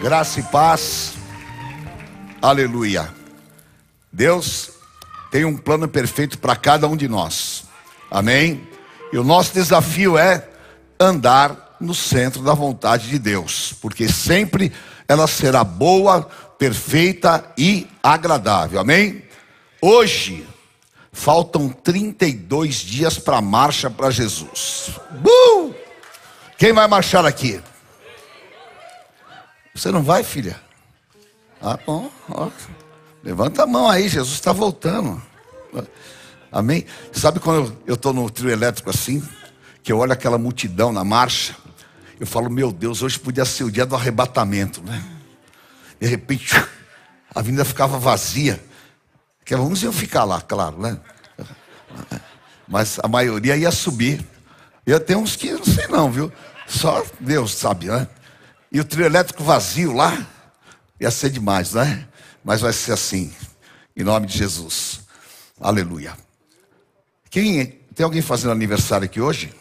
Graça 0.00 0.40
e 0.40 0.42
paz. 0.44 1.12
Aleluia. 2.40 3.12
Deus 4.10 4.70
tem 5.30 5.44
um 5.44 5.54
plano 5.54 5.86
perfeito 5.86 6.38
para 6.38 6.56
cada 6.56 6.88
um 6.88 6.96
de 6.96 7.06
nós. 7.06 7.64
Amém? 8.10 8.66
E 9.12 9.18
o 9.18 9.24
nosso 9.24 9.52
desafio 9.52 10.16
é 10.16 10.48
andar 10.98 11.76
no 11.78 11.94
centro 11.94 12.42
da 12.42 12.54
vontade 12.54 13.10
de 13.10 13.18
Deus, 13.18 13.74
porque 13.78 14.08
sempre 14.08 14.72
ela 15.06 15.26
será 15.26 15.62
boa, 15.62 16.22
perfeita 16.58 17.52
e 17.58 17.86
agradável. 18.02 18.80
Amém? 18.80 19.22
Hoje 19.82 20.46
faltam 21.12 21.68
32 21.68 22.76
dias 22.76 23.18
para 23.18 23.36
a 23.36 23.42
marcha 23.42 23.90
para 23.90 24.10
Jesus. 24.10 24.92
Uh! 25.22 25.74
Quem 26.56 26.72
vai 26.72 26.88
marchar 26.88 27.26
aqui? 27.26 27.60
Você 29.80 29.90
não 29.90 30.02
vai, 30.02 30.22
filha? 30.22 30.60
Ah, 31.58 31.78
bom. 31.86 32.10
Ó. 32.28 32.50
Levanta 33.24 33.62
a 33.62 33.66
mão 33.66 33.88
aí, 33.88 34.10
Jesus 34.10 34.34
está 34.34 34.52
voltando. 34.52 35.22
Amém? 36.52 36.84
Sabe 37.10 37.40
quando 37.40 37.74
eu 37.86 37.94
estou 37.94 38.12
no 38.12 38.28
trio 38.28 38.50
elétrico 38.50 38.90
assim, 38.90 39.26
que 39.82 39.90
eu 39.90 39.96
olho 39.96 40.12
aquela 40.12 40.36
multidão 40.36 40.92
na 40.92 41.02
marcha, 41.02 41.56
eu 42.20 42.26
falo, 42.26 42.50
meu 42.50 42.70
Deus, 42.70 43.02
hoje 43.02 43.18
podia 43.18 43.46
ser 43.46 43.64
o 43.64 43.70
dia 43.70 43.86
do 43.86 43.96
arrebatamento, 43.96 44.82
né? 44.82 45.02
De 45.98 46.06
repente, 46.06 46.54
a 47.34 47.40
avenida 47.40 47.64
ficava 47.64 47.98
vazia. 47.98 48.62
Que 49.46 49.54
uns 49.54 49.82
iam 49.82 49.94
ficar 49.94 50.24
lá, 50.24 50.42
claro, 50.42 50.78
né? 50.78 51.00
Mas 52.68 52.98
a 53.02 53.08
maioria 53.08 53.56
ia 53.56 53.70
subir. 53.70 54.22
Eu 54.84 55.00
tenho 55.00 55.20
uns 55.20 55.36
que 55.36 55.50
não 55.52 55.64
sei 55.64 55.86
não, 55.86 56.12
viu? 56.12 56.30
Só 56.66 57.02
Deus 57.18 57.54
sabe, 57.54 57.86
né? 57.86 58.06
E 58.72 58.78
o 58.80 58.84
trio 58.84 59.04
elétrico 59.04 59.42
vazio 59.42 59.92
lá, 59.92 60.26
ia 61.00 61.10
ser 61.10 61.30
demais, 61.30 61.72
né? 61.72 62.06
Mas 62.44 62.60
vai 62.60 62.72
ser 62.72 62.92
assim, 62.92 63.32
em 63.96 64.04
nome 64.04 64.26
de 64.26 64.38
Jesus. 64.38 65.00
Aleluia. 65.60 66.16
Quem 67.28 67.66
tem 67.94 68.04
alguém 68.04 68.22
fazendo 68.22 68.52
aniversário 68.52 69.04
aqui 69.04 69.20
hoje? 69.20 69.54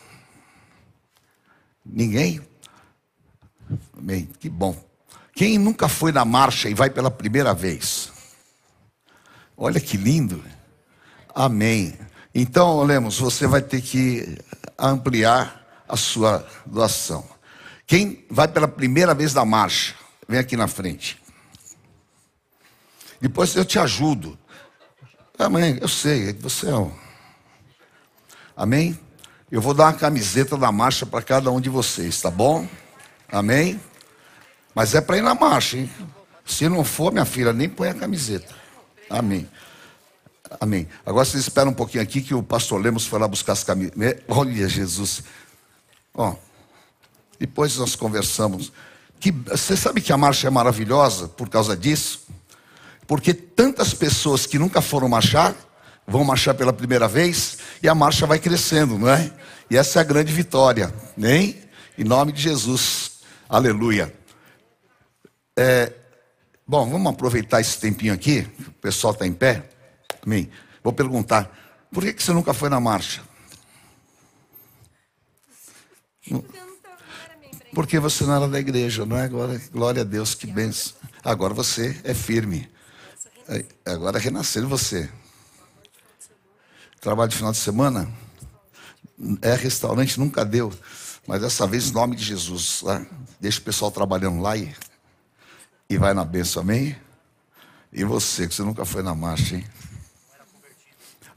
Ninguém? 1.85 2.41
Amém. 3.97 4.29
Que 4.39 4.49
bom. 4.49 4.75
Quem 5.33 5.57
nunca 5.57 5.87
foi 5.87 6.11
na 6.11 6.23
marcha 6.23 6.69
e 6.69 6.73
vai 6.73 6.89
pela 6.89 7.09
primeira 7.09 7.53
vez? 7.53 8.11
Olha 9.57 9.79
que 9.79 9.97
lindo. 9.97 10.43
Amém. 11.33 11.97
Então, 12.33 12.83
Lemos, 12.83 13.19
você 13.19 13.47
vai 13.47 13.61
ter 13.61 13.81
que 13.81 14.37
ampliar 14.77 15.65
a 15.87 15.97
sua 15.97 16.47
doação. 16.65 17.27
Quem 17.89 18.23
vai 18.29 18.47
pela 18.47 18.67
primeira 18.67 19.15
vez 19.15 19.33
na 19.33 19.43
marcha, 19.43 19.95
vem 20.27 20.39
aqui 20.39 20.55
na 20.55 20.67
frente. 20.67 21.19
Depois 23.19 23.55
eu 23.55 23.65
te 23.65 23.79
ajudo. 23.79 24.37
Amém, 25.39 25.79
eu 25.81 25.87
sei, 25.87 26.31
você 26.33 26.69
é 26.69 26.75
um. 26.75 26.93
Amém? 28.55 28.97
Eu 29.51 29.59
vou 29.59 29.73
dar 29.73 29.85
uma 29.85 29.93
camiseta 29.93 30.55
da 30.55 30.71
marcha 30.71 31.03
para 31.03 31.23
cada 31.23 31.49
um 31.49 31.59
de 31.59 31.67
vocês, 31.67 32.21
tá 32.21 32.29
bom? 32.29 32.67
Amém? 33.27 33.81
Mas 34.75 34.93
é 34.93 35.01
para 35.01 35.17
ir 35.17 35.23
na 35.23 35.33
marcha, 35.33 35.77
hein? 35.77 35.89
Se 36.45 36.69
não 36.69 36.83
for, 36.83 37.11
minha 37.11 37.25
filha, 37.25 37.51
nem 37.51 37.67
põe 37.67 37.89
a 37.89 37.95
camiseta. 37.95 38.53
Amém. 39.09 39.49
Amém. 40.61 40.87
Agora 41.03 41.25
vocês 41.25 41.41
esperam 41.41 41.71
um 41.71 41.73
pouquinho 41.75 42.03
aqui 42.03 42.21
que 42.21 42.35
o 42.35 42.43
pastor 42.43 42.79
Lemos 42.79 43.07
foi 43.07 43.17
lá 43.17 43.27
buscar 43.27 43.53
as 43.53 43.63
camisetas. 43.63 44.23
Olha, 44.27 44.69
Jesus. 44.69 45.23
Ó. 46.13 46.35
Depois 47.39 47.77
nós 47.77 47.95
conversamos. 47.95 48.71
Que, 49.19 49.31
você 49.31 49.75
sabe 49.77 50.01
que 50.01 50.11
a 50.11 50.17
marcha 50.17 50.47
é 50.47 50.49
maravilhosa 50.49 51.27
por 51.27 51.49
causa 51.49 51.75
disso? 51.75 52.27
Porque 53.07 53.33
tantas 53.33 53.93
pessoas 53.93 54.45
que 54.45 54.59
nunca 54.59 54.81
foram 54.81 55.09
marchar, 55.09 55.55
vão 56.05 56.23
marchar 56.23 56.53
pela 56.53 56.73
primeira 56.73 57.07
vez, 57.07 57.57
e 57.81 57.87
a 57.87 57.95
marcha 57.95 58.27
vai 58.27 58.39
crescendo, 58.39 58.97
não 58.97 59.09
é? 59.09 59.31
E 59.69 59.77
essa 59.77 59.99
é 59.99 60.01
a 60.01 60.05
grande 60.05 60.33
vitória, 60.33 60.93
nem? 61.15 61.61
Em 61.97 62.03
nome 62.03 62.31
de 62.31 62.41
Jesus. 62.41 63.19
Aleluia. 63.47 64.13
É, 65.57 65.91
bom, 66.67 66.89
vamos 66.89 67.11
aproveitar 67.11 67.61
esse 67.61 67.79
tempinho 67.79 68.13
aqui, 68.13 68.47
o 68.67 68.71
pessoal 68.73 69.13
está 69.13 69.25
em 69.25 69.33
pé. 69.33 69.69
Amém. 70.25 70.49
Vou 70.83 70.93
perguntar, 70.93 71.51
por 71.91 72.03
que, 72.03 72.13
que 72.13 72.23
você 72.23 72.31
nunca 72.31 72.53
foi 72.53 72.69
na 72.69 72.79
marcha? 72.79 73.21
Porque 77.73 77.99
você 77.99 78.23
não 78.23 78.35
era 78.35 78.47
da 78.47 78.59
igreja, 78.59 79.05
não 79.05 79.17
é? 79.17 79.23
Agora, 79.23 79.61
glória 79.71 80.01
a 80.01 80.05
Deus, 80.05 80.33
que 80.33 80.47
benção. 80.47 80.93
Agora 81.23 81.53
você 81.53 81.99
é 82.03 82.13
firme. 82.13 82.69
Agora 83.85 84.17
é 84.17 84.21
renascer 84.21 84.65
você. 84.65 85.09
Trabalho 86.99 87.29
de 87.29 87.37
final 87.37 87.51
de 87.51 87.57
semana. 87.57 88.11
É 89.41 89.53
restaurante, 89.53 90.19
nunca 90.19 90.43
deu. 90.43 90.73
Mas 91.27 91.41
dessa 91.41 91.67
vez, 91.67 91.89
em 91.89 91.93
nome 91.93 92.15
de 92.15 92.23
Jesus. 92.23 92.81
Tá? 92.81 93.05
Deixa 93.39 93.59
o 93.59 93.63
pessoal 93.63 93.91
trabalhando 93.91 94.41
lá 94.41 94.57
e, 94.57 94.73
e 95.89 95.97
vai 95.97 96.13
na 96.13 96.25
benção, 96.25 96.61
amém? 96.61 96.95
E 97.91 98.03
você, 98.03 98.47
que 98.47 98.53
você 98.53 98.63
nunca 98.63 98.85
foi 98.85 99.03
na 99.03 99.13
marcha, 99.13 99.55
hein? 99.55 99.65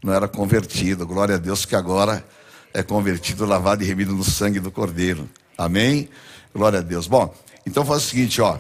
Não 0.03 0.13
era 0.13 0.27
convertido. 0.27 1.07
Glória 1.07 1.37
a 1.37 1.39
Deus 1.39 1.65
que 1.65 1.77
agora 1.77 2.27
é 2.75 2.83
convertido, 2.83 3.45
lavado 3.45 3.83
e 3.83 3.87
remido 3.87 4.15
no 4.15 4.25
sangue 4.25 4.61
do 4.61 4.71
Cordeiro. 4.71 5.29
Amém? 5.57 6.09
Glória 6.55 6.81
a 6.81 6.83
Deus. 6.83 7.07
Bom, 7.07 7.35
então 7.67 7.85
faz 7.85 8.05
o 8.05 8.07
seguinte, 8.07 8.41
ó. 8.41 8.59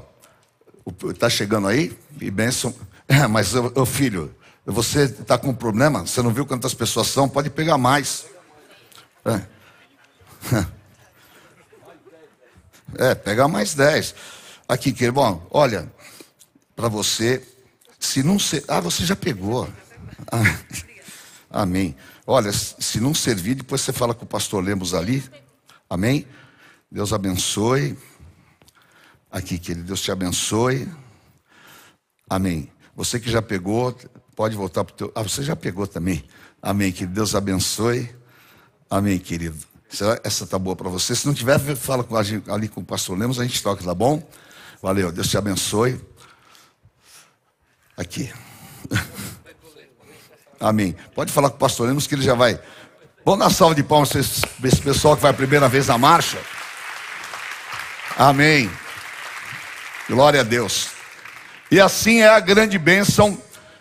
Está 1.10 1.30
chegando 1.30 1.68
aí? 1.68 1.96
E 2.20 2.30
benção. 2.30 2.74
É, 3.08 3.26
mas, 3.26 3.54
ô 3.54 3.84
filho, 3.84 4.34
você 4.64 5.04
está 5.04 5.36
com 5.36 5.48
um 5.48 5.54
problema? 5.54 6.06
Você 6.06 6.22
não 6.22 6.32
viu 6.32 6.46
quantas 6.46 6.74
pessoas 6.74 7.08
são? 7.08 7.28
Pode 7.28 7.50
pegar 7.50 7.78
mais. 7.78 8.26
É, 9.24 9.40
é 13.10 13.14
pega 13.14 13.48
mais 13.48 13.74
dez. 13.74 14.14
Aqui, 14.68 14.92
querido. 14.92 15.14
Bom, 15.14 15.46
olha, 15.50 15.92
para 16.74 16.88
você, 16.88 17.46
se 17.98 18.22
não 18.22 18.38
ser. 18.38 18.64
Ah, 18.68 18.80
você 18.80 19.04
já 19.04 19.16
pegou. 19.16 19.68
Ah, 20.30 20.42
amém. 21.62 21.96
Olha, 22.26 22.52
se 22.52 23.00
não 23.00 23.14
servir, 23.14 23.56
depois 23.56 23.80
você 23.80 23.92
fala 23.92 24.14
com 24.14 24.24
o 24.24 24.28
pastor 24.28 24.62
Lemos 24.62 24.94
ali. 24.94 25.22
Amém? 25.90 26.26
Deus 26.92 27.10
abençoe. 27.14 27.96
Aqui, 29.30 29.58
querido, 29.58 29.86
Deus 29.86 30.02
te 30.02 30.12
abençoe. 30.12 30.86
Amém. 32.28 32.70
Você 32.94 33.18
que 33.18 33.30
já 33.30 33.40
pegou, 33.40 33.96
pode 34.36 34.54
voltar 34.54 34.84
para 34.84 34.92
o 34.92 34.96
teu. 34.98 35.12
Ah, 35.14 35.22
você 35.22 35.42
já 35.42 35.56
pegou 35.56 35.86
também. 35.86 36.22
Amém, 36.60 36.92
querido. 36.92 37.14
Deus 37.14 37.34
abençoe. 37.34 38.14
Amém, 38.90 39.18
querido. 39.18 39.56
Essa 40.22 40.46
tá 40.46 40.58
boa 40.58 40.76
para 40.76 40.90
você. 40.90 41.16
Se 41.16 41.26
não 41.26 41.32
tiver, 41.32 41.58
fala 41.76 42.04
com 42.04 42.14
a 42.14 42.22
gente, 42.22 42.50
ali 42.50 42.68
com 42.68 42.82
o 42.82 42.84
pastor 42.84 43.18
Lemos, 43.18 43.40
a 43.40 43.42
gente 43.42 43.62
toca, 43.62 43.82
tá 43.82 43.94
bom? 43.94 44.22
Valeu, 44.82 45.10
Deus 45.10 45.28
te 45.28 45.38
abençoe. 45.38 45.98
Aqui. 47.96 48.30
Amém. 50.60 50.94
Pode 51.14 51.32
falar 51.32 51.48
com 51.48 51.56
o 51.56 51.58
pastor 51.58 51.88
Lemos 51.88 52.06
que 52.06 52.14
ele 52.14 52.22
já 52.22 52.34
vai. 52.34 52.60
Vamos 53.24 53.40
dar 53.40 53.50
salva 53.50 53.74
de 53.74 53.82
palmas 53.82 54.10
para 54.10 54.20
esse 54.68 54.82
pessoal 54.82 55.16
que 55.16 55.22
vai 55.22 55.30
a 55.30 55.34
primeira 55.34 55.70
vez 55.70 55.86
na 55.86 55.96
marcha. 55.96 56.38
Amém. 58.22 58.70
Glória 60.08 60.42
a 60.42 60.44
Deus. 60.44 60.90
E 61.72 61.80
assim 61.80 62.20
é 62.20 62.28
a 62.28 62.38
grande 62.38 62.78
bênção, 62.78 63.36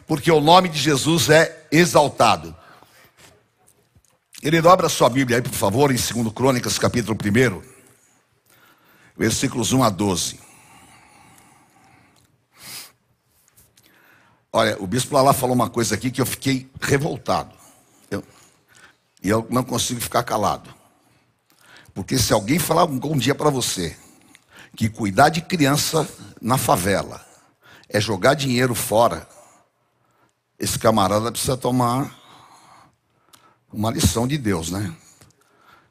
porque 0.07 0.31
o 0.31 0.41
nome 0.41 0.67
de 0.67 0.79
Jesus 0.79 1.29
é 1.29 1.67
exaltado. 1.71 2.55
Ele 4.41 4.59
dobra 4.59 4.89
sua 4.89 5.11
Bíblia 5.11 5.37
aí, 5.37 5.43
por 5.43 5.53
favor, 5.53 5.91
em 5.91 5.95
2 5.95 6.33
Crônicas, 6.33 6.79
capítulo 6.79 7.15
1, 7.15 7.61
versículos 9.15 9.73
1 9.73 9.83
a 9.83 9.91
12. 9.91 10.39
Olha, 14.51 14.75
o 14.81 14.87
bispo 14.87 15.21
lá 15.21 15.33
falou 15.33 15.53
uma 15.53 15.69
coisa 15.69 15.93
aqui 15.93 16.09
que 16.09 16.19
eu 16.19 16.25
fiquei 16.25 16.67
revoltado. 16.81 17.55
Eu, 18.09 18.23
e 19.21 19.29
eu 19.29 19.45
não 19.51 19.63
consigo 19.63 20.01
ficar 20.01 20.23
calado. 20.23 20.73
Porque 21.93 22.17
se 22.17 22.33
alguém 22.33 22.57
falar 22.57 22.85
um 22.85 23.17
dia 23.19 23.35
para 23.35 23.51
você, 23.51 23.95
que 24.75 24.89
cuidar 24.89 25.29
de 25.29 25.41
criança 25.41 26.07
na 26.41 26.57
favela 26.57 27.25
é 27.89 27.99
jogar 27.99 28.33
dinheiro 28.33 28.73
fora, 28.73 29.27
esse 30.57 30.79
camarada 30.79 31.31
precisa 31.31 31.57
tomar 31.57 32.15
uma 33.71 33.91
lição 33.91 34.27
de 34.27 34.37
Deus, 34.37 34.69
né? 34.69 34.95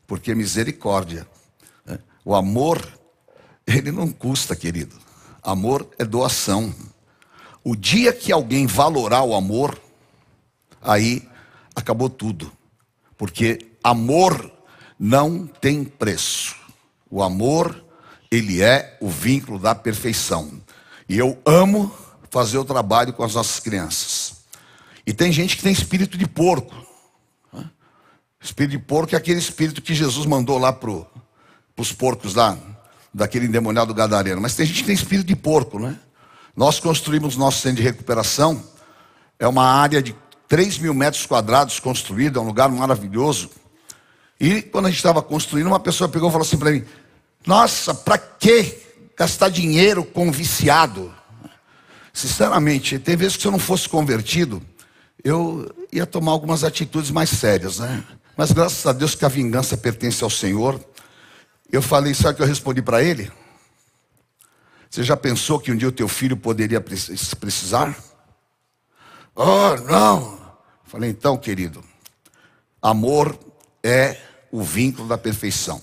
Porque 0.06 0.34
misericórdia, 0.34 1.26
né? 1.84 1.98
o 2.24 2.34
amor, 2.34 2.86
ele 3.66 3.90
não 3.90 4.10
custa, 4.10 4.56
querido. 4.56 4.96
Amor 5.42 5.88
é 5.98 6.04
doação. 6.04 6.74
O 7.62 7.76
dia 7.76 8.12
que 8.12 8.32
alguém 8.32 8.66
valorar 8.66 9.22
o 9.22 9.34
amor, 9.34 9.80
aí 10.80 11.28
acabou 11.74 12.08
tudo. 12.08 12.52
Porque 13.16 13.70
amor 13.82 14.50
não 14.98 15.46
tem 15.46 15.84
preço. 15.84 16.56
O 17.10 17.22
amor 17.22 17.84
ele 18.30 18.62
é 18.62 18.96
o 19.00 19.08
vínculo 19.08 19.58
da 19.58 19.74
perfeição. 19.74 20.60
E 21.08 21.18
eu 21.18 21.36
amo 21.44 21.92
fazer 22.30 22.58
o 22.58 22.64
trabalho 22.64 23.12
com 23.12 23.24
as 23.24 23.34
nossas 23.34 23.58
crianças. 23.58 24.44
E 25.04 25.12
tem 25.12 25.32
gente 25.32 25.56
que 25.56 25.62
tem 25.62 25.72
espírito 25.72 26.16
de 26.16 26.26
porco. 26.26 26.74
Espírito 28.40 28.70
de 28.70 28.78
porco 28.78 29.14
é 29.14 29.18
aquele 29.18 29.38
espírito 29.38 29.82
que 29.82 29.94
Jesus 29.94 30.24
mandou 30.24 30.58
lá 30.58 30.72
para 30.72 30.90
os 31.76 31.92
porcos 31.92 32.34
lá, 32.34 32.56
daquele 33.12 33.46
endemoniado 33.46 33.92
gadareno. 33.92 34.40
Mas 34.40 34.54
tem 34.54 34.64
gente 34.64 34.80
que 34.80 34.86
tem 34.86 34.94
espírito 34.94 35.26
de 35.26 35.36
porco, 35.36 35.78
né? 35.78 35.98
Nós 36.56 36.78
construímos 36.78 37.36
nosso 37.36 37.60
centro 37.60 37.78
de 37.78 37.82
recuperação. 37.82 38.62
É 39.38 39.48
uma 39.48 39.64
área 39.64 40.00
de 40.00 40.14
3 40.46 40.78
mil 40.78 40.94
metros 40.94 41.26
quadrados 41.26 41.80
construída, 41.80 42.38
é 42.38 42.42
um 42.42 42.46
lugar 42.46 42.68
maravilhoso. 42.68 43.50
E 44.38 44.62
quando 44.62 44.86
a 44.86 44.88
gente 44.88 44.98
estava 44.98 45.22
construindo, 45.22 45.66
uma 45.66 45.80
pessoa 45.80 46.08
pegou 46.08 46.28
e 46.28 46.32
falou 46.32 46.46
assim 46.46 46.58
para 46.58 46.70
mim: 46.70 46.84
Nossa, 47.46 47.94
para 47.94 48.18
que 48.18 48.78
gastar 49.16 49.48
dinheiro 49.48 50.04
com 50.04 50.30
viciado? 50.30 51.14
Sinceramente, 52.12 52.98
tem 52.98 53.16
vezes 53.16 53.36
que 53.36 53.42
se 53.42 53.48
eu 53.48 53.52
não 53.52 53.58
fosse 53.58 53.88
convertido, 53.88 54.62
eu 55.22 55.70
ia 55.92 56.06
tomar 56.06 56.32
algumas 56.32 56.64
atitudes 56.64 57.10
mais 57.10 57.30
sérias, 57.30 57.78
né? 57.78 58.04
Mas 58.36 58.52
graças 58.52 58.86
a 58.86 58.92
Deus 58.92 59.14
que 59.14 59.24
a 59.24 59.28
vingança 59.28 59.76
pertence 59.76 60.24
ao 60.24 60.30
Senhor. 60.30 60.80
Eu 61.70 61.82
falei, 61.82 62.14
sabe 62.14 62.32
o 62.32 62.36
que 62.36 62.42
eu 62.42 62.46
respondi 62.46 62.82
para 62.82 63.02
ele? 63.02 63.30
Você 64.90 65.04
já 65.04 65.16
pensou 65.16 65.60
que 65.60 65.70
um 65.70 65.76
dia 65.76 65.88
o 65.88 65.92
teu 65.92 66.08
filho 66.08 66.36
poderia 66.36 66.80
precisar? 66.80 67.96
Oh, 69.36 69.76
não. 69.88 70.40
Falei, 70.84 71.10
então, 71.10 71.36
querido, 71.36 71.84
amor 72.82 73.38
é 73.84 74.20
o 74.50 74.62
vínculo 74.62 75.06
da 75.06 75.16
perfeição. 75.16 75.80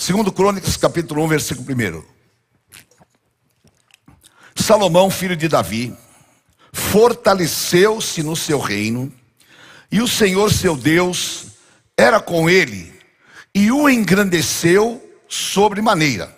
Segundo 0.00 0.32
Crônicas, 0.32 0.78
capítulo 0.78 1.22
1, 1.24 1.28
versículo 1.28 1.66
1. 1.68 2.02
Salomão, 4.56 5.10
filho 5.10 5.36
de 5.36 5.46
Davi, 5.46 5.94
fortaleceu-se 6.72 8.22
no 8.22 8.34
seu 8.34 8.58
reino, 8.58 9.12
e 9.92 10.00
o 10.00 10.08
Senhor 10.08 10.50
seu 10.50 10.74
Deus 10.74 11.48
era 11.98 12.18
com 12.18 12.48
ele, 12.48 12.90
e 13.54 13.70
o 13.70 13.90
engrandeceu 13.90 15.06
sobremaneira. 15.28 16.34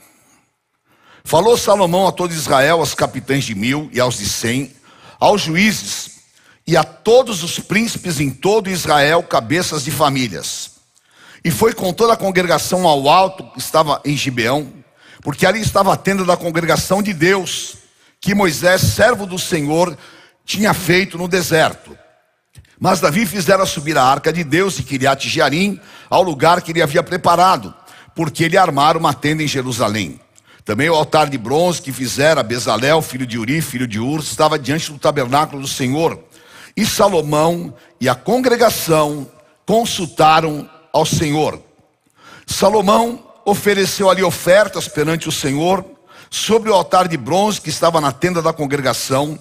Falou 1.23 1.57
Salomão 1.57 2.09
a 2.09 2.11
todo 2.11 2.35
Israel, 2.35 2.81
aos 2.81 2.97
capitães 2.97 3.45
de 3.45 3.55
mil 3.55 3.89
e 3.93 4.01
aos 4.01 4.19
de 4.19 4.29
cem, 4.29 4.75
aos 5.21 5.41
juízes 5.41 6.19
e 6.67 6.77
a 6.77 6.83
todos 6.83 7.45
os 7.45 7.61
príncipes 7.61 8.19
em 8.19 8.29
todo 8.29 8.69
Israel, 8.69 9.23
cabeças 9.23 9.85
de 9.85 9.93
famílias. 9.93 10.72
E 11.45 11.51
foi 11.51 11.73
com 11.73 11.93
toda 11.93 12.13
a 12.13 12.17
congregação 12.17 12.87
ao 12.87 13.09
alto 13.09 13.45
que 13.53 13.59
estava 13.59 14.01
em 14.05 14.17
Gibeão, 14.17 14.73
porque 15.23 15.47
ali 15.47 15.61
estava 15.61 15.93
a 15.93 15.97
tenda 15.97 16.25
da 16.25 16.37
congregação 16.37 17.03
de 17.03 17.13
Deus, 17.13 17.75
que 18.21 18.35
Moisés, 18.35 18.81
servo 18.81 19.27
do 19.27 19.39
Senhor, 19.39 19.97
tinha 20.45 20.73
feito 20.73 21.19
no 21.19 21.27
deserto. 21.27 21.97
Mas 22.79 23.01
Davi 23.01 23.27
fizera 23.27 23.65
subir 23.65 23.97
a 23.97 24.05
arca 24.05 24.33
de 24.33 24.43
Deus 24.43 24.79
e 24.79 24.83
Kiriat 24.83 25.29
Jearim 25.29 25.81
ao 26.11 26.23
lugar 26.23 26.63
que 26.63 26.73
ele 26.73 26.83
havia 26.83 27.03
preparado, 27.03 27.75
porque 28.15 28.45
ele 28.45 28.57
armara 28.57 28.99
uma 28.99 29.15
tenda 29.15 29.43
em 29.43 29.49
Jerusalém. 29.49 30.21
Também 30.65 30.89
o 30.89 30.95
altar 30.95 31.29
de 31.29 31.39
bronze 31.39 31.83
que 31.83 31.93
fizera 31.93 32.43
Bezalel, 32.43 33.03
filho 33.03 33.27
de 33.27 33.39
Uri, 33.39 33.61
filho 33.61 33.87
de 33.87 33.99
Ur, 33.99 34.21
estava 34.21 34.59
diante 34.59 34.93
do 34.93 34.99
tabernáculo 34.99 35.63
do 35.63 35.69
Senhor. 35.69 36.23
E 36.77 36.87
Salomão 36.87 37.75
e 38.01 38.09
a 38.09 38.15
congregação 38.15 39.29
consultaram 39.67 40.69
ao 40.93 41.07
Senhor. 41.07 41.61
Salomão 42.47 43.33
ofereceu 43.45 44.11
ali 44.11 44.23
ofertas 44.23 44.87
perante 44.87 45.29
o 45.29 45.33
Senhor 45.33 45.85
sobre 46.31 46.71
o 46.71 46.75
altar 46.75 47.09
de 47.09 47.17
bronze 47.17 47.61
que 47.61 47.71
estava 47.71 48.01
na 48.01 48.13
tenda 48.13 48.41
da 48.41 48.53
congregação 48.53 49.39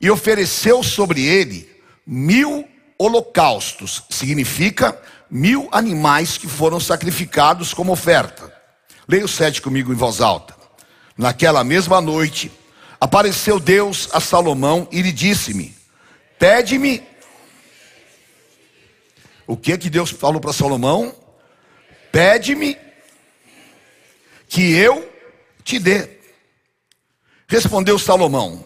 e 0.00 0.10
ofereceu 0.10 0.82
sobre 0.82 1.24
ele 1.24 1.70
mil 2.06 2.66
holocaustos, 2.98 4.02
significa 4.10 4.98
mil 5.30 5.68
animais 5.72 6.36
que 6.36 6.46
foram 6.46 6.78
sacrificados 6.78 7.72
como 7.72 7.92
oferta. 7.92 8.52
Leia 9.08 9.24
o 9.24 9.28
sete 9.28 9.60
comigo 9.60 9.92
em 9.92 9.96
voz 9.96 10.20
alta. 10.20 10.54
Naquela 11.16 11.64
mesma 11.64 12.00
noite, 12.00 12.50
apareceu 13.00 13.58
Deus 13.58 14.08
a 14.12 14.20
Salomão 14.20 14.86
e 14.90 15.02
lhe 15.02 15.12
disse-me: 15.12 15.74
Pede-me. 16.38 17.11
O 19.52 19.56
que 19.58 19.76
que 19.76 19.90
Deus 19.90 20.08
falou 20.08 20.40
para 20.40 20.50
Salomão? 20.50 21.14
Pede-me 22.10 22.74
que 24.48 24.72
eu 24.72 25.06
te 25.62 25.78
dê. 25.78 26.08
Respondeu 27.46 27.98
Salomão: 27.98 28.64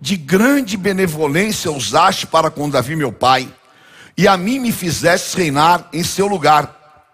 De 0.00 0.16
grande 0.16 0.78
benevolência 0.78 1.70
usaste 1.70 2.26
para 2.26 2.50
com 2.50 2.70
Davi 2.70 2.96
meu 2.96 3.12
pai, 3.12 3.54
e 4.16 4.26
a 4.26 4.34
mim 4.34 4.60
me 4.60 4.72
fizeste 4.72 5.36
reinar 5.36 5.90
em 5.92 6.02
seu 6.02 6.26
lugar. 6.26 7.04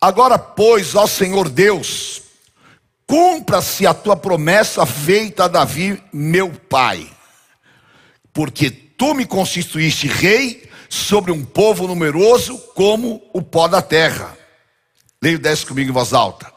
Agora, 0.00 0.38
pois, 0.38 0.94
ó 0.94 1.06
Senhor 1.06 1.50
Deus, 1.50 2.22
cumpra-se 3.06 3.86
a 3.86 3.92
tua 3.92 4.16
promessa 4.16 4.86
feita 4.86 5.44
a 5.44 5.48
Davi, 5.48 6.02
meu 6.10 6.52
pai, 6.52 7.06
porque 8.32 8.70
tu 8.70 9.12
me 9.12 9.26
constituíste 9.26 10.06
rei 10.06 10.68
sobre 10.88 11.30
um 11.30 11.44
povo 11.44 11.86
numeroso 11.86 12.58
como 12.74 13.22
o 13.32 13.42
pó 13.42 13.68
da 13.68 13.82
terra. 13.82 14.36
Leio 15.22 15.38
10 15.38 15.64
comigo 15.64 15.90
em 15.90 15.92
voz 15.92 16.12
alta. 16.12 16.50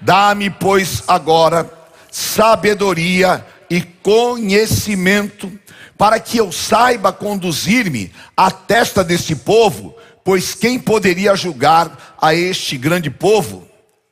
Dá-me, 0.00 0.50
pois, 0.50 1.02
agora 1.06 1.70
sabedoria 2.10 3.46
e 3.68 3.82
conhecimento, 3.82 5.52
para 5.98 6.18
que 6.18 6.38
eu 6.38 6.50
saiba 6.50 7.12
conduzir-me 7.12 8.10
à 8.34 8.50
testa 8.50 9.04
deste 9.04 9.36
povo, 9.36 9.94
pois 10.24 10.54
quem 10.54 10.78
poderia 10.78 11.36
julgar 11.36 12.16
a 12.20 12.34
este 12.34 12.78
grande 12.78 13.10
povo? 13.10 13.68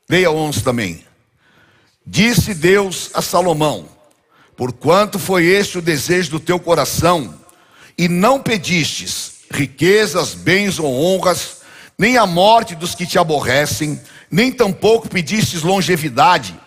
Leia 0.09 0.31
11 0.31 0.63
também. 0.63 1.05
Disse 2.07 2.53
Deus 2.53 3.11
a 3.15 3.23
Salomão: 3.23 3.89
Porquanto 4.57 5.19
foi 5.19 5.47
este 5.47 5.79
o 5.79 5.83
desejo 5.83 6.33
do 6.33 6.41
teu 6.41 6.61
coração, 6.61 7.35
e 7.97 8.09
não 8.09 8.41
pedistes 8.41 9.35
riquezas, 9.51 10.35
bens 10.35 10.79
ou 10.79 10.93
honras, 10.93 11.59
nem 11.99 12.17
a 12.17 12.27
morte 12.27 12.75
dos 12.75 12.95
que 12.95 13.07
te 13.07 13.19
aborrecem, 13.19 14.01
nem 14.31 14.51
tampouco 14.51 15.09
pedistes 15.09 15.63
longevidade, 15.63 16.59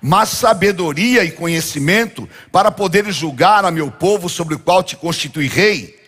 mas 0.00 0.30
sabedoria 0.30 1.24
e 1.24 1.30
conhecimento 1.30 2.28
para 2.50 2.70
poderes 2.70 3.16
julgar 3.16 3.64
a 3.64 3.70
meu 3.70 3.90
povo 3.90 4.28
sobre 4.28 4.54
o 4.54 4.58
qual 4.58 4.82
te 4.82 4.96
constitui 4.96 5.48
rei. 5.48 5.98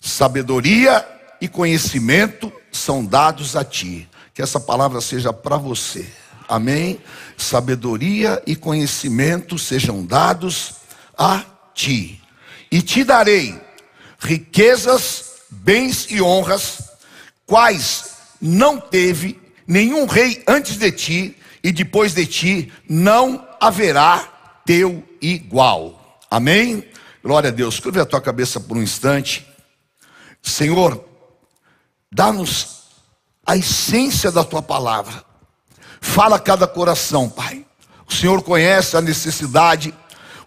Sabedoria 0.00 1.06
e 1.40 1.48
conhecimento 1.48 2.52
são 2.70 3.04
dados 3.04 3.54
a 3.54 3.64
ti. 3.64 4.08
Que 4.32 4.40
essa 4.40 4.58
palavra 4.58 5.00
seja 5.00 5.32
para 5.32 5.58
você. 5.58 6.06
Amém? 6.48 6.98
Sabedoria 7.36 8.42
e 8.46 8.56
conhecimento 8.56 9.58
sejam 9.58 10.04
dados 10.04 10.74
a 11.18 11.44
ti. 11.74 12.20
E 12.70 12.80
te 12.80 13.04
darei 13.04 13.60
riquezas, 14.22 15.42
bens 15.50 16.06
e 16.10 16.22
honras, 16.22 16.90
quais 17.44 18.12
não 18.40 18.80
teve 18.80 19.40
nenhum 19.66 20.06
rei 20.06 20.42
antes 20.46 20.76
de 20.76 20.90
ti, 20.92 21.36
e 21.62 21.70
depois 21.70 22.14
de 22.14 22.26
ti 22.26 22.72
não 22.88 23.46
haverá 23.60 24.28
teu 24.64 25.02
igual. 25.20 26.20
Amém? 26.30 26.84
Glória 27.22 27.50
a 27.50 27.52
Deus. 27.52 27.78
Curva 27.78 28.02
a 28.02 28.06
tua 28.06 28.20
cabeça 28.20 28.58
por 28.58 28.76
um 28.76 28.82
instante. 28.82 29.46
Senhor, 30.42 31.04
dá-nos 32.10 32.82
a 33.46 33.56
essência 33.56 34.32
da 34.32 34.42
tua 34.42 34.62
palavra. 34.62 35.24
Fala 36.00 36.36
a 36.36 36.40
cada 36.40 36.66
coração, 36.66 37.28
Pai. 37.28 37.64
O 38.08 38.12
Senhor 38.12 38.42
conhece 38.42 38.96
a 38.96 39.00
necessidade. 39.00 39.94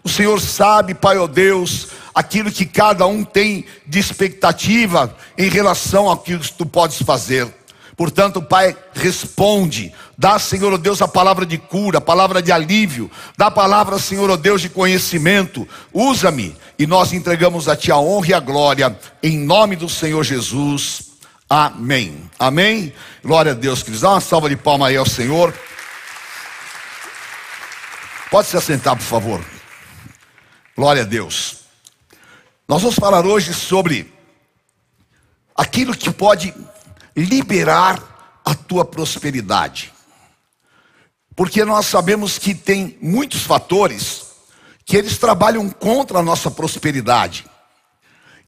O 0.04 0.08
Senhor 0.08 0.40
sabe, 0.40 0.94
Pai, 0.94 1.16
ó 1.16 1.24
oh 1.24 1.28
Deus, 1.28 1.88
aquilo 2.16 2.50
que 2.50 2.64
cada 2.64 3.06
um 3.06 3.22
tem 3.22 3.66
de 3.86 3.98
expectativa 3.98 5.14
em 5.36 5.50
relação 5.50 6.10
àquilo 6.10 6.40
que 6.40 6.50
tu 6.50 6.64
podes 6.64 7.02
fazer. 7.02 7.46
Portanto, 7.94 8.40
Pai, 8.40 8.74
responde. 8.94 9.92
Dá, 10.16 10.38
Senhor 10.38 10.72
oh 10.72 10.78
Deus, 10.78 11.02
a 11.02 11.08
palavra 11.08 11.44
de 11.44 11.58
cura, 11.58 11.98
a 11.98 12.00
palavra 12.00 12.40
de 12.40 12.50
alívio. 12.50 13.10
Dá 13.36 13.48
a 13.48 13.50
palavra, 13.50 13.98
Senhor 13.98 14.30
oh 14.30 14.36
Deus, 14.36 14.62
de 14.62 14.70
conhecimento. 14.70 15.68
Usa-me 15.92 16.56
e 16.78 16.86
nós 16.86 17.12
entregamos 17.12 17.68
a 17.68 17.76
Ti 17.76 17.92
a 17.92 17.98
honra 17.98 18.28
e 18.28 18.34
a 18.34 18.40
glória, 18.40 18.98
em 19.22 19.38
nome 19.38 19.76
do 19.76 19.88
Senhor 19.88 20.24
Jesus. 20.24 21.10
Amém. 21.50 22.30
Amém. 22.38 22.94
Glória 23.22 23.52
a 23.52 23.54
Deus, 23.54 23.80
queridos. 23.80 24.00
Dá 24.00 24.12
uma 24.12 24.20
salva 24.22 24.48
de 24.48 24.56
palmas 24.56 24.88
aí 24.88 24.96
ao 24.96 25.06
Senhor. 25.06 25.54
Pode 28.30 28.48
se 28.48 28.56
assentar, 28.56 28.96
por 28.96 29.04
favor. 29.04 29.44
Glória 30.74 31.02
a 31.02 31.06
Deus. 31.06 31.65
Nós 32.68 32.82
vamos 32.82 32.96
falar 32.96 33.24
hoje 33.24 33.54
sobre 33.54 34.12
aquilo 35.54 35.96
que 35.96 36.10
pode 36.10 36.52
liberar 37.14 38.40
a 38.44 38.56
tua 38.56 38.84
prosperidade. 38.84 39.92
Porque 41.36 41.64
nós 41.64 41.86
sabemos 41.86 42.38
que 42.38 42.54
tem 42.56 42.98
muitos 43.00 43.42
fatores 43.42 44.26
que 44.84 44.96
eles 44.96 45.16
trabalham 45.16 45.68
contra 45.70 46.18
a 46.18 46.22
nossa 46.22 46.50
prosperidade. 46.50 47.46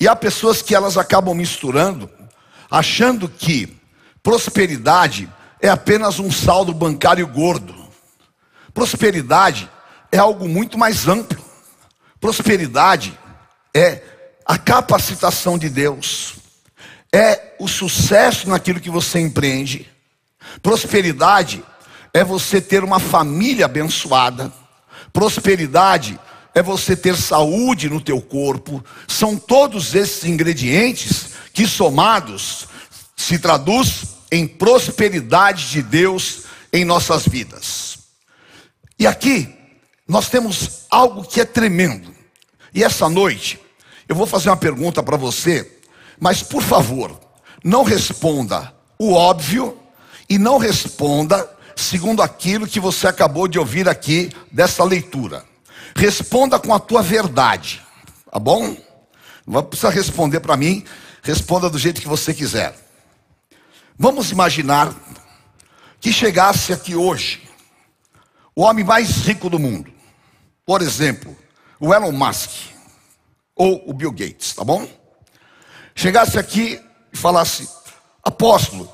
E 0.00 0.08
há 0.08 0.16
pessoas 0.16 0.62
que 0.62 0.74
elas 0.74 0.96
acabam 0.96 1.34
misturando, 1.34 2.10
achando 2.68 3.28
que 3.28 3.76
prosperidade 4.20 5.32
é 5.60 5.68
apenas 5.68 6.18
um 6.18 6.30
saldo 6.30 6.74
bancário 6.74 7.26
gordo. 7.28 7.72
Prosperidade 8.74 9.70
é 10.10 10.18
algo 10.18 10.48
muito 10.48 10.76
mais 10.76 11.06
amplo. 11.06 11.44
Prosperidade 12.20 13.16
é 13.74 14.02
a 14.44 14.56
capacitação 14.56 15.58
de 15.58 15.68
Deus, 15.68 16.34
é 17.12 17.54
o 17.58 17.68
sucesso 17.68 18.48
naquilo 18.48 18.80
que 18.80 18.90
você 18.90 19.18
empreende. 19.20 19.88
Prosperidade 20.62 21.62
é 22.12 22.24
você 22.24 22.60
ter 22.60 22.82
uma 22.82 22.98
família 22.98 23.66
abençoada. 23.66 24.52
Prosperidade 25.12 26.18
é 26.54 26.62
você 26.62 26.96
ter 26.96 27.16
saúde 27.16 27.88
no 27.88 28.00
teu 28.00 28.20
corpo. 28.20 28.84
São 29.06 29.36
todos 29.36 29.94
esses 29.94 30.24
ingredientes 30.24 31.30
que 31.52 31.66
somados 31.66 32.66
se 33.16 33.38
traduz 33.38 34.16
em 34.30 34.46
prosperidade 34.46 35.70
de 35.70 35.82
Deus 35.82 36.44
em 36.72 36.84
nossas 36.84 37.26
vidas. 37.26 37.98
E 38.98 39.06
aqui 39.06 39.54
nós 40.06 40.28
temos 40.28 40.86
algo 40.90 41.24
que 41.24 41.40
é 41.40 41.44
tremendo. 41.44 42.17
E 42.74 42.84
essa 42.84 43.08
noite 43.08 43.60
eu 44.08 44.14
vou 44.14 44.26
fazer 44.26 44.48
uma 44.48 44.56
pergunta 44.56 45.02
para 45.02 45.16
você, 45.16 45.80
mas 46.18 46.42
por 46.42 46.62
favor, 46.62 47.18
não 47.62 47.82
responda 47.82 48.72
o 48.98 49.12
óbvio 49.12 49.78
e 50.28 50.38
não 50.38 50.58
responda 50.58 51.48
segundo 51.76 52.22
aquilo 52.22 52.66
que 52.66 52.80
você 52.80 53.06
acabou 53.06 53.46
de 53.46 53.58
ouvir 53.58 53.88
aqui 53.88 54.30
dessa 54.50 54.82
leitura. 54.82 55.44
Responda 55.94 56.58
com 56.58 56.74
a 56.74 56.80
tua 56.80 57.02
verdade, 57.02 57.82
tá 58.30 58.38
bom? 58.38 58.76
Não 59.46 59.62
precisa 59.62 59.90
responder 59.90 60.40
para 60.40 60.56
mim, 60.56 60.84
responda 61.22 61.70
do 61.70 61.78
jeito 61.78 62.00
que 62.00 62.08
você 62.08 62.34
quiser. 62.34 62.74
Vamos 63.98 64.30
imaginar 64.30 64.94
que 66.00 66.12
chegasse 66.12 66.72
aqui 66.72 66.94
hoje 66.94 67.48
o 68.54 68.62
homem 68.62 68.84
mais 68.84 69.26
rico 69.26 69.48
do 69.48 69.58
mundo. 69.58 69.92
Por 70.66 70.82
exemplo, 70.82 71.36
o 71.80 71.94
Elon 71.94 72.12
Musk 72.12 72.50
ou 73.54 73.88
o 73.88 73.92
Bill 73.92 74.12
Gates, 74.12 74.54
tá 74.54 74.64
bom? 74.64 74.88
Chegasse 75.94 76.38
aqui 76.38 76.80
e 77.12 77.16
falasse: 77.16 77.68
Apóstolo, 78.22 78.90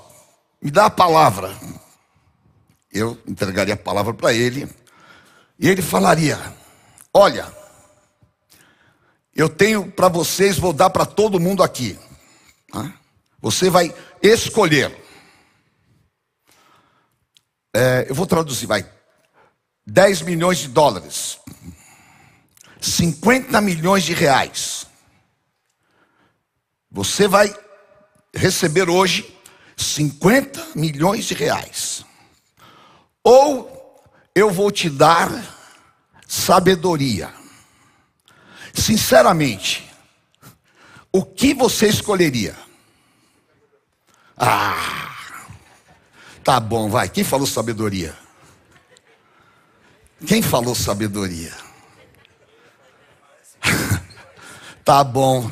me 0.60 0.70
dá 0.70 0.86
a 0.86 0.90
palavra. 0.90 1.54
Eu 2.90 3.18
entregaria 3.26 3.74
a 3.74 3.76
palavra 3.76 4.14
para 4.14 4.32
ele 4.32 4.68
e 5.58 5.68
ele 5.68 5.82
falaria: 5.82 6.38
Olha, 7.12 7.46
eu 9.34 9.48
tenho 9.48 9.90
para 9.90 10.08
vocês, 10.08 10.58
vou 10.58 10.72
dar 10.72 10.90
para 10.90 11.04
todo 11.04 11.40
mundo 11.40 11.62
aqui. 11.62 11.98
Você 13.40 13.68
vai 13.68 13.94
escolher. 14.22 15.04
É, 17.74 18.06
eu 18.08 18.14
vou 18.14 18.26
traduzir, 18.26 18.66
vai. 18.66 18.88
10 19.86 20.22
milhões 20.22 20.58
de 20.58 20.68
dólares. 20.68 21.38
50 22.84 23.60
milhões 23.62 24.04
de 24.04 24.12
reais. 24.12 24.86
Você 26.90 27.26
vai 27.26 27.54
receber 28.34 28.90
hoje 28.90 29.34
50 29.74 30.68
milhões 30.74 31.24
de 31.24 31.32
reais. 31.34 32.04
Ou 33.22 34.02
eu 34.34 34.50
vou 34.50 34.70
te 34.70 34.90
dar 34.90 35.30
sabedoria. 36.28 37.32
Sinceramente, 38.74 39.90
o 41.10 41.24
que 41.24 41.54
você 41.54 41.88
escolheria? 41.88 42.54
Ah, 44.36 45.16
tá 46.44 46.60
bom, 46.60 46.90
vai. 46.90 47.08
Quem 47.08 47.24
falou 47.24 47.46
sabedoria? 47.46 48.14
Quem 50.26 50.42
falou 50.42 50.74
sabedoria? 50.74 51.63
Tá 54.84 55.02
bom. 55.02 55.50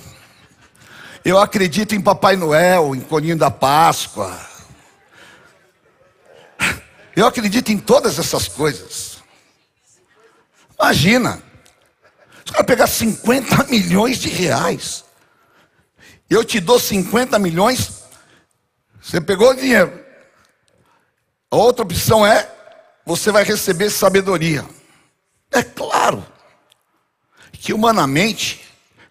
Eu 1.24 1.38
acredito 1.38 1.94
em 1.94 2.00
Papai 2.00 2.36
Noel, 2.36 2.94
em 2.94 3.00
Coninho 3.00 3.36
da 3.36 3.50
Páscoa. 3.50 4.38
Eu 7.16 7.26
acredito 7.26 7.70
em 7.70 7.78
todas 7.78 8.18
essas 8.18 8.48
coisas. 8.48 9.18
Imagina, 10.78 11.42
os 12.44 12.50
caras 12.50 12.66
pegar 12.66 12.86
50 12.86 13.64
milhões 13.64 14.18
de 14.18 14.28
reais. 14.28 15.04
Eu 16.28 16.44
te 16.44 16.58
dou 16.58 16.80
50 16.80 17.38
milhões, 17.38 18.02
você 19.00 19.20
pegou 19.20 19.50
o 19.50 19.54
dinheiro. 19.54 20.02
A 21.50 21.56
outra 21.56 21.84
opção 21.84 22.26
é, 22.26 22.50
você 23.04 23.30
vai 23.30 23.44
receber 23.44 23.90
sabedoria. 23.90 24.64
É 25.50 25.62
claro 25.62 26.26
que 27.52 27.72
humanamente, 27.72 28.61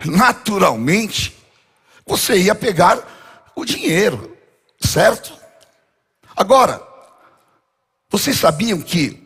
naturalmente, 0.05 1.36
você 2.05 2.38
ia 2.38 2.55
pegar 2.55 3.51
o 3.55 3.65
dinheiro, 3.65 4.38
certo? 4.79 5.34
Agora, 6.36 6.81
vocês 8.10 8.38
sabiam 8.38 8.81
que 8.81 9.22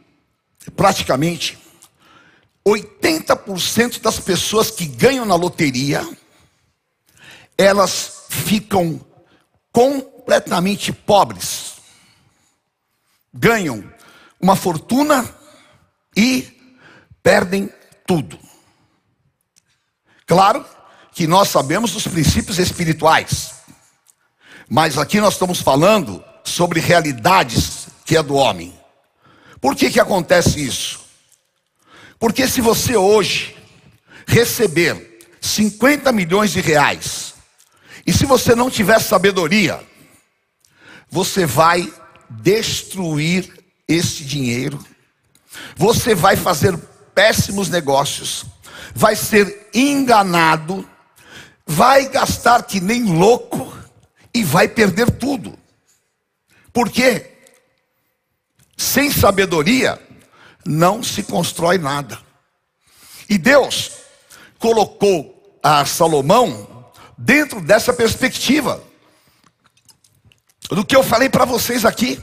praticamente 0.75 1.57
80% 2.67 4.01
das 4.01 4.19
pessoas 4.19 4.71
que 4.71 4.87
ganham 4.87 5.25
na 5.25 5.35
loteria, 5.35 6.07
elas 7.57 8.25
ficam 8.29 8.99
completamente 9.71 10.91
pobres. 10.91 11.75
Ganham 13.33 13.83
uma 14.39 14.55
fortuna 14.55 15.27
e 16.15 16.47
perdem 17.21 17.71
tudo. 18.05 18.44
Claro 20.25 20.65
que 21.13 21.27
nós 21.27 21.49
sabemos 21.49 21.95
os 21.95 22.07
princípios 22.07 22.59
espirituais, 22.59 23.55
mas 24.67 24.97
aqui 24.97 25.19
nós 25.21 25.33
estamos 25.33 25.61
falando 25.61 26.23
sobre 26.43 26.79
realidades 26.79 27.87
que 28.05 28.17
é 28.17 28.23
do 28.23 28.35
homem. 28.35 28.73
Por 29.61 29.75
que 29.75 29.89
que 29.89 29.99
acontece 29.99 30.63
isso? 30.63 30.99
Porque 32.19 32.47
se 32.47 32.61
você 32.61 32.95
hoje 32.95 33.55
receber 34.27 35.27
50 35.41 36.11
milhões 36.11 36.51
de 36.51 36.61
reais, 36.61 37.35
e 38.05 38.13
se 38.13 38.25
você 38.25 38.55
não 38.55 38.69
tiver 38.69 38.99
sabedoria, 38.99 39.83
você 41.09 41.45
vai 41.45 41.91
destruir 42.29 43.51
esse 43.87 44.23
dinheiro, 44.23 44.83
você 45.75 46.13
vai 46.13 46.35
fazer 46.35 46.77
péssimos 47.13 47.69
negócios, 47.69 48.45
vai 48.95 49.13
ser 49.13 49.69
enganado, 49.73 50.87
vai 51.67 52.07
gastar 52.07 52.63
que 52.63 52.79
nem 52.79 53.03
louco 53.03 53.77
e 54.33 54.41
vai 54.41 54.69
perder 54.69 55.11
tudo. 55.11 55.59
Por 56.71 56.89
quê? 56.89 57.31
Sem 58.77 59.11
sabedoria, 59.11 60.01
não 60.65 61.03
se 61.03 61.23
constrói 61.23 61.77
nada. 61.77 62.17
E 63.29 63.37
Deus 63.37 63.91
colocou 64.59 65.59
a 65.61 65.85
Salomão 65.85 66.89
dentro 67.17 67.59
dessa 67.59 67.93
perspectiva 67.93 68.81
do 70.69 70.85
que 70.85 70.95
eu 70.95 71.03
falei 71.03 71.29
para 71.29 71.43
vocês 71.43 71.83
aqui. 71.83 72.21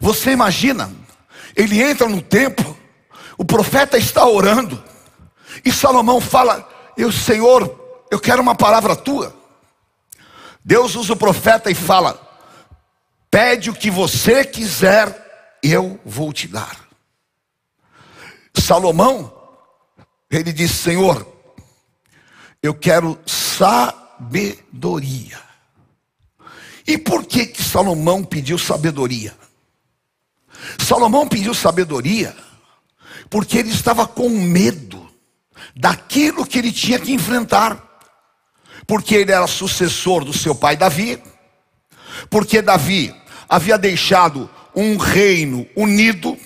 Você 0.00 0.30
imagina, 0.30 0.92
ele 1.56 1.82
entra 1.82 2.08
no 2.08 2.22
templo, 2.22 2.78
o 3.36 3.44
profeta 3.44 3.98
está 3.98 4.26
orando, 4.26 4.82
e 5.64 5.72
Salomão 5.72 6.20
fala: 6.20 6.68
Eu, 6.96 7.12
Senhor, 7.12 8.06
eu 8.10 8.18
quero 8.18 8.40
uma 8.40 8.54
palavra 8.54 8.96
tua. 8.96 9.34
Deus 10.64 10.94
usa 10.94 11.12
o 11.12 11.16
profeta 11.16 11.70
e 11.70 11.74
fala: 11.74 12.18
Pede 13.30 13.68
o 13.70 13.74
que 13.74 13.90
você 13.90 14.44
quiser, 14.44 15.58
eu 15.62 16.00
vou 16.04 16.32
te 16.32 16.48
dar. 16.48 16.88
Salomão, 18.54 19.32
ele 20.30 20.52
disse: 20.52 20.74
Senhor, 20.74 21.26
eu 22.62 22.72
quero 22.72 23.18
sabedoria. 23.26 24.64
E 26.86 26.96
por 26.98 27.24
que 27.24 27.46
que 27.46 27.62
Salomão 27.62 28.22
pediu 28.22 28.58
sabedoria? 28.58 29.34
Salomão 30.78 31.26
pediu 31.26 31.52
sabedoria 31.54 32.36
porque 33.28 33.58
ele 33.58 33.70
estava 33.70 34.06
com 34.06 34.28
medo 34.28 35.03
daquilo 35.74 36.46
que 36.46 36.58
ele 36.58 36.72
tinha 36.72 36.98
que 36.98 37.12
enfrentar. 37.12 37.82
Porque 38.86 39.14
ele 39.14 39.32
era 39.32 39.46
sucessor 39.46 40.24
do 40.24 40.32
seu 40.32 40.54
pai 40.54 40.76
Davi, 40.76 41.22
porque 42.28 42.60
Davi 42.60 43.14
havia 43.48 43.78
deixado 43.78 44.50
um 44.74 44.96
reino 44.96 45.66
unido, 45.76 46.36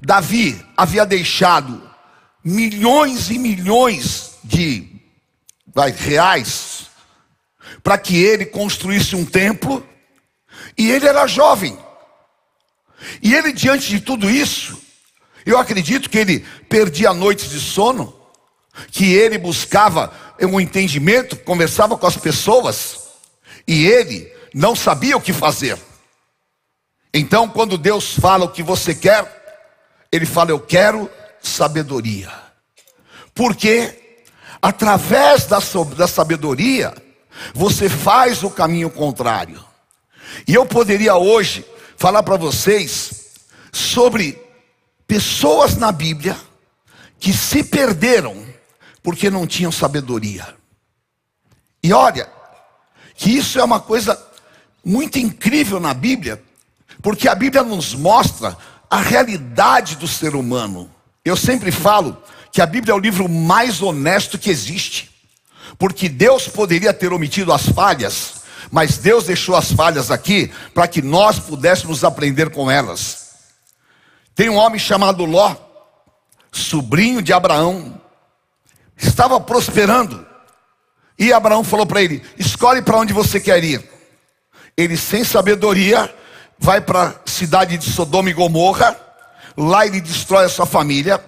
Davi 0.00 0.60
havia 0.76 1.06
deixado 1.06 1.80
milhões 2.44 3.30
e 3.30 3.38
milhões 3.38 4.38
de 4.44 4.88
vai, 5.66 5.90
reais 5.92 6.88
para 7.82 7.98
que 7.98 8.16
ele 8.16 8.46
construísse 8.46 9.14
um 9.14 9.24
templo, 9.24 9.86
e 10.76 10.90
ele 10.90 11.06
era 11.06 11.26
jovem. 11.26 11.78
E 13.22 13.34
ele, 13.34 13.52
diante 13.52 13.88
de 13.88 14.00
tudo 14.00 14.28
isso, 14.28 14.78
eu 15.46 15.58
acredito 15.58 16.10
que 16.10 16.18
ele 16.18 16.40
perdia 16.68 17.14
noites 17.14 17.50
de 17.50 17.60
sono, 17.60 18.17
que 18.90 19.12
ele 19.12 19.38
buscava 19.38 20.12
um 20.40 20.60
entendimento, 20.60 21.36
conversava 21.36 21.96
com 21.96 22.06
as 22.06 22.16
pessoas, 22.16 23.08
e 23.66 23.86
ele 23.86 24.32
não 24.54 24.74
sabia 24.74 25.16
o 25.16 25.20
que 25.20 25.32
fazer. 25.32 25.78
Então, 27.12 27.48
quando 27.48 27.78
Deus 27.78 28.14
fala 28.14 28.44
o 28.44 28.50
que 28.50 28.62
você 28.62 28.94
quer, 28.94 29.26
ele 30.12 30.26
fala: 30.26 30.50
Eu 30.50 30.60
quero 30.60 31.10
sabedoria. 31.40 32.30
Porque, 33.34 34.22
através 34.60 35.46
da, 35.46 35.58
da 35.96 36.06
sabedoria, 36.06 36.94
você 37.54 37.88
faz 37.88 38.42
o 38.42 38.50
caminho 38.50 38.90
contrário. 38.90 39.64
E 40.46 40.54
eu 40.54 40.66
poderia 40.66 41.16
hoje 41.16 41.64
falar 41.96 42.22
para 42.22 42.36
vocês 42.36 43.34
sobre 43.72 44.40
pessoas 45.06 45.76
na 45.76 45.90
Bíblia 45.90 46.36
que 47.18 47.32
se 47.32 47.64
perderam 47.64 48.47
porque 49.02 49.30
não 49.30 49.46
tinham 49.46 49.72
sabedoria. 49.72 50.54
E 51.82 51.92
olha, 51.92 52.28
que 53.14 53.30
isso 53.30 53.58
é 53.58 53.64
uma 53.64 53.80
coisa 53.80 54.20
muito 54.84 55.18
incrível 55.18 55.80
na 55.80 55.92
Bíblia, 55.92 56.42
porque 57.02 57.28
a 57.28 57.34
Bíblia 57.34 57.62
nos 57.62 57.94
mostra 57.94 58.56
a 58.90 59.00
realidade 59.00 59.96
do 59.96 60.08
ser 60.08 60.34
humano. 60.34 60.90
Eu 61.24 61.36
sempre 61.36 61.70
falo 61.70 62.16
que 62.52 62.62
a 62.62 62.66
Bíblia 62.66 62.92
é 62.92 62.94
o 62.94 63.00
livro 63.00 63.28
mais 63.28 63.82
honesto 63.82 64.38
que 64.38 64.50
existe, 64.50 65.10
porque 65.78 66.08
Deus 66.08 66.48
poderia 66.48 66.92
ter 66.92 67.12
omitido 67.12 67.52
as 67.52 67.68
falhas, 67.68 68.42
mas 68.70 68.98
Deus 68.98 69.24
deixou 69.24 69.54
as 69.54 69.72
falhas 69.72 70.10
aqui 70.10 70.50
para 70.74 70.88
que 70.88 71.02
nós 71.02 71.38
pudéssemos 71.38 72.04
aprender 72.04 72.50
com 72.50 72.70
elas. 72.70 73.28
Tem 74.34 74.48
um 74.48 74.56
homem 74.56 74.78
chamado 74.78 75.24
Ló, 75.24 75.54
sobrinho 76.52 77.20
de 77.20 77.32
Abraão, 77.32 78.00
estava 78.98 79.40
prosperando, 79.40 80.26
e 81.18 81.32
Abraão 81.32 81.64
falou 81.64 81.86
para 81.86 82.02
ele: 82.02 82.22
escolhe 82.36 82.82
para 82.82 82.98
onde 82.98 83.12
você 83.12 83.40
quer 83.40 83.62
ir. 83.62 83.82
Ele, 84.76 84.96
sem 84.96 85.24
sabedoria, 85.24 86.12
vai 86.58 86.80
para 86.80 87.08
a 87.08 87.14
cidade 87.30 87.76
de 87.76 87.90
Sodoma 87.90 88.30
e 88.30 88.32
Gomorra, 88.32 88.96
lá 89.56 89.86
ele 89.86 90.00
destrói 90.00 90.44
a 90.44 90.48
sua 90.48 90.66
família, 90.66 91.24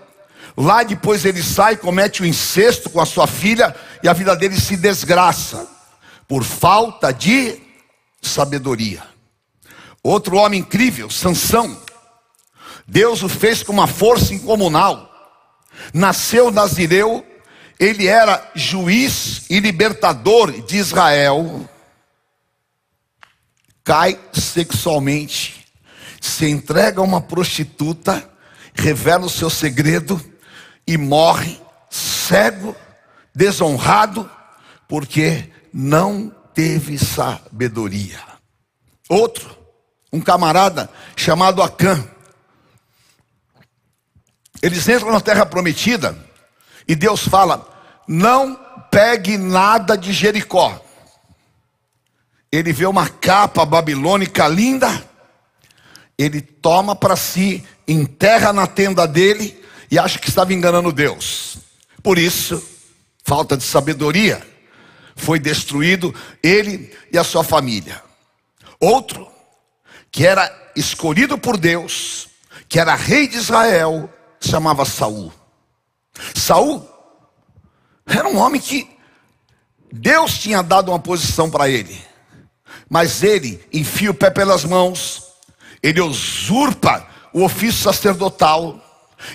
lá 0.57 0.83
depois 0.83 1.25
ele 1.25 1.43
sai, 1.43 1.77
comete 1.77 2.23
o 2.23 2.25
um 2.25 2.29
incesto 2.29 2.91
com 2.91 3.01
a 3.01 3.07
sua 3.07 3.27
filha, 3.27 3.75
e 4.03 4.09
a 4.09 4.13
vida 4.13 4.37
dele 4.37 4.61
se 4.61 4.77
desgraça, 4.77 5.67
por 6.29 6.45
falta 6.45 7.13
de 7.13 7.61
sabedoria. 8.23 9.03
Outro 10.03 10.37
homem 10.37 10.61
incrível, 10.61 11.11
Sansão, 11.11 11.77
Deus 12.87 13.23
o 13.23 13.29
fez 13.29 13.63
com 13.63 13.73
uma 13.73 13.87
força 13.87 14.35
incomunal, 14.35 15.11
nasceu 15.93 16.51
nazireu, 16.51 17.25
ele 17.81 18.07
era 18.07 18.51
juiz 18.55 19.47
e 19.49 19.59
libertador 19.59 20.53
de 20.67 20.77
Israel, 20.77 21.67
cai 23.83 24.21
sexualmente, 24.35 25.67
se 26.21 26.47
entrega 26.47 27.01
a 27.01 27.05
uma 27.05 27.23
prostituta, 27.23 28.31
revela 28.75 29.25
o 29.25 29.31
seu 29.31 29.49
segredo 29.49 30.23
e 30.87 30.99
morre 30.99 31.59
cego, 31.89 32.77
desonrado, 33.35 34.31
porque 34.87 35.51
não 35.73 36.29
teve 36.53 36.99
sabedoria. 36.99 38.21
Outro, 39.09 39.57
um 40.13 40.21
camarada 40.21 40.91
chamado 41.17 41.63
Acã. 41.63 42.07
Eles 44.61 44.87
entram 44.87 45.11
na 45.11 45.21
terra 45.21 45.47
prometida 45.47 46.29
e 46.87 46.95
Deus 46.95 47.27
fala: 47.27 47.71
não 48.07 48.59
pegue 48.91 49.37
nada 49.39 49.97
de 49.97 50.13
Jericó 50.13 50.81
ele 52.53 52.73
vê 52.73 52.87
uma 52.87 53.09
capa 53.09 53.65
babilônica 53.65 54.47
linda, 54.49 55.09
ele 56.19 56.41
toma 56.41 56.97
para 56.97 57.15
si, 57.15 57.65
enterra 57.87 58.53
na 58.53 58.67
tenda 58.67 59.07
dele 59.07 59.63
e 59.91 59.99
acha 59.99 60.19
que 60.19 60.29
estava 60.29 60.53
enganando 60.53 60.93
Deus. 60.93 61.59
Por 62.03 62.19
isso, 62.19 62.63
falta 63.23 63.57
de 63.57 63.63
sabedoria, 63.63 64.45
foi 65.15 65.39
destruído 65.39 66.15
ele 66.43 66.93
e 67.13 67.19
a 67.19 67.25
sua 67.25 67.45
família. 67.45 68.03
Outro, 68.81 69.29
que 70.11 70.27
era 70.27 70.51
escolhido 70.75 71.39
por 71.39 71.57
Deus, 71.57 72.29
que 72.69 72.81
era 72.81 72.95
rei 72.95 73.29
de 73.29 73.37
Israel, 73.37 74.13
chamava 74.41 74.85
Saul. 74.85 75.33
Saul 76.35 76.90
era 78.11 78.29
um 78.29 78.39
homem 78.39 78.61
que 78.61 78.89
Deus 79.93 80.39
tinha 80.39 80.63
dado 80.63 80.91
uma 80.91 80.99
posição 80.99 81.51
para 81.51 81.69
ele 81.69 82.11
mas 82.91 83.23
ele 83.23 83.61
enfia 83.73 84.11
o 84.11 84.15
pé 84.15 84.31
pelas 84.31 84.65
mãos, 84.65 85.23
ele 85.81 86.01
usurpa 86.01 87.07
o 87.33 87.45
ofício 87.45 87.81
sacerdotal, 87.81 88.81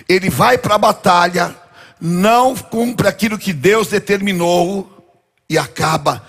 ele 0.06 0.28
vai 0.28 0.58
para 0.58 0.74
a 0.74 0.78
batalha, 0.78 1.56
não 1.98 2.54
cumpre 2.54 3.08
aquilo 3.08 3.38
que 3.38 3.54
Deus 3.54 3.88
determinou 3.88 5.16
e 5.48 5.56
acaba 5.56 6.22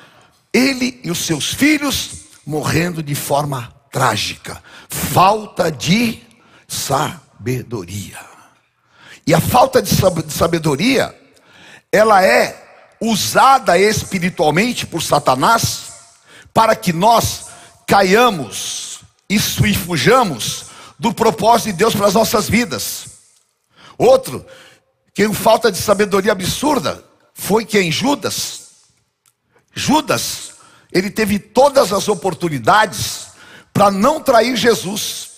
ele 0.54 1.02
e 1.04 1.12
os 1.12 1.20
seus 1.20 1.54
filhos 1.54 2.12
morrendo 2.46 3.04
de 3.04 3.14
forma 3.14 3.74
trágica. 3.92 4.64
Falta 4.88 5.70
de 5.70 6.22
sabedoria. 6.66 8.20
E 9.26 9.34
a 9.34 9.42
falta 9.42 9.82
de 9.82 9.90
sabedoria, 10.32 11.14
ela 11.91 12.23
é 12.23 12.65
usada 13.00 13.78
espiritualmente 13.78 14.86
por 14.86 15.02
Satanás 15.02 15.93
para 16.54 16.76
que 16.76 16.91
nós 16.91 17.47
caiamos 17.86 19.02
e 19.30 19.39
fujamos 19.39 20.65
do 20.97 21.13
propósito 21.13 21.67
de 21.67 21.73
Deus 21.73 21.95
para 21.95 22.08
as 22.08 22.13
nossas 22.13 22.50
vidas. 22.50 23.06
Outro, 23.97 24.45
que 25.13 25.32
falta 25.34 25.71
de 25.71 25.78
sabedoria 25.78 26.32
absurda, 26.32 27.04
foi 27.34 27.65
quem? 27.65 27.91
Judas. 27.91 28.67
Judas, 29.73 30.54
ele 30.91 31.10
teve 31.10 31.38
todas 31.38 31.93
as 31.93 32.08
oportunidades 32.08 33.28
para 33.73 33.91
não 33.91 34.19
trair 34.19 34.56
Jesus. 34.56 35.30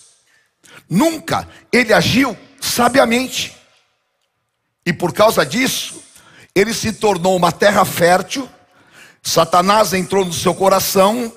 Nunca 0.88 1.48
ele 1.72 1.92
agiu 1.92 2.36
sabiamente. 2.60 3.54
E 4.84 4.92
por 4.92 5.12
causa 5.12 5.44
disso, 5.44 6.02
ele 6.60 6.74
se 6.74 6.92
tornou 6.92 7.36
uma 7.36 7.50
terra 7.50 7.84
fértil 7.84 8.48
Satanás 9.22 9.92
entrou 9.92 10.24
no 10.24 10.32
seu 10.32 10.54
coração 10.54 11.32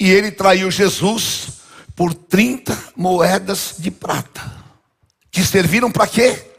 e 0.00 0.10
ele 0.10 0.30
traiu 0.30 0.70
Jesus 0.70 1.48
por 1.94 2.14
30 2.14 2.76
moedas 2.96 3.74
de 3.78 3.90
prata, 3.90 4.40
que 5.30 5.44
serviram 5.44 5.90
para 5.90 6.06
quê? 6.06 6.52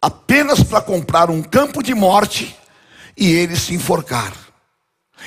Apenas 0.00 0.62
para 0.62 0.80
comprar 0.80 1.28
um 1.28 1.42
campo 1.42 1.82
de 1.82 1.94
morte 1.94 2.56
e 3.16 3.32
ele 3.32 3.56
se 3.56 3.74
enforcar. 3.74 4.32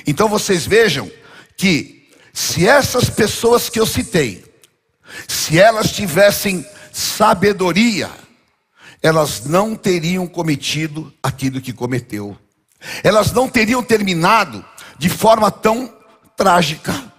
Então 0.08 0.30
vocês 0.30 0.65
vejam 0.65 1.12
que 1.58 2.10
se 2.34 2.65
essas 2.65 3.10
pessoas 3.10 3.70
que 3.70 3.80
eu 3.80 3.86
citei, 3.86 4.46
se 5.28 5.60
elas 5.60 5.91
tivessem 5.91 6.65
sabedoria, 6.94 8.10
elas 9.01 9.45
não 9.45 9.75
teriam 9.75 10.27
cometido 10.27 11.13
aquilo 11.23 11.59
que 11.59 11.73
cometeu 11.73 12.37
elas 13.03 13.31
não 13.31 13.47
teriam 13.47 13.83
terminado 13.83 14.65
de 14.97 15.09
forma 15.09 15.51
tão 15.51 15.93
trágica. 16.35 17.11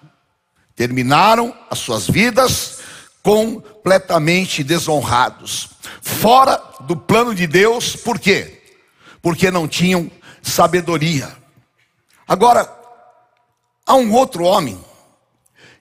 Terminaram 0.74 1.56
as 1.70 1.78
suas 1.78 2.06
vidas 2.06 2.80
completamente 3.22 4.64
desonrados, 4.64 5.70
fora 6.00 6.60
do 6.80 6.96
plano 6.96 7.34
de 7.34 7.46
Deus, 7.46 7.94
por 7.94 8.18
quê? 8.18 8.62
Porque 9.20 9.50
não 9.50 9.68
tinham 9.68 10.10
sabedoria. 10.42 11.30
Agora, 12.26 12.68
há 13.86 13.94
um 13.94 14.12
outro 14.12 14.42
homem 14.44 14.82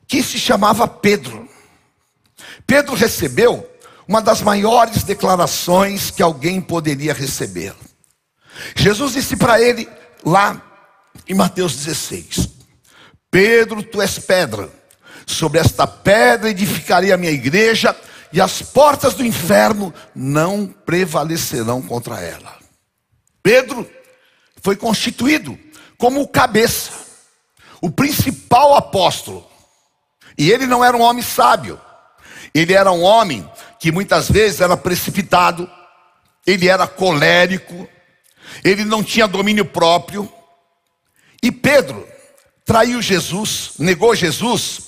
que 0.07 0.21
se 0.21 0.37
chamava 0.37 0.87
Pedro. 0.87 1.49
Pedro 2.67 2.93
recebeu 2.93 3.67
uma 4.11 4.21
das 4.21 4.41
maiores 4.41 5.03
declarações 5.03 6.11
que 6.11 6.21
alguém 6.21 6.59
poderia 6.59 7.13
receber. 7.13 7.73
Jesus 8.75 9.13
disse 9.13 9.37
para 9.37 9.61
ele 9.61 9.87
lá 10.21 10.61
em 11.25 11.33
Mateus 11.33 11.77
16: 11.77 12.49
Pedro, 13.31 13.81
tu 13.81 14.01
és 14.01 14.19
pedra, 14.19 14.69
sobre 15.25 15.59
esta 15.59 15.87
pedra 15.87 16.49
edificarei 16.49 17.13
a 17.13 17.17
minha 17.17 17.31
igreja, 17.31 17.95
e 18.33 18.41
as 18.41 18.61
portas 18.61 19.13
do 19.13 19.25
inferno 19.25 19.93
não 20.13 20.67
prevalecerão 20.67 21.81
contra 21.81 22.19
ela. 22.19 22.57
Pedro 23.41 23.89
foi 24.61 24.75
constituído 24.75 25.57
como 25.97 26.19
o 26.19 26.27
cabeça, 26.27 26.91
o 27.81 27.89
principal 27.89 28.75
apóstolo. 28.75 29.49
E 30.37 30.51
ele 30.51 30.67
não 30.67 30.83
era 30.83 30.97
um 30.97 31.01
homem 31.01 31.23
sábio, 31.23 31.79
ele 32.53 32.73
era 32.73 32.91
um 32.91 33.03
homem 33.03 33.49
que 33.81 33.91
muitas 33.91 34.29
vezes 34.29 34.61
era 34.61 34.77
precipitado, 34.77 35.67
ele 36.45 36.67
era 36.67 36.85
colérico, 36.85 37.89
ele 38.63 38.85
não 38.85 39.03
tinha 39.03 39.27
domínio 39.27 39.65
próprio. 39.65 40.31
E 41.41 41.51
Pedro 41.51 42.07
traiu 42.63 43.01
Jesus, 43.01 43.71
negou 43.79 44.13
Jesus 44.13 44.81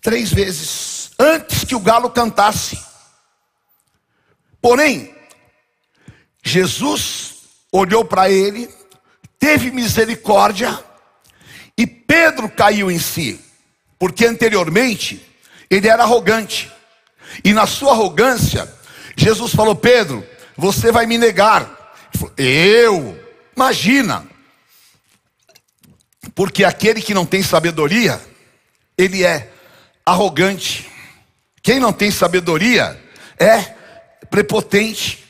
três 0.00 0.32
vezes 0.32 1.10
antes 1.18 1.64
que 1.64 1.74
o 1.74 1.80
galo 1.80 2.08
cantasse. 2.08 2.80
Porém, 4.62 5.12
Jesus 6.40 7.34
olhou 7.72 8.04
para 8.04 8.30
ele, 8.30 8.72
teve 9.40 9.72
misericórdia 9.72 10.78
e 11.76 11.84
Pedro 11.84 12.48
caiu 12.48 12.92
em 12.92 12.98
si, 13.00 13.44
porque 13.98 14.24
anteriormente 14.24 15.20
ele 15.68 15.88
era 15.88 16.04
arrogante. 16.04 16.70
E 17.44 17.52
na 17.52 17.66
sua 17.66 17.92
arrogância, 17.92 18.72
Jesus 19.16 19.52
falou: 19.54 19.74
Pedro, 19.74 20.26
você 20.56 20.90
vai 20.90 21.06
me 21.06 21.18
negar. 21.18 21.94
Eu, 22.36 23.18
imagina, 23.56 24.26
porque 26.34 26.64
aquele 26.64 27.00
que 27.00 27.14
não 27.14 27.24
tem 27.24 27.42
sabedoria, 27.42 28.20
ele 28.96 29.24
é 29.24 29.50
arrogante. 30.04 30.90
Quem 31.62 31.78
não 31.78 31.92
tem 31.92 32.10
sabedoria 32.10 33.00
é 33.38 33.74
prepotente. 34.30 35.24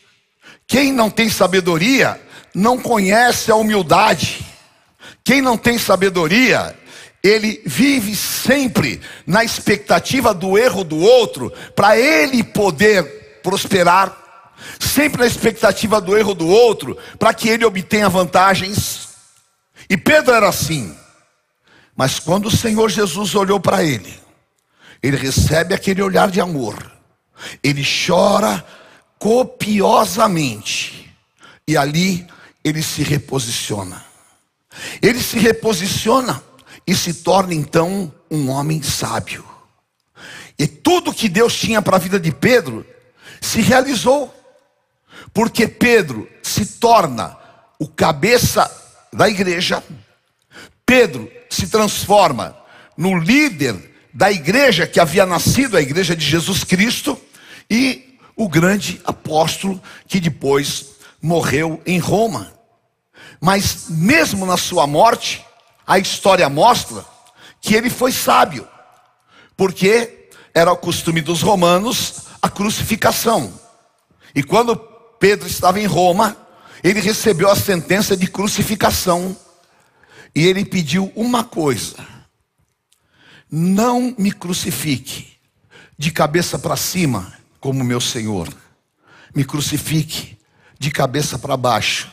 Quem 0.67 0.93
não 0.93 1.11
tem 1.11 1.29
sabedoria 1.29 2.21
não 2.55 2.79
conhece 2.79 3.51
a 3.51 3.57
humildade. 3.57 4.47
Quem 5.25 5.41
não 5.43 5.57
tem 5.57 5.79
sabedoria, 5.79 6.77
ele 7.23 7.63
vive 7.67 8.17
sempre 8.17 9.01
na 9.27 9.45
expectativa 9.45 10.33
do 10.33 10.57
erro 10.57 10.83
do 10.83 10.99
outro, 10.99 11.53
para 11.77 11.99
ele 11.99 12.43
poder 12.43 13.41
prosperar, 13.43 14.17
sempre 14.79 15.21
na 15.21 15.27
expectativa 15.27 16.01
do 16.01 16.17
erro 16.17 16.35
do 16.35 16.49
outro, 16.49 16.97
para 17.19 17.35
que 17.35 17.49
ele 17.49 17.65
obtenha 17.65 18.09
vantagens. 18.09 19.09
E 19.89 19.97
Pedro 19.97 20.35
era 20.35 20.49
assim. 20.49 20.97
Mas 21.95 22.19
quando 22.19 22.47
o 22.47 22.57
Senhor 22.57 22.89
Jesus 22.89 23.35
olhou 23.35 23.61
para 23.61 23.85
ele, 23.85 24.19
ele 25.03 25.17
recebe 25.17 25.75
aquele 25.75 26.01
olhar 26.03 26.31
de 26.31 26.41
amor, 26.41 26.91
ele 27.63 27.85
chora 27.85 28.65
copiosamente, 29.19 31.15
e 31.69 31.77
ali 31.77 32.27
ele 32.65 32.83
se 32.83 33.03
reposiciona. 33.03 34.05
Ele 35.03 35.21
se 35.21 35.39
reposiciona 35.39 36.43
e 36.87 36.95
se 36.95 37.15
torna 37.15 37.55
então 37.55 38.13
um 38.31 38.51
homem 38.51 38.83
sábio. 38.83 39.45
E 40.59 40.67
tudo 40.67 41.15
que 41.15 41.29
Deus 41.29 41.57
tinha 41.57 41.81
para 41.81 41.97
a 41.97 42.01
vida 42.01 42.21
de 42.21 42.31
Pedro 42.33 42.87
se 43.41 43.61
realizou, 43.61 44.35
porque 45.33 45.67
Pedro 45.67 46.29
se 46.43 46.67
torna 46.67 47.37
o 47.79 47.89
cabeça 47.89 48.71
da 49.13 49.29
igreja, 49.29 49.83
Pedro 50.85 51.31
se 51.49 51.69
transforma 51.69 52.57
no 52.97 53.19
líder 53.19 53.91
da 54.13 54.31
igreja 54.31 54.87
que 54.87 55.01
havia 55.01 55.25
nascido, 55.25 55.77
a 55.77 55.81
igreja 55.81 56.15
de 56.15 56.25
Jesus 56.25 56.65
Cristo, 56.65 57.19
e 57.71 58.19
o 58.37 58.49
grande 58.49 59.01
apóstolo 59.05 59.81
que 60.07 60.21
depois 60.21 60.91
morreu 61.23 61.81
em 61.87 61.99
Roma. 61.99 62.53
Mas 63.41 63.87
mesmo 63.89 64.45
na 64.45 64.57
sua 64.57 64.87
morte, 64.87 65.45
a 65.91 65.99
história 65.99 66.49
mostra 66.49 67.05
que 67.61 67.75
ele 67.75 67.91
foi 67.91 68.13
sábio, 68.13 68.65
porque 69.57 70.31
era 70.55 70.71
o 70.71 70.77
costume 70.77 71.21
dos 71.21 71.43
romanos 71.43 72.27
a 72.41 72.49
crucificação. 72.49 73.53
E 74.33 74.41
quando 74.41 74.77
Pedro 75.19 75.49
estava 75.49 75.81
em 75.81 75.87
Roma, 75.87 76.37
ele 76.85 77.01
recebeu 77.01 77.51
a 77.51 77.57
sentença 77.57 78.17
de 78.17 78.29
crucificação. 78.29 79.37
E 80.33 80.47
ele 80.47 80.65
pediu 80.65 81.11
uma 81.17 81.43
coisa: 81.43 81.97
não 83.51 84.15
me 84.17 84.31
crucifique 84.31 85.39
de 85.99 86.13
cabeça 86.13 86.57
para 86.57 86.77
cima, 86.77 87.33
como 87.59 87.83
meu 87.83 88.01
Senhor, 88.01 88.49
me 89.35 89.45
crucifique 89.45 90.39
de 90.79 90.93
cabeça 90.93 91.37
para 91.37 91.57
baixo, 91.57 92.09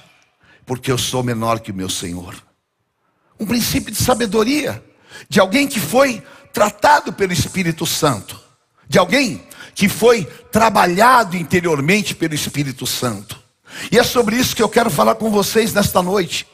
porque 0.66 0.92
eu 0.92 0.98
sou 0.98 1.22
menor 1.22 1.60
que 1.60 1.70
o 1.70 1.76
meu 1.76 1.92
Senhor. 1.92 2.47
Um 3.40 3.46
princípio 3.46 3.92
de 3.92 4.02
sabedoria, 4.02 4.84
de 5.30 5.40
alguém 5.40 5.68
que 5.68 5.80
foi 5.80 6.24
tratado 6.54 7.14
pelo 7.14 7.34
Espírito 7.34 7.86
Santo, 7.86 8.40
de 8.88 8.98
alguém 8.98 9.44
que 9.76 9.88
foi 9.88 10.24
trabalhado 10.52 11.38
interiormente 11.38 12.16
pelo 12.16 12.34
Espírito 12.34 12.88
Santo. 12.88 13.38
E 13.92 14.00
é 14.00 14.04
sobre 14.04 14.36
isso 14.36 14.56
que 14.56 14.64
eu 14.64 14.70
quero 14.70 14.90
falar 14.90 15.16
com 15.16 15.30
vocês 15.30 15.74
nesta 15.74 16.02
noite. 16.02 16.48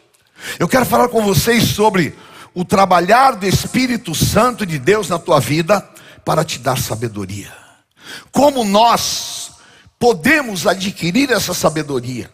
Eu 0.59 0.67
quero 0.67 0.85
falar 0.85 1.07
com 1.07 1.23
vocês 1.23 1.63
sobre 1.63 2.15
o 2.53 2.65
trabalhar 2.65 3.35
do 3.35 3.45
Espírito 3.45 4.13
Santo 4.13 4.65
de 4.65 4.77
Deus 4.77 5.07
na 5.09 5.17
tua 5.17 5.39
vida 5.39 5.87
para 6.25 6.43
te 6.43 6.59
dar 6.59 6.77
sabedoria. 6.77 7.51
Como 8.31 8.65
nós 8.65 9.43
podemos 10.03 10.67
adquirir 10.67 11.31
essa 11.31 11.53
sabedoria. 11.53 12.29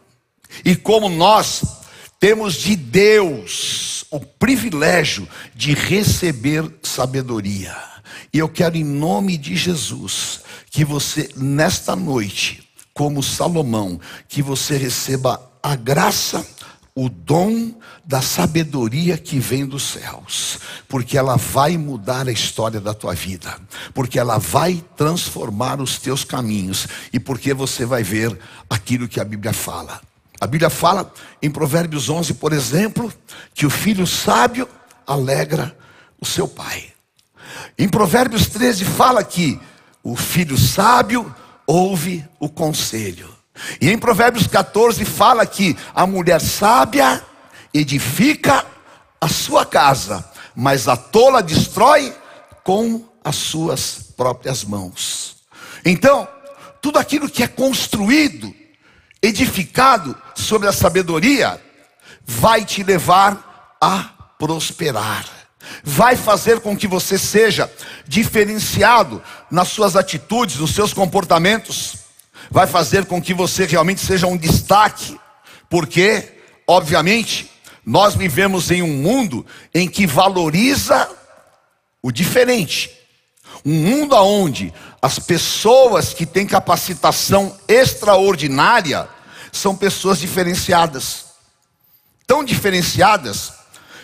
E 0.66 0.76
como 0.76 1.08
nós 1.08 1.62
temos 2.20 2.56
de 2.56 2.76
Deus 2.76 3.99
o 4.12 4.20
privilégio 4.20 5.28
de 5.56 5.74
receber 5.74 6.70
sabedoria. 6.82 7.76
E 8.34 8.38
eu 8.40 8.50
quero, 8.50 8.78
em 8.78 8.84
nome 8.84 9.38
de 9.38 9.56
Jesus, 9.56 10.42
que 10.70 10.84
você, 10.84 11.30
nesta 11.36 11.96
noite, 11.96 12.68
como 12.94 13.24
Salomão, 13.24 14.00
que 14.28 14.42
você 14.42 14.78
receba 14.78 15.42
a 15.62 15.76
graça 15.76 16.46
o 16.96 17.08
dom 17.08 17.72
da 18.04 18.22
sabedoria 18.22 19.18
que 19.18 19.40
vem 19.40 19.66
dos 19.66 19.84
céus, 19.84 20.60
porque 20.88 21.18
ela 21.18 21.38
vai 21.38 21.78
mudar 21.78 22.28
a 22.28 22.32
história 22.32 22.82
da 22.82 22.94
tua 22.94 23.14
vida, 23.14 23.56
porque 23.94 24.20
ela 24.20 24.38
vai 24.38 24.84
transformar 24.98 25.80
os 25.80 25.98
teus 25.98 26.26
caminhos 26.26 26.88
e 27.14 27.20
porque 27.20 27.54
você 27.54 27.86
vai 27.86 28.04
ver 28.04 28.38
aquilo 28.70 29.08
que 29.08 29.20
a 29.20 29.24
Bíblia 29.24 29.54
fala. 29.54 30.02
A 30.40 30.48
Bíblia 30.48 30.70
fala 30.70 31.12
em 31.42 31.52
Provérbios 31.52 32.10
11, 32.10 32.36
por 32.36 32.54
exemplo, 32.54 33.12
que 33.54 33.66
o 33.66 33.70
filho 33.70 34.08
sábio 34.08 34.68
alegra 35.06 35.76
o 36.20 36.26
seu 36.26 36.48
pai. 36.48 36.94
Em 37.78 37.90
Provérbios 37.90 38.48
13 38.48 38.86
fala 38.86 39.24
que 39.24 39.60
o 40.04 40.16
filho 40.16 40.58
sábio 40.58 41.34
ouve 41.68 42.26
o 42.40 42.48
conselho. 42.48 43.30
E 43.82 43.90
em 43.90 43.98
Provérbios 43.98 44.48
14 44.48 45.04
fala 45.04 45.46
que 45.46 45.76
a 45.94 46.08
mulher 46.08 46.40
sábia 46.40 47.22
edifica 47.74 48.66
a 49.20 49.28
sua 49.28 49.66
casa, 49.66 50.24
mas 50.56 50.88
a 50.88 50.96
tola 50.96 51.44
destrói 51.44 52.16
com 52.64 53.04
as 53.24 53.36
suas 53.36 54.14
próprias 54.16 54.64
mãos. 54.64 55.38
Então, 55.84 56.28
tudo 56.82 56.98
aquilo 56.98 57.30
que 57.30 57.44
é 57.44 57.48
construído, 57.48 58.54
edificado 59.22 60.16
sobre 60.36 60.68
a 60.68 60.74
sabedoria, 60.74 61.62
vai 62.26 62.64
te 62.64 62.84
levar 62.84 63.78
a 63.82 64.10
prosperar. 64.38 65.26
Vai 65.84 66.16
fazer 66.16 66.62
com 66.62 66.76
que 66.76 66.88
você 66.88 67.18
seja 67.18 67.72
diferenciado 68.08 69.22
nas 69.52 69.68
suas 69.68 69.96
atitudes, 69.96 70.58
nos 70.58 70.74
seus 70.74 70.94
comportamentos 70.94 72.10
vai 72.50 72.68
fazer 72.68 73.06
com 73.06 73.22
que 73.22 73.34
você 73.34 73.66
realmente 73.66 74.02
seja 74.02 74.28
um 74.28 74.38
destaque, 74.38 75.20
porque, 75.70 76.40
obviamente, 76.68 77.50
nós 77.86 78.16
vivemos 78.16 78.72
em 78.72 78.82
um 78.82 78.94
mundo 78.94 79.46
em 79.74 79.88
que 79.88 80.08
valoriza 80.08 81.10
o 82.02 82.12
diferente. 82.12 82.92
Um 83.66 83.74
mundo 83.74 84.16
onde 84.16 84.74
as 85.02 85.18
pessoas 85.18 86.14
que 86.14 86.26
têm 86.26 86.46
capacitação 86.46 87.58
extraordinária 87.68 89.08
são 89.52 89.76
pessoas 89.76 90.20
diferenciadas. 90.20 91.26
Tão 92.28 92.44
diferenciadas 92.44 93.54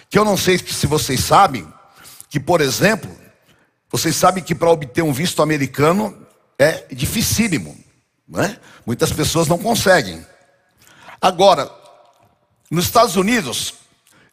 que 0.10 0.18
eu 0.18 0.26
não 0.26 0.38
sei 0.38 0.58
se 0.58 0.88
vocês 0.88 1.20
sabem 1.20 1.68
que, 2.30 2.40
por 2.40 2.62
exemplo, 2.62 3.14
vocês 3.92 4.16
sabem 4.16 4.44
que 4.44 4.56
para 4.56 4.72
obter 4.72 5.04
um 5.04 5.14
visto 5.14 5.42
americano 5.42 6.26
é 6.58 6.86
dificílimo. 6.92 7.78
É? 8.38 8.58
Muitas 8.86 9.12
pessoas 9.12 9.48
não 9.48 9.58
conseguem. 9.58 10.26
Agora, 11.22 11.70
nos 12.72 12.86
Estados 12.86 13.16
Unidos, 13.16 13.76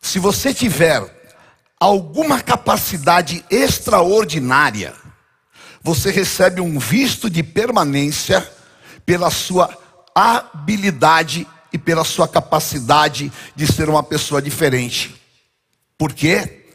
se 0.01 0.18
você 0.18 0.55
tiver 0.55 1.05
alguma 1.79 2.40
capacidade 2.40 3.44
extraordinária, 3.51 4.94
você 5.82 6.10
recebe 6.10 6.60
um 6.60 6.78
visto 6.78 7.28
de 7.28 7.42
permanência 7.42 8.48
pela 9.04 9.30
sua 9.30 9.76
habilidade 10.14 11.46
e 11.72 11.78
pela 11.78 12.04
sua 12.04 12.28
capacidade 12.28 13.32
de 13.56 13.66
ser 13.66 13.88
uma 13.88 14.02
pessoa 14.02 14.40
diferente. 14.40 15.14
Porque 15.98 16.66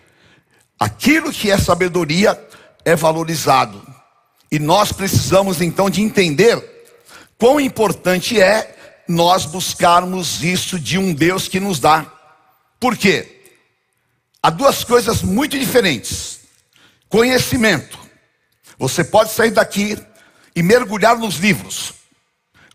aquilo 0.80 1.32
que 1.32 1.50
é 1.50 1.58
sabedoria 1.58 2.40
é 2.84 2.96
valorizado. 2.96 3.82
E 4.52 4.60
nós 4.60 4.92
precisamos 4.92 5.62
então 5.62 5.90
de 5.90 6.02
entender 6.02 6.62
quão 7.38 7.60
importante 7.60 8.40
é 8.40 8.76
nós 9.08 9.46
buscarmos 9.46 10.44
isso 10.44 10.80
de 10.80 10.98
um 10.98 11.14
Deus 11.14 11.48
que 11.48 11.60
nos 11.60 11.80
dá. 11.80 12.06
Por 12.80 12.98
quê? 12.98 13.46
Há 14.42 14.50
duas 14.50 14.84
coisas 14.84 15.22
muito 15.22 15.58
diferentes. 15.58 16.40
Conhecimento. 17.10 18.07
Você 18.78 19.04
pode 19.04 19.32
sair 19.32 19.52
daqui 19.52 19.98
e 20.56 20.62
mergulhar 20.62 21.18
nos 21.18 21.38
livros, 21.38 21.94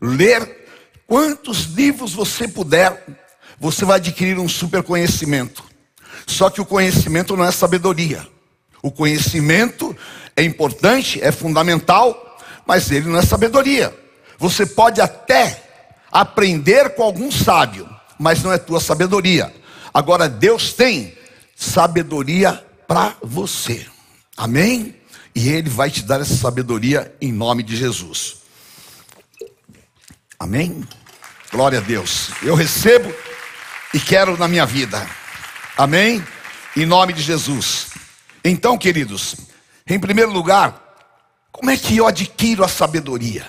ler 0.01 0.67
quantos 1.07 1.65
livros 1.65 2.13
você 2.13 2.49
puder, 2.49 3.05
você 3.59 3.85
vai 3.85 3.97
adquirir 3.97 4.39
um 4.39 4.49
super 4.49 4.83
conhecimento. 4.83 5.65
Só 6.27 6.51
que 6.51 6.61
o 6.61 6.67
conhecimento 6.67 7.37
não 7.37 7.45
é 7.45 7.51
sabedoria. 7.51 8.27
O 8.83 8.91
conhecimento 8.91 9.97
é 10.37 10.43
importante, 10.43 11.23
é 11.23 11.31
fundamental, 11.31 12.39
mas 12.67 12.91
ele 12.91 13.09
não 13.09 13.19
é 13.19 13.23
sabedoria. 13.23 13.97
Você 14.39 14.67
pode 14.67 15.01
até 15.01 15.63
aprender 16.11 16.91
com 16.95 17.03
algum 17.03 17.31
sábio, 17.31 17.89
mas 18.19 18.43
não 18.43 18.53
é 18.53 18.59
tua 18.59 18.81
sabedoria. 18.81 19.53
Agora 19.95 20.29
Deus 20.29 20.73
tem 20.73 21.17
sabedoria 21.55 22.65
para 22.89 23.15
você. 23.23 23.87
Amém? 24.37 24.97
E 25.35 25.49
Ele 25.49 25.71
vai 25.71 25.91
te 25.91 26.03
dar 26.03 26.21
essa 26.21 26.35
sabedoria 26.37 27.15
em 27.21 27.33
nome 27.33 27.63
de 27.63 27.77
Jesus. 27.77 28.37
Amém? 30.39 30.87
Glória 31.51 31.79
a 31.79 31.83
Deus. 31.83 32.31
Eu 32.43 32.55
recebo 32.55 33.15
e 33.95 34.01
quero 34.01 34.37
na 34.37 34.49
minha 34.49 34.67
vida. 34.67 35.07
Amém? 35.77 36.25
Em 36.77 36.85
nome 36.85 37.13
de 37.13 37.23
Jesus. 37.23 37.89
Então, 38.45 38.77
queridos, 38.77 39.37
em 39.87 40.01
primeiro 40.01 40.33
lugar, 40.33 40.81
como 41.53 41.71
é 41.71 41.77
que 41.77 41.97
eu 41.97 42.07
adquiro 42.07 42.65
a 42.65 42.69
sabedoria? 42.69 43.49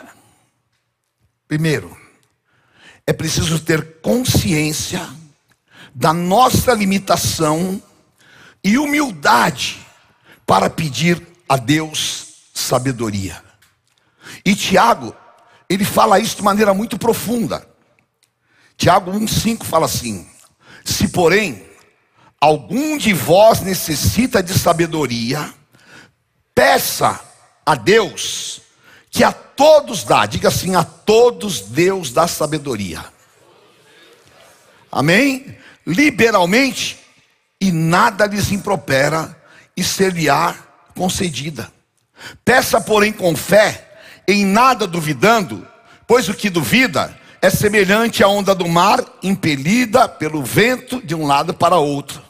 Primeiro, 1.47 1.97
é 3.05 3.11
preciso 3.11 3.59
ter 3.59 3.99
consciência 4.01 5.07
da 5.95 6.13
nossa 6.13 6.73
limitação 6.73 7.81
e 8.63 8.77
humildade 8.77 9.85
para 10.45 10.69
pedir 10.69 11.32
a 11.53 11.57
Deus 11.57 12.49
sabedoria. 12.51 13.39
E 14.43 14.55
Tiago, 14.55 15.15
ele 15.69 15.85
fala 15.85 16.19
isso 16.19 16.37
de 16.37 16.41
maneira 16.41 16.73
muito 16.73 16.97
profunda. 16.97 17.63
Tiago 18.75 19.11
1,5 19.11 19.63
fala 19.63 19.85
assim: 19.85 20.27
Se 20.83 21.09
porém 21.09 21.63
algum 22.41 22.97
de 22.97 23.13
vós 23.13 23.61
necessita 23.61 24.41
de 24.41 24.57
sabedoria, 24.57 25.53
peça 26.55 27.19
a 27.63 27.75
Deus, 27.75 28.61
que 29.11 29.23
a 29.23 29.31
todos 29.31 30.03
dá, 30.03 30.25
diga 30.25 30.47
assim: 30.47 30.73
a 30.73 30.83
todos 30.83 31.61
Deus 31.61 32.11
dá 32.11 32.27
sabedoria. 32.27 33.05
Amém? 34.91 35.55
Liberalmente, 35.85 36.97
e 37.61 37.71
nada 37.71 38.25
lhes 38.25 38.51
impropera, 38.51 39.39
e 39.77 39.83
ser-lhe-á 39.83 40.72
concedida. 40.95 41.71
Peça, 42.43 42.79
porém, 42.79 43.11
com 43.11 43.35
fé, 43.35 43.89
em 44.27 44.45
nada 44.45 44.87
duvidando, 44.87 45.67
pois 46.07 46.29
o 46.29 46.33
que 46.33 46.49
duvida 46.49 47.17
é 47.41 47.49
semelhante 47.49 48.23
à 48.23 48.27
onda 48.27 48.55
do 48.55 48.67
mar, 48.67 49.03
impelida 49.21 50.07
pelo 50.07 50.41
vento 50.41 51.01
de 51.05 51.13
um 51.13 51.25
lado 51.27 51.53
para 51.53 51.77
outro. 51.77 52.21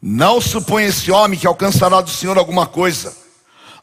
Não 0.00 0.40
supõe 0.40 0.84
esse 0.84 1.10
homem 1.10 1.38
que 1.38 1.46
alcançará 1.46 2.00
do 2.00 2.10
Senhor 2.10 2.38
alguma 2.38 2.66
coisa. 2.66 3.12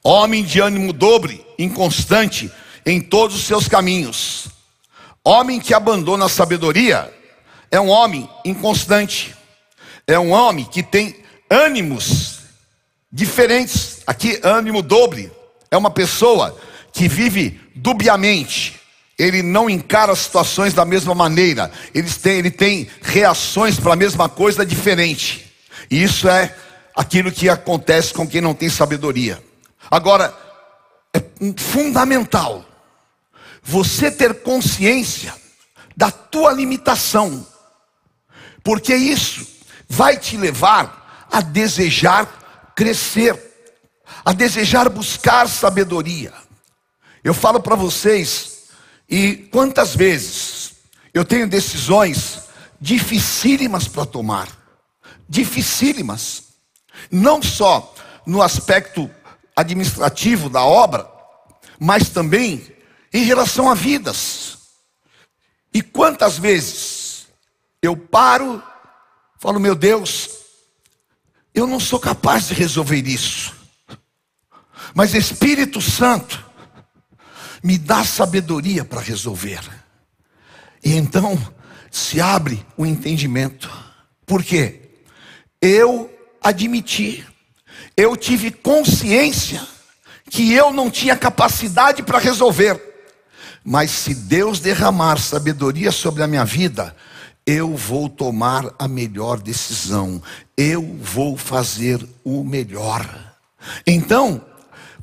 Homem 0.01 0.43
de 0.43 0.59
ânimo 0.61 0.93
dobre, 0.93 1.45
inconstante 1.59 2.51
em 2.85 3.01
todos 3.01 3.35
os 3.35 3.43
seus 3.43 3.67
caminhos. 3.67 4.47
Homem 5.23 5.59
que 5.59 5.73
abandona 5.73 6.25
a 6.25 6.29
sabedoria 6.29 7.13
é 7.71 7.79
um 7.79 7.89
homem 7.89 8.29
inconstante. 8.45 9.35
É 10.05 10.19
um 10.19 10.31
homem 10.31 10.65
que 10.65 10.83
tem 10.83 11.15
ânimos 11.49 12.39
diferentes. 13.11 13.92
Aqui, 14.05 14.39
ânimo 14.43 14.81
dobre. 14.81 15.31
É 15.69 15.77
uma 15.77 15.89
pessoa 15.89 16.57
que 16.91 17.07
vive 17.07 17.59
dubiamente. 17.75 18.79
Ele 19.17 19.41
não 19.41 19.69
encara 19.69 20.11
as 20.11 20.19
situações 20.19 20.73
da 20.73 20.85
mesma 20.85 21.15
maneira. 21.15 21.71
Ele 21.93 22.09
tem, 22.09 22.37
ele 22.37 22.51
tem 22.51 22.87
reações 23.01 23.79
para 23.79 23.93
a 23.93 23.97
mesma 23.97 24.27
coisa 24.27 24.65
diferente. 24.65 25.51
E 25.89 26.03
isso 26.03 26.27
é 26.27 26.55
aquilo 26.95 27.31
que 27.31 27.49
acontece 27.49 28.13
com 28.13 28.27
quem 28.27 28.41
não 28.41 28.53
tem 28.53 28.69
sabedoria. 28.69 29.43
Agora, 29.89 30.35
é 31.13 31.21
fundamental 31.57 32.65
você 33.61 34.11
ter 34.11 34.41
consciência 34.41 35.33
da 35.95 36.11
tua 36.11 36.51
limitação. 36.51 37.45
Porque 38.63 38.95
isso 38.95 39.47
vai 39.87 40.17
te 40.17 40.37
levar 40.37 41.27
a 41.31 41.41
desejar 41.41 42.71
crescer, 42.75 43.37
a 44.23 44.31
desejar 44.31 44.89
buscar 44.89 45.47
sabedoria. 45.47 46.33
Eu 47.23 47.33
falo 47.33 47.59
para 47.59 47.75
vocês, 47.75 48.63
e 49.09 49.35
quantas 49.51 49.95
vezes 49.95 50.73
eu 51.13 51.23
tenho 51.23 51.47
decisões 51.47 52.43
dificílimas 52.79 53.87
para 53.87 54.05
tomar, 54.05 54.47
dificílimas, 55.27 56.43
não 57.11 57.41
só 57.41 57.93
no 58.25 58.41
aspecto 58.41 59.09
administrativo 59.55 60.49
da 60.49 60.63
obra, 60.63 61.09
mas 61.79 62.09
também 62.09 62.75
em 63.13 63.23
relação 63.23 63.69
a 63.69 63.73
vidas. 63.73 64.57
E 65.73 65.81
quantas 65.81 66.37
vezes 66.37 67.27
eu 67.81 67.95
paro, 67.95 68.61
falo, 69.39 69.59
meu 69.59 69.75
Deus, 69.75 70.29
eu 71.53 71.67
não 71.67 71.79
sou 71.79 71.99
capaz 71.99 72.47
de 72.47 72.53
resolver 72.53 73.07
isso. 73.07 73.62
Mas 74.93 75.13
Espírito 75.13 75.81
Santo 75.81 76.43
me 77.63 77.77
dá 77.77 78.03
sabedoria 78.03 78.83
para 78.83 79.01
resolver. 79.01 79.61
E 80.83 80.93
então 80.93 81.39
se 81.89 82.19
abre 82.19 82.65
o 82.75 82.85
entendimento. 82.85 83.71
Por 84.25 84.43
quê? 84.43 84.81
Eu 85.61 86.11
admiti, 86.41 87.25
eu 87.95 88.17
tive 88.17 88.51
consciência 88.51 89.65
que 90.29 90.51
eu 90.53 90.73
não 90.73 90.89
tinha 90.89 91.15
capacidade 91.15 92.03
para 92.03 92.19
resolver. 92.19 92.81
Mas 93.63 93.91
se 93.91 94.13
Deus 94.13 94.59
derramar 94.59 95.17
sabedoria 95.19 95.91
sobre 95.91 96.21
a 96.21 96.27
minha 96.27 96.43
vida, 96.43 96.95
eu 97.45 97.75
vou 97.75 98.09
tomar 98.09 98.73
a 98.77 98.87
melhor 98.87 99.39
decisão, 99.39 100.21
eu 100.57 100.97
vou 100.99 101.37
fazer 101.37 102.05
o 102.23 102.43
melhor. 102.43 103.07
Então, 103.87 104.43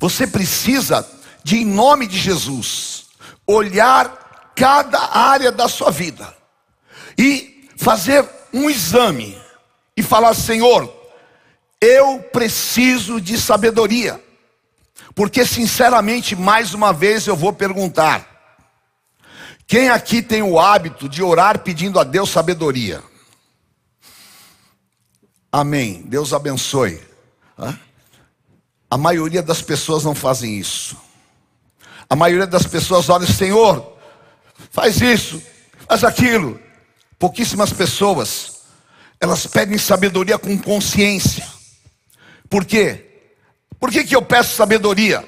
você 0.01 0.25
precisa 0.25 1.07
de, 1.43 1.57
em 1.57 1.65
nome 1.65 2.07
de 2.07 2.17
Jesus, 2.17 3.05
olhar 3.45 4.51
cada 4.55 4.99
área 5.15 5.51
da 5.51 5.69
sua 5.69 5.91
vida 5.91 6.35
e 7.15 7.69
fazer 7.77 8.27
um 8.51 8.67
exame 8.67 9.39
e 9.95 10.01
falar: 10.01 10.33
Senhor, 10.33 10.91
eu 11.79 12.19
preciso 12.33 13.21
de 13.21 13.37
sabedoria, 13.37 14.19
porque, 15.13 15.45
sinceramente, 15.45 16.35
mais 16.35 16.73
uma 16.73 16.91
vez 16.91 17.27
eu 17.27 17.35
vou 17.35 17.53
perguntar: 17.53 18.27
quem 19.67 19.89
aqui 19.89 20.23
tem 20.23 20.41
o 20.41 20.59
hábito 20.59 21.07
de 21.07 21.21
orar 21.21 21.59
pedindo 21.59 21.99
a 21.99 22.03
Deus 22.03 22.31
sabedoria? 22.31 23.03
Amém. 25.51 26.01
Deus 26.07 26.33
abençoe. 26.33 26.99
A 28.91 28.97
maioria 28.97 29.41
das 29.41 29.61
pessoas 29.61 30.03
não 30.03 30.13
fazem 30.13 30.59
isso. 30.59 30.97
A 32.09 32.15
maioria 32.15 32.45
das 32.45 32.67
pessoas 32.67 33.07
olha, 33.07 33.25
Senhor, 33.25 33.97
faz 34.69 34.99
isso, 34.99 35.41
faz 35.87 36.03
aquilo. 36.03 36.59
Pouquíssimas 37.17 37.71
pessoas, 37.71 38.63
elas 39.17 39.47
pedem 39.47 39.77
sabedoria 39.77 40.37
com 40.37 40.57
consciência. 40.57 41.47
Por 42.49 42.65
quê? 42.65 43.05
Por 43.79 43.89
que, 43.89 44.03
que 44.03 44.13
eu 44.13 44.21
peço 44.21 44.57
sabedoria? 44.57 45.23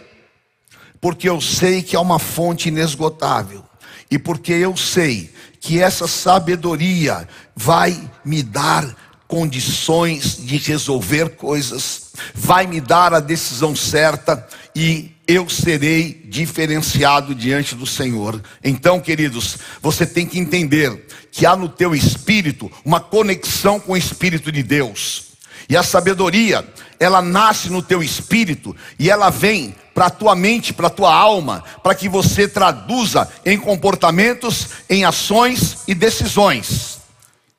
Porque 0.99 1.29
eu 1.29 1.39
sei 1.39 1.81
que 1.81 1.95
é 1.95 1.99
uma 1.99 2.19
fonte 2.19 2.67
inesgotável 2.67 3.63
e 4.11 4.19
porque 4.19 4.51
eu 4.51 4.75
sei 4.75 5.33
que 5.61 5.79
essa 5.79 6.05
sabedoria 6.05 7.27
vai 7.55 8.11
me 8.25 8.43
dar 8.43 8.93
condições 9.25 10.35
de 10.35 10.57
resolver 10.57 11.37
coisas, 11.37 12.02
vai 12.33 12.67
me 12.67 12.79
dar 12.79 13.13
a 13.13 13.19
decisão 13.19 13.75
certa 13.75 14.47
e 14.75 15.11
eu 15.27 15.49
serei 15.49 16.21
diferenciado 16.25 17.33
diante 17.33 17.75
do 17.75 17.85
Senhor. 17.85 18.41
Então, 18.63 18.99
queridos, 18.99 19.57
você 19.81 20.05
tem 20.05 20.25
que 20.25 20.39
entender 20.39 21.07
que 21.31 21.45
há 21.45 21.55
no 21.55 21.69
teu 21.69 21.95
espírito 21.95 22.71
uma 22.83 22.99
conexão 22.99 23.79
com 23.79 23.93
o 23.93 23.97
espírito 23.97 24.51
de 24.51 24.61
Deus. 24.61 25.33
E 25.69 25.77
a 25.77 25.83
sabedoria, 25.83 26.67
ela 26.99 27.21
nasce 27.21 27.69
no 27.69 27.81
teu 27.81 28.03
espírito 28.03 28.75
e 28.99 29.09
ela 29.09 29.29
vem 29.29 29.73
para 29.93 30.07
a 30.07 30.09
tua 30.09 30.35
mente, 30.35 30.73
para 30.73 30.87
a 30.87 30.91
tua 30.91 31.13
alma, 31.13 31.63
para 31.81 31.95
que 31.95 32.09
você 32.09 32.47
traduza 32.47 33.29
em 33.45 33.57
comportamentos, 33.57 34.67
em 34.89 35.05
ações 35.05 35.77
e 35.87 35.93
decisões. 35.93 36.99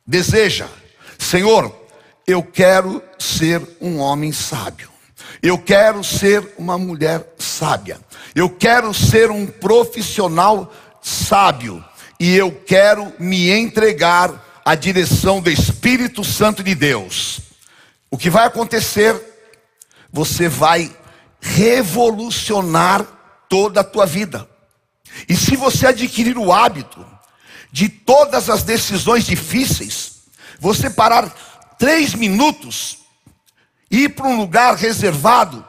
Deseja, 0.06 0.66
Senhor, 1.18 1.83
eu 2.26 2.42
quero 2.42 3.02
ser 3.18 3.62
um 3.80 3.98
homem 3.98 4.32
sábio. 4.32 4.90
Eu 5.42 5.58
quero 5.58 6.02
ser 6.02 6.54
uma 6.56 6.78
mulher 6.78 7.34
sábia. 7.38 8.00
Eu 8.34 8.48
quero 8.48 8.94
ser 8.94 9.30
um 9.30 9.46
profissional 9.46 10.72
sábio. 11.02 11.84
E 12.18 12.34
eu 12.34 12.50
quero 12.50 13.12
me 13.18 13.50
entregar 13.50 14.62
à 14.64 14.74
direção 14.74 15.40
do 15.40 15.50
Espírito 15.50 16.24
Santo 16.24 16.62
de 16.62 16.74
Deus. 16.74 17.40
O 18.10 18.16
que 18.16 18.30
vai 18.30 18.46
acontecer? 18.46 19.20
Você 20.10 20.48
vai 20.48 20.90
revolucionar 21.40 23.06
toda 23.48 23.80
a 23.80 23.84
tua 23.84 24.06
vida. 24.06 24.48
E 25.28 25.36
se 25.36 25.56
você 25.56 25.88
adquirir 25.88 26.38
o 26.38 26.52
hábito 26.52 27.04
de 27.70 27.88
todas 27.88 28.48
as 28.48 28.62
decisões 28.62 29.24
difíceis, 29.24 30.22
você 30.58 30.88
parar 30.88 31.32
três 31.78 32.14
minutos, 32.14 32.98
ir 33.90 34.10
para 34.10 34.26
um 34.26 34.36
lugar 34.36 34.76
reservado 34.76 35.64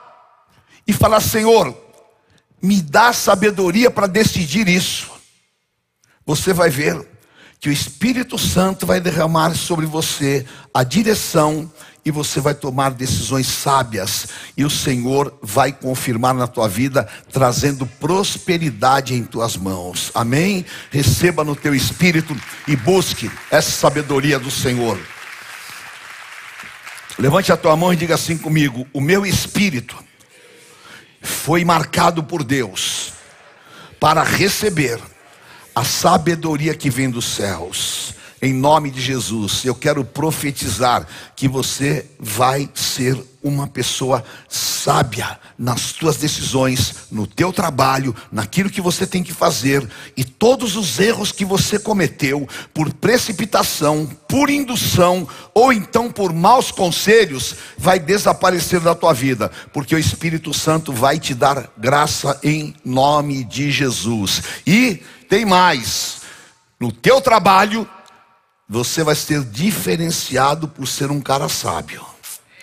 e 0.87 0.93
falar: 0.93 1.21
Senhor, 1.21 1.75
me 2.61 2.81
dá 2.81 3.13
sabedoria 3.13 3.91
para 3.91 4.07
decidir 4.07 4.67
isso. 4.67 5.11
Você 6.25 6.53
vai 6.53 6.69
ver 6.69 7.07
que 7.59 7.69
o 7.69 7.71
Espírito 7.71 8.37
Santo 8.37 8.85
vai 8.85 8.99
derramar 8.99 9.55
sobre 9.55 9.85
você 9.85 10.45
a 10.73 10.83
direção 10.83 11.71
e 12.05 12.11
você 12.11 12.39
vai 12.39 12.53
tomar 12.53 12.91
decisões 12.91 13.47
sábias 13.47 14.27
e 14.55 14.63
o 14.63 14.69
Senhor 14.69 15.35
vai 15.41 15.71
confirmar 15.71 16.35
na 16.35 16.45
tua 16.45 16.67
vida 16.69 17.07
trazendo 17.31 17.87
prosperidade 17.87 19.15
em 19.15 19.23
tuas 19.23 19.57
mãos. 19.57 20.11
Amém? 20.13 20.63
Receba 20.91 21.43
no 21.43 21.55
teu 21.55 21.73
espírito 21.73 22.35
e 22.67 22.75
busque 22.75 23.31
essa 23.49 23.71
sabedoria 23.71 24.37
do 24.37 24.51
Senhor. 24.51 24.99
Levante 27.17 27.51
a 27.51 27.57
tua 27.57 27.75
mão 27.75 27.93
e 27.93 27.95
diga 27.95 28.15
assim 28.15 28.37
comigo: 28.37 28.85
O 28.93 28.99
meu 28.99 29.25
espírito 29.25 29.97
foi 31.21 31.63
marcado 31.63 32.23
por 32.23 32.43
Deus 32.43 33.13
para 33.99 34.23
receber 34.23 34.99
a 35.73 35.83
sabedoria 35.83 36.73
que 36.73 36.89
vem 36.89 37.09
dos 37.09 37.25
céus. 37.25 38.13
Em 38.45 38.53
nome 38.53 38.91
de 38.91 39.01
Jesus, 39.01 39.65
eu 39.65 39.73
quero 39.73 40.05
profetizar 40.05 41.07
que 41.35 41.47
você 41.47 42.05
vai 42.19 42.69
ser 42.75 43.17
uma 43.41 43.65
pessoa 43.65 44.23
sábia 44.47 45.39
nas 45.57 45.93
tuas 45.93 46.17
decisões, 46.17 47.07
no 47.11 47.25
teu 47.25 47.51
trabalho, 47.51 48.15
naquilo 48.31 48.69
que 48.69 48.81
você 48.81 49.07
tem 49.07 49.23
que 49.23 49.33
fazer, 49.33 49.89
e 50.15 50.23
todos 50.23 50.75
os 50.75 50.99
erros 50.99 51.31
que 51.31 51.43
você 51.43 51.79
cometeu 51.79 52.47
por 52.71 52.93
precipitação, 52.93 54.05
por 54.27 54.51
indução 54.51 55.27
ou 55.51 55.73
então 55.73 56.11
por 56.11 56.31
maus 56.31 56.69
conselhos, 56.69 57.55
vai 57.75 57.97
desaparecer 57.99 58.79
da 58.79 58.93
tua 58.93 59.11
vida, 59.11 59.49
porque 59.73 59.95
o 59.95 59.99
Espírito 59.99 60.53
Santo 60.53 60.93
vai 60.93 61.17
te 61.17 61.33
dar 61.33 61.73
graça 61.75 62.39
em 62.43 62.75
nome 62.85 63.43
de 63.43 63.71
Jesus. 63.71 64.43
E 64.67 65.01
tem 65.27 65.45
mais, 65.45 66.17
no 66.79 66.91
teu 66.91 67.19
trabalho 67.19 67.89
você 68.67 69.03
vai 69.03 69.15
ser 69.15 69.43
diferenciado 69.43 70.67
por 70.67 70.87
ser 70.87 71.11
um 71.11 71.21
cara 71.21 71.47
sábio. 71.47 72.03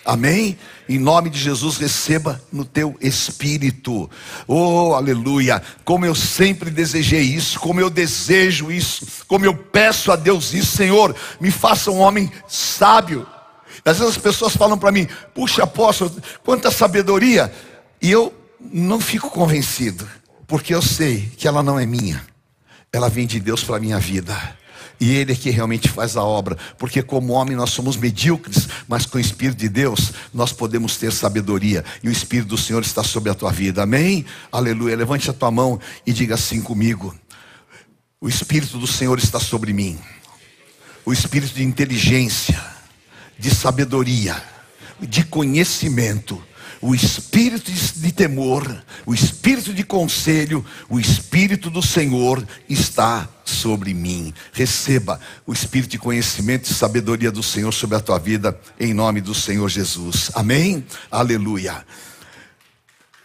Amém? 0.05 0.59
Em 0.89 0.99
nome 0.99 1.31
de 1.31 1.39
Jesus, 1.39 1.77
receba 1.77 2.43
no 2.53 2.65
teu 2.65 2.97
espírito. 3.01 4.11
Oh, 4.49 4.95
aleluia! 4.95 5.63
Como 5.85 6.05
eu 6.05 6.15
sempre 6.15 6.71
desejei 6.71 7.23
isso, 7.23 7.61
como 7.61 7.81
eu 7.81 7.89
desejo 7.89 8.73
isso, 8.73 9.07
como 9.29 9.45
eu 9.45 9.57
peço 9.57 10.11
a 10.11 10.17
Deus 10.17 10.53
isso, 10.53 10.77
Senhor, 10.77 11.15
me 11.41 11.53
faça 11.53 11.91
um 11.91 12.01
homem 12.01 12.31
sábio. 12.49 13.25
Às 13.85 13.99
vezes 13.99 14.17
as 14.17 14.23
pessoas 14.23 14.57
falam 14.57 14.77
para 14.77 14.91
mim: 14.91 15.07
puxa, 15.33 15.63
apóstolo, 15.63 16.13
quanta 16.43 16.71
sabedoria. 16.71 17.53
E 18.01 18.11
eu 18.11 18.35
não 18.61 19.01
fico 19.01 19.31
convencido, 19.31 20.09
porque 20.49 20.75
eu 20.75 20.83
sei 20.83 21.31
que 21.37 21.47
ela 21.47 21.63
não 21.63 21.79
é 21.79 21.87
minha, 21.87 22.25
ela 22.93 23.09
vem 23.09 23.27
de 23.27 23.39
Deus 23.39 23.63
para 23.63 23.79
minha 23.79 24.01
vida. 24.01 24.37
E 25.03 25.17
Ele 25.17 25.33
é 25.33 25.35
que 25.35 25.51
realmente 25.51 25.89
faz 25.89 26.17
a 26.17 26.23
obra, 26.23 26.57
porque 26.79 27.03
como 27.03 27.33
homem 27.33 27.57
nós 27.57 27.71
somos 27.71 27.97
medíocres, 27.97 28.69
mas 28.87 29.05
com 29.05 29.19
o 29.19 29.21
Espírito 29.21 29.59
de 29.59 29.69
Deus 29.69 30.13
nós 30.33 30.53
podemos 30.53 30.97
ter 30.97 31.13
sabedoria, 31.13 31.85
e 32.05 32.09
o 32.09 32.13
Espírito 32.13 32.51
do 32.51 32.57
Senhor 32.57 32.83
está 32.83 33.03
sobre 33.03 33.29
a 33.29 33.35
tua 33.35 33.51
vida, 33.51 33.83
amém? 33.83 34.25
Aleluia. 34.53 34.97
Levante 34.97 35.29
a 35.29 35.33
tua 35.33 35.51
mão 35.51 35.81
e 36.07 36.13
diga 36.13 36.37
assim 36.37 36.63
comigo: 36.63 37.13
O 38.21 38.29
Espírito 38.29 38.79
do 38.79 38.87
Senhor 38.87 39.19
está 39.19 39.41
sobre 39.41 39.73
mim, 39.73 39.99
o 41.05 41.13
Espírito 41.13 41.53
de 41.53 41.65
inteligência, 41.65 42.65
de 43.37 43.53
sabedoria, 43.53 44.41
de 45.01 45.25
conhecimento 45.25 46.41
o 46.83 46.97
espírito 46.97 47.71
de 47.71 48.13
temor, 48.13 48.85
o 49.07 49.15
espírito 49.15 49.73
de 49.73 49.85
conselho, 49.85 50.67
o 50.91 50.99
espírito 50.99 51.71
do 51.71 51.81
Senhor 51.81 52.45
está 52.69 53.29
sobre 53.45 53.95
mim. 53.95 54.35
Receba 54.53 55.21
o 55.47 55.53
espírito 55.53 55.93
de 55.93 55.99
conhecimento 55.99 56.69
e 56.69 56.75
sabedoria 56.75 57.31
do 57.31 57.43
Senhor 57.43 57.73
sobre 57.73 57.97
a 57.97 58.01
tua 58.01 58.19
vida, 58.19 58.61
em 58.81 58.93
nome 58.93 59.21
do 59.21 59.33
Senhor 59.33 59.69
Jesus. 59.69 60.33
Amém? 60.35 60.85
Aleluia. 61.09 61.87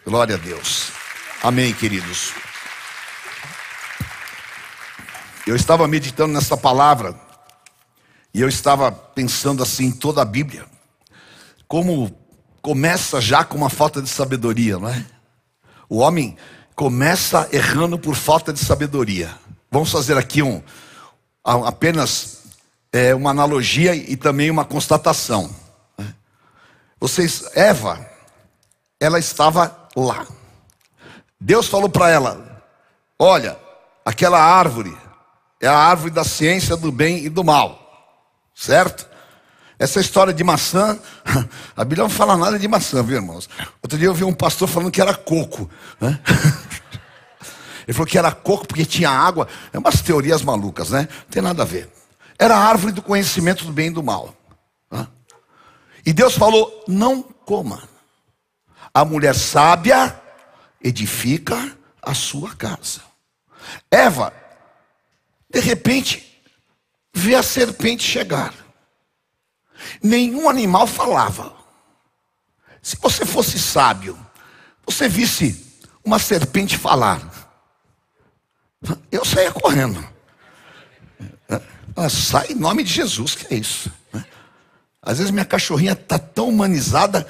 Glória 0.05 0.35
a 0.35 0.37
Deus. 0.37 0.91
Amém, 1.41 1.73
queridos. 1.73 2.33
Eu 5.47 5.55
estava 5.55 5.87
meditando 5.87 6.31
nessa 6.31 6.55
palavra 6.55 7.19
e 8.35 8.39
eu 8.39 8.47
estava 8.47 8.91
pensando 8.91 9.63
assim 9.63 9.85
em 9.85 9.91
toda 9.91 10.21
a 10.21 10.25
Bíblia. 10.25 10.65
Como 11.67 12.26
começa 12.67 13.21
já 13.21 13.45
com 13.45 13.55
uma 13.55 13.69
falta 13.69 14.01
de 14.01 14.09
sabedoria, 14.09 14.77
não 14.77 14.89
é? 14.89 15.05
O 15.87 15.99
homem 15.99 16.35
começa 16.75 17.47
errando 17.49 17.97
por 17.97 18.13
falta 18.13 18.51
de 18.51 18.59
sabedoria. 18.59 19.33
Vamos 19.71 19.89
fazer 19.89 20.17
aqui 20.17 20.43
um 20.43 20.61
apenas 21.45 22.43
é, 22.91 23.15
uma 23.15 23.29
analogia 23.29 23.95
e 23.95 24.17
também 24.17 24.51
uma 24.51 24.65
constatação. 24.65 25.49
Vocês, 26.99 27.45
Eva, 27.55 28.05
ela 28.99 29.17
estava 29.17 29.87
lá. 29.95 30.27
Deus 31.39 31.69
falou 31.69 31.87
para 31.87 32.09
ela: 32.09 32.65
Olha, 33.17 33.57
aquela 34.03 34.43
árvore 34.43 34.93
é 35.61 35.67
a 35.69 35.77
árvore 35.77 36.11
da 36.11 36.25
ciência 36.25 36.75
do 36.75 36.91
bem 36.91 37.23
e 37.23 37.29
do 37.29 37.45
mal, 37.45 38.11
certo? 38.53 39.07
Essa 39.79 39.99
história 39.99 40.33
de 40.33 40.43
maçã, 40.43 40.99
a 41.75 41.83
Bíblia 41.83 42.03
não 42.03 42.09
fala 42.09 42.35
nada 42.35 42.57
de 42.57 42.67
maçã, 42.67 43.03
viu, 43.03 43.17
irmãos? 43.17 43.47
Outro 43.81 43.97
dia 43.97 44.07
eu 44.07 44.13
vi 44.13 44.23
um 44.23 44.33
pastor 44.33 44.67
falando 44.67 44.91
que 44.91 45.01
era 45.01 45.13
coco. 45.13 45.69
Né? 46.01 46.19
Ele 47.87 47.93
falou 47.93 48.07
que 48.07 48.17
era 48.17 48.31
coco 48.31 48.67
porque 48.67 48.85
tinha 48.85 49.09
água. 49.09 49.47
É 49.71 49.77
umas 49.77 50.01
teorias 50.01 50.41
malucas, 50.41 50.89
né? 50.89 51.07
Não 51.09 51.29
tem 51.29 51.41
nada 51.41 51.61
a 51.61 51.65
ver. 51.65 51.89
Era 52.37 52.55
a 52.55 52.59
árvore 52.59 52.91
do 52.91 53.01
conhecimento 53.01 53.65
do 53.65 53.71
bem 53.71 53.87
e 53.87 53.93
do 53.93 54.03
mal. 54.03 54.35
Né? 54.91 55.07
E 56.05 56.11
Deus 56.11 56.35
falou: 56.35 56.83
não 56.87 57.21
coma. 57.21 57.83
A 58.93 59.05
mulher 59.05 59.35
sábia 59.35 60.19
edifica 60.83 61.77
a 62.01 62.13
sua 62.13 62.55
casa. 62.55 63.01
Eva, 63.91 64.33
de 65.49 65.59
repente, 65.59 66.41
vê 67.13 67.35
a 67.35 67.43
serpente 67.43 68.03
chegar. 68.03 68.53
Nenhum 70.01 70.49
animal 70.49 70.87
falava. 70.87 71.53
Se 72.81 72.95
você 73.01 73.25
fosse 73.25 73.59
sábio, 73.59 74.17
você 74.85 75.09
visse 75.09 75.65
uma 76.03 76.19
serpente 76.19 76.77
falar, 76.77 77.21
eu 79.11 79.25
saía 79.25 79.51
correndo. 79.51 80.03
Ela 81.95 82.09
sai 82.09 82.51
em 82.51 82.55
nome 82.55 82.83
de 82.83 82.93
Jesus, 82.93 83.35
que 83.35 83.53
é 83.53 83.57
isso. 83.57 83.91
Às 85.01 85.17
vezes 85.17 85.31
minha 85.31 85.45
cachorrinha 85.45 85.93
está 85.93 86.19
tão 86.19 86.49
humanizada 86.49 87.27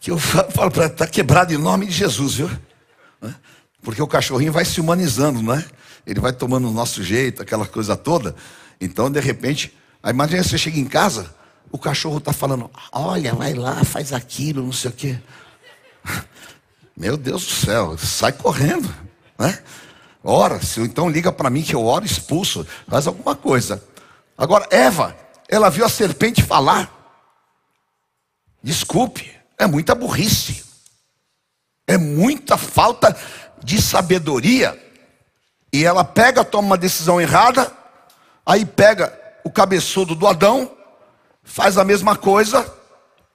que 0.00 0.10
eu 0.10 0.18
falo 0.18 0.70
para 0.70 0.84
ela, 0.84 0.92
está 0.92 1.06
quebrada 1.06 1.54
em 1.54 1.58
nome 1.58 1.86
de 1.86 1.92
Jesus, 1.92 2.34
viu? 2.34 2.50
Porque 3.82 4.02
o 4.02 4.06
cachorrinho 4.06 4.52
vai 4.52 4.64
se 4.64 4.80
humanizando, 4.80 5.42
não 5.42 5.54
é? 5.54 5.64
Ele 6.06 6.20
vai 6.20 6.32
tomando 6.32 6.68
o 6.68 6.72
nosso 6.72 7.02
jeito, 7.02 7.40
aquela 7.40 7.66
coisa 7.66 7.96
toda. 7.96 8.34
Então, 8.80 9.10
de 9.10 9.20
repente, 9.20 9.74
aí 10.02 10.12
imagina 10.12 10.42
você 10.42 10.58
chega 10.58 10.78
em 10.78 10.86
casa, 10.86 11.34
o 11.74 11.78
cachorro 11.78 12.18
está 12.18 12.32
falando, 12.32 12.70
olha, 12.92 13.34
vai 13.34 13.52
lá, 13.52 13.82
faz 13.82 14.12
aquilo, 14.12 14.62
não 14.62 14.72
sei 14.72 14.92
o 14.92 14.94
quê. 14.94 15.18
Meu 16.96 17.16
Deus 17.16 17.44
do 17.44 17.50
céu, 17.50 17.98
sai 17.98 18.30
correndo, 18.30 18.88
né? 19.36 19.58
Ora, 20.22 20.62
se 20.62 20.80
então 20.80 21.10
liga 21.10 21.32
para 21.32 21.50
mim 21.50 21.64
que 21.64 21.74
eu 21.74 21.84
oro, 21.84 22.04
expulso, 22.04 22.64
faz 22.86 23.08
alguma 23.08 23.34
coisa. 23.34 23.82
Agora, 24.38 24.68
Eva, 24.70 25.16
ela 25.48 25.68
viu 25.68 25.84
a 25.84 25.88
serpente 25.88 26.44
falar. 26.44 26.88
Desculpe, 28.62 29.28
é 29.58 29.66
muita 29.66 29.96
burrice. 29.96 30.62
É 31.88 31.98
muita 31.98 32.56
falta 32.56 33.16
de 33.64 33.82
sabedoria. 33.82 34.80
E 35.72 35.84
ela 35.84 36.04
pega, 36.04 36.44
toma 36.44 36.68
uma 36.68 36.78
decisão 36.78 37.20
errada, 37.20 37.72
aí 38.46 38.64
pega 38.64 39.12
o 39.42 39.50
cabeçudo 39.50 40.14
do 40.14 40.28
Adão, 40.28 40.70
faz 41.44 41.78
a 41.78 41.84
mesma 41.84 42.16
coisa, 42.16 42.66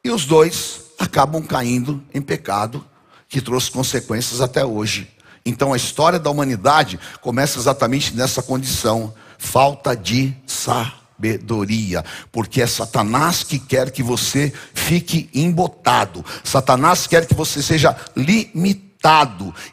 e 0.03 0.09
os 0.09 0.25
dois 0.25 0.81
acabam 0.97 1.41
caindo 1.41 2.03
em 2.13 2.21
pecado, 2.21 2.83
que 3.27 3.39
trouxe 3.39 3.71
consequências 3.71 4.41
até 4.41 4.65
hoje. 4.65 5.07
Então 5.45 5.71
a 5.71 5.77
história 5.77 6.19
da 6.19 6.29
humanidade 6.29 6.99
começa 7.21 7.59
exatamente 7.59 8.15
nessa 8.15 8.41
condição: 8.41 9.13
falta 9.37 9.95
de 9.95 10.35
sabedoria, 10.45 12.03
porque 12.31 12.61
é 12.61 12.67
Satanás 12.67 13.43
que 13.43 13.59
quer 13.59 13.91
que 13.91 14.03
você 14.03 14.51
fique 14.73 15.29
embotado, 15.33 16.25
Satanás 16.43 17.07
quer 17.07 17.25
que 17.25 17.33
você 17.33 17.61
seja 17.61 17.95
limitado 18.15 18.88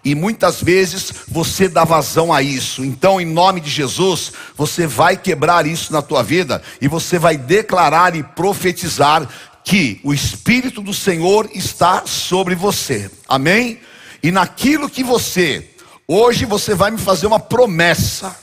e 0.05 0.15
muitas 0.15 0.63
vezes 0.63 1.13
você 1.27 1.69
dá 1.69 1.85
vazão 1.85 2.33
a 2.33 2.43
isso. 2.43 2.85
Então, 2.85 3.21
em 3.21 3.25
nome 3.25 3.61
de 3.61 3.69
Jesus, 3.69 4.33
você 4.57 4.87
vai 4.87 5.17
quebrar 5.17 5.67
isso 5.67 5.93
na 5.93 6.01
tua 6.01 6.23
vida 6.23 6.63
e 6.81 6.87
você 6.87 7.19
vai 7.19 7.37
declarar 7.37 8.15
e 8.15 8.23
profetizar 8.23 9.29
que 9.65 10.01
o 10.05 10.15
espírito 10.15 10.81
do 10.81 10.95
Senhor 10.95 11.51
está 11.53 12.07
sobre 12.07 12.55
você. 12.55 13.11
Amém? 13.29 13.81
E 14.23 14.31
naquilo 14.31 14.89
que 14.89 15.03
você 15.03 15.71
hoje 16.07 16.45
você 16.45 16.75
vai 16.75 16.93
me 16.93 16.99
fazer 16.99 17.27
uma 17.27 17.41
promessa. 17.41 18.37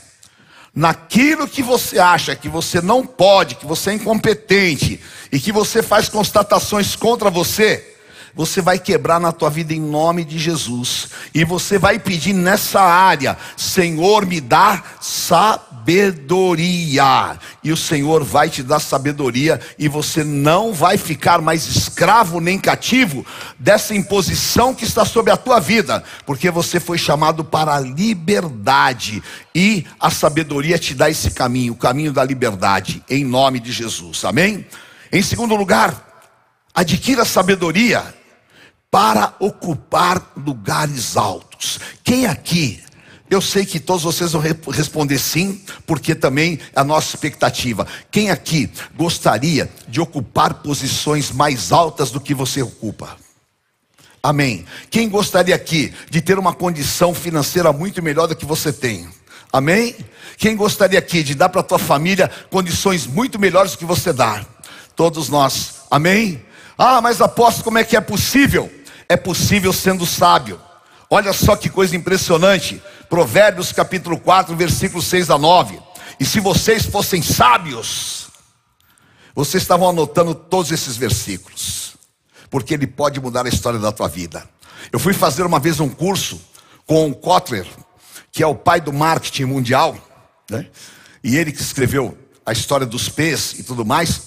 Naquilo 0.76 1.48
que 1.48 1.62
você 1.62 2.00
acha 2.00 2.36
que 2.36 2.50
você 2.50 2.82
não 2.82 3.06
pode, 3.06 3.56
que 3.56 3.66
você 3.66 3.92
é 3.92 3.94
incompetente 3.94 5.00
e 5.32 5.40
que 5.40 5.52
você 5.52 5.84
faz 5.84 6.10
constatações 6.10 6.96
contra 6.96 7.30
você, 7.30 7.93
você 8.36 8.62
vai 8.62 8.80
quebrar 8.80 9.20
na 9.20 9.32
tua 9.32 9.52
vida 9.52 9.76
em 9.76 9.80
nome 9.80 10.26
de 10.26 10.40
Jesus. 10.40 11.10
E 11.34 11.46
você 11.46 11.78
vai 11.78 12.00
pedir 12.00 12.34
nessa 12.34 12.82
área: 12.82 13.38
Senhor, 13.56 14.26
me 14.26 14.42
dá 14.42 14.82
sabedoria. 15.00 15.78
E 17.64 17.72
o 17.72 17.78
Senhor 17.78 18.24
vai 18.24 18.50
te 18.50 18.64
dar 18.64 18.80
sabedoria. 18.80 19.62
E 19.78 19.88
você 19.88 20.24
não 20.24 20.74
vai 20.74 20.98
ficar 20.98 21.44
mais 21.44 21.68
escravo 21.68 22.40
nem 22.40 22.58
cativo 22.58 23.24
dessa 23.60 23.94
imposição 23.94 24.74
que 24.74 24.84
está 24.84 25.06
sobre 25.06 25.32
a 25.32 25.38
tua 25.38 25.60
vida, 25.60 26.04
porque 26.26 26.50
você 26.50 26.80
foi 26.80 26.98
chamado 26.98 27.44
para 27.44 27.76
a 27.76 27.80
liberdade. 27.80 29.22
E 29.54 29.86
a 30.00 30.10
sabedoria 30.10 30.80
te 30.80 30.96
dá 30.96 31.08
esse 31.08 31.30
caminho, 31.30 31.74
o 31.74 31.78
caminho 31.78 32.12
da 32.12 32.24
liberdade, 32.24 33.04
em 33.08 33.24
nome 33.24 33.60
de 33.60 33.72
Jesus. 33.72 34.26
Amém? 34.26 34.66
Em 35.12 35.22
segundo 35.22 35.54
lugar, 35.56 36.10
adquira 36.74 37.24
sabedoria 37.24 38.23
para 38.94 39.34
ocupar 39.40 40.34
lugares 40.38 41.18
altos. 41.18 41.80
Quem 42.04 42.28
aqui? 42.28 42.80
Eu 43.28 43.42
sei 43.42 43.66
que 43.66 43.80
todos 43.80 44.04
vocês 44.04 44.34
vão 44.34 44.44
responder 44.72 45.18
sim, 45.18 45.64
porque 45.88 46.14
também 46.14 46.60
é 46.76 46.80
a 46.80 46.84
nossa 46.84 47.16
expectativa. 47.16 47.88
Quem 48.12 48.30
aqui 48.30 48.70
gostaria 48.96 49.68
de 49.88 50.00
ocupar 50.00 50.62
posições 50.62 51.32
mais 51.32 51.72
altas 51.72 52.12
do 52.12 52.22
que 52.22 52.36
você 52.36 52.62
ocupa? 52.62 53.18
Amém. 54.22 54.64
Quem 54.92 55.10
gostaria 55.10 55.56
aqui 55.56 55.92
de 56.12 56.22
ter 56.22 56.38
uma 56.38 56.54
condição 56.54 57.16
financeira 57.16 57.74
muito 57.74 58.00
melhor 58.00 58.28
do 58.28 58.36
que 58.36 58.46
você 58.46 58.72
tem? 58.72 59.10
Amém? 59.52 59.96
Quem 60.38 60.56
gostaria 60.56 61.00
aqui 61.00 61.24
de 61.24 61.34
dar 61.34 61.50
para 61.50 61.62
a 61.62 61.64
tua 61.64 61.80
família 61.80 62.30
condições 62.52 63.08
muito 63.08 63.40
melhores 63.40 63.72
do 63.72 63.80
que 63.80 63.86
você 63.86 64.14
dá? 64.14 64.46
Todos 64.96 65.30
nós. 65.30 65.78
Amém? 65.90 66.46
Ah, 66.78 67.02
mas 67.02 67.22
aposto 67.22 67.64
como 67.64 67.80
é 67.80 67.84
que 67.84 67.98
é 67.98 68.02
possível? 68.02 68.72
É 69.14 69.18
possível 69.18 69.72
sendo 69.72 70.06
sábio. 70.06 70.60
Olha 71.10 71.32
só 71.34 71.56
que 71.56 71.70
coisa 71.70 71.96
impressionante. 71.96 72.82
Provérbios 73.08 73.72
capítulo 73.72 74.20
4, 74.20 74.56
versículos 74.56 75.06
6 75.06 75.30
a 75.30 75.38
9. 75.38 75.80
E 76.20 76.26
se 76.26 76.40
vocês 76.40 76.86
fossem 76.86 77.22
sábios, 77.22 78.28
vocês 79.36 79.62
estavam 79.62 79.90
anotando 79.90 80.34
todos 80.34 80.72
esses 80.72 80.98
versículos, 80.98 81.96
porque 82.50 82.74
ele 82.74 82.88
pode 82.88 83.20
mudar 83.20 83.46
a 83.46 83.50
história 83.50 83.80
da 83.80 83.92
tua 83.92 84.08
vida. 84.08 84.50
Eu 84.92 84.98
fui 84.98 85.14
fazer 85.14 85.44
uma 85.44 85.60
vez 85.60 85.80
um 85.80 85.90
curso 85.90 86.42
com 86.88 87.10
o 87.10 87.16
Kotler, 87.16 87.68
que 88.32 88.42
é 88.42 88.48
o 88.48 88.56
pai 88.56 88.82
do 88.82 88.92
marketing 88.92 89.46
mundial, 89.46 89.96
né? 90.50 90.68
e 91.24 91.38
ele 91.38 91.52
que 91.52 91.62
escreveu 91.62 92.18
a 92.44 92.52
história 92.52 92.86
dos 92.86 93.10
P's 93.10 93.60
e 93.60 93.64
tudo 93.64 93.86
mais. 93.86 94.24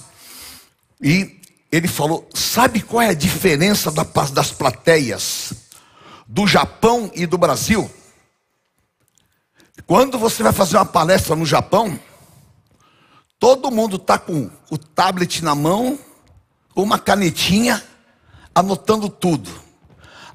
E 1.03 1.36
ele 1.71 1.89
falou: 1.89 2.29
sabe 2.35 2.81
qual 2.81 3.03
é 3.03 3.09
a 3.09 3.15
diferença 3.15 3.91
das 4.33 4.51
plateias 4.51 5.53
do 6.27 6.47
Japão 6.47 7.11
e 7.15 7.27
do 7.27 7.39
Brasil? 7.39 7.91
Quando 9.87 10.19
você 10.19 10.43
vai 10.43 10.53
fazer 10.53 10.77
uma 10.77 10.85
palestra 10.85 11.37
no 11.37 11.47
Japão, 11.47 11.99
todo 13.39 13.71
mundo 13.71 13.97
está 13.97 14.19
com 14.19 14.51
o 14.71 14.79
tablet 14.79 15.45
na 15.45 15.55
mão, 15.55 15.99
uma 16.75 16.99
canetinha, 16.99 17.83
anotando 18.55 19.09
tudo. 19.09 19.51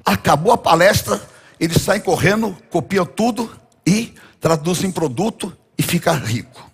Acabou 0.04 0.52
a 0.52 0.58
palestra, 0.58 1.20
eles 1.58 1.82
saem 1.82 2.00
correndo, 2.00 2.56
copiam 2.70 3.04
tudo 3.04 3.50
e 3.86 4.14
traduzem 4.40 4.88
em 4.88 4.92
produto 4.92 5.56
e 5.76 5.82
fica 5.82 6.12
rico. 6.12 6.70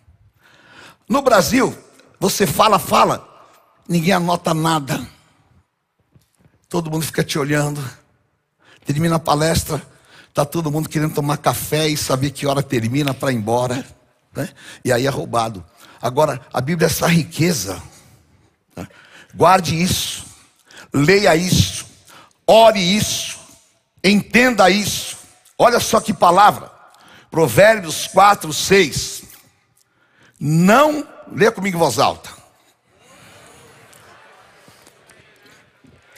No 1.08 1.22
Brasil, 1.22 1.76
você 2.20 2.46
fala, 2.46 2.78
fala, 2.78 3.27
ninguém 3.88 4.12
anota 4.12 4.52
nada. 4.52 5.04
Todo 6.68 6.90
mundo 6.90 7.06
fica 7.06 7.24
te 7.24 7.38
olhando. 7.38 7.82
Termina 8.84 9.16
a 9.16 9.18
palestra, 9.18 9.82
está 10.28 10.44
todo 10.44 10.70
mundo 10.70 10.88
querendo 10.88 11.14
tomar 11.14 11.38
café 11.38 11.88
e 11.88 11.96
saber 11.96 12.30
que 12.30 12.46
hora 12.46 12.62
termina 12.62 13.14
para 13.14 13.32
ir 13.32 13.36
embora. 13.36 13.84
Né? 14.34 14.48
E 14.84 14.92
aí 14.92 15.06
é 15.06 15.10
roubado. 15.10 15.64
Agora, 16.00 16.40
a 16.52 16.60
Bíblia 16.60 16.86
é 16.86 16.90
essa 16.90 17.06
riqueza. 17.06 17.82
Né? 18.76 18.86
Guarde 19.34 19.80
isso, 19.80 20.26
leia 20.92 21.34
isso, 21.34 21.86
ore 22.46 22.80
isso, 22.80 23.38
entenda 24.04 24.70
isso. 24.70 25.16
Olha 25.58 25.80
só 25.80 26.00
que 26.00 26.14
palavra. 26.14 26.70
Provérbios 27.30 28.06
4, 28.06 28.52
6. 28.52 29.22
Não, 30.40 31.06
lê 31.30 31.50
comigo 31.50 31.76
em 31.76 31.80
voz 31.80 31.98
alta. 31.98 32.37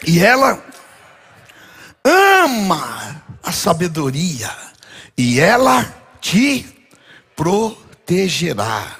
E 0.06 0.18
ela 0.18 0.62
ama 2.04 3.22
a 3.42 3.52
sabedoria, 3.52 4.50
e 5.16 5.40
ela 5.40 5.84
te 6.20 6.66
protegerá. 7.36 8.96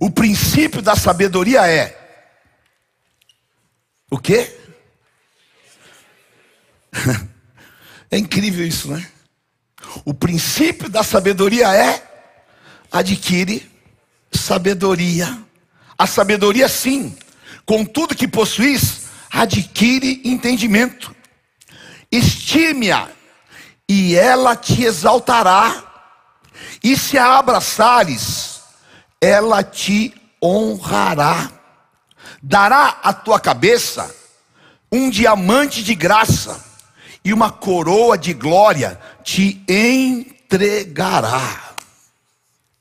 O 0.00 0.10
princípio 0.10 0.82
da 0.82 0.96
sabedoria 0.96 1.66
é 1.68 1.98
o 4.10 4.18
quê? 4.18 4.58
É 8.10 8.18
incrível 8.18 8.66
isso, 8.66 8.92
né? 8.92 9.10
O 10.04 10.12
princípio 10.12 10.86
da 10.90 11.02
sabedoria 11.02 11.74
é 11.74 12.06
adquire 12.92 13.70
sabedoria. 14.30 15.42
A 15.96 16.06
sabedoria 16.06 16.68
sim, 16.68 17.16
com 17.64 17.86
tudo 17.86 18.14
que 18.14 18.28
possuis, 18.28 19.01
adquire 19.32 20.20
entendimento. 20.24 21.14
Estime-a, 22.10 23.08
e 23.88 24.14
ela 24.14 24.54
te 24.54 24.84
exaltará. 24.84 25.90
E 26.84 26.96
se 26.96 27.16
a 27.16 27.38
abraçares, 27.38 28.60
ela 29.20 29.64
te 29.64 30.14
honrará. 30.42 31.50
Dará 32.42 32.98
à 33.02 33.12
tua 33.12 33.40
cabeça 33.40 34.14
um 34.90 35.08
diamante 35.08 35.82
de 35.82 35.94
graça, 35.94 36.62
e 37.24 37.32
uma 37.32 37.50
coroa 37.50 38.18
de 38.18 38.34
glória 38.34 39.00
te 39.22 39.62
entregará. 39.68 41.76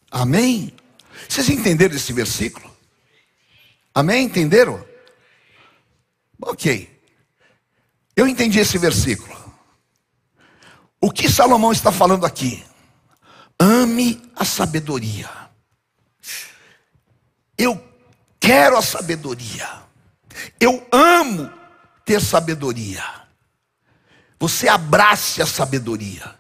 Amém? 0.09 0.73
Vocês 1.29 1.49
entenderam 1.49 1.95
esse 1.95 2.11
versículo? 2.11 2.69
Amém? 3.93 4.25
Entenderam? 4.25 4.83
Ok. 6.41 6.89
Eu 8.15 8.27
entendi 8.27 8.59
esse 8.59 8.77
versículo. 8.77 9.39
O 10.99 11.11
que 11.11 11.29
Salomão 11.29 11.71
está 11.71 11.91
falando 11.91 12.25
aqui? 12.25 12.63
Ame 13.59 14.21
a 14.35 14.43
sabedoria. 14.43 15.29
Eu 17.57 17.81
quero 18.39 18.77
a 18.77 18.81
sabedoria. 18.81 19.67
Eu 20.59 20.85
amo 20.91 21.51
ter 22.03 22.21
sabedoria. 22.21 23.03
você 24.39 24.67
abrace 24.67 25.41
a 25.41 25.45
sabedoria. 25.45 26.35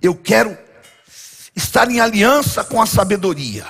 Eu 0.00 0.14
quero 0.14 0.56
estar 1.54 1.90
em 1.90 2.00
aliança 2.00 2.64
com 2.64 2.80
a 2.80 2.86
sabedoria. 2.86 3.66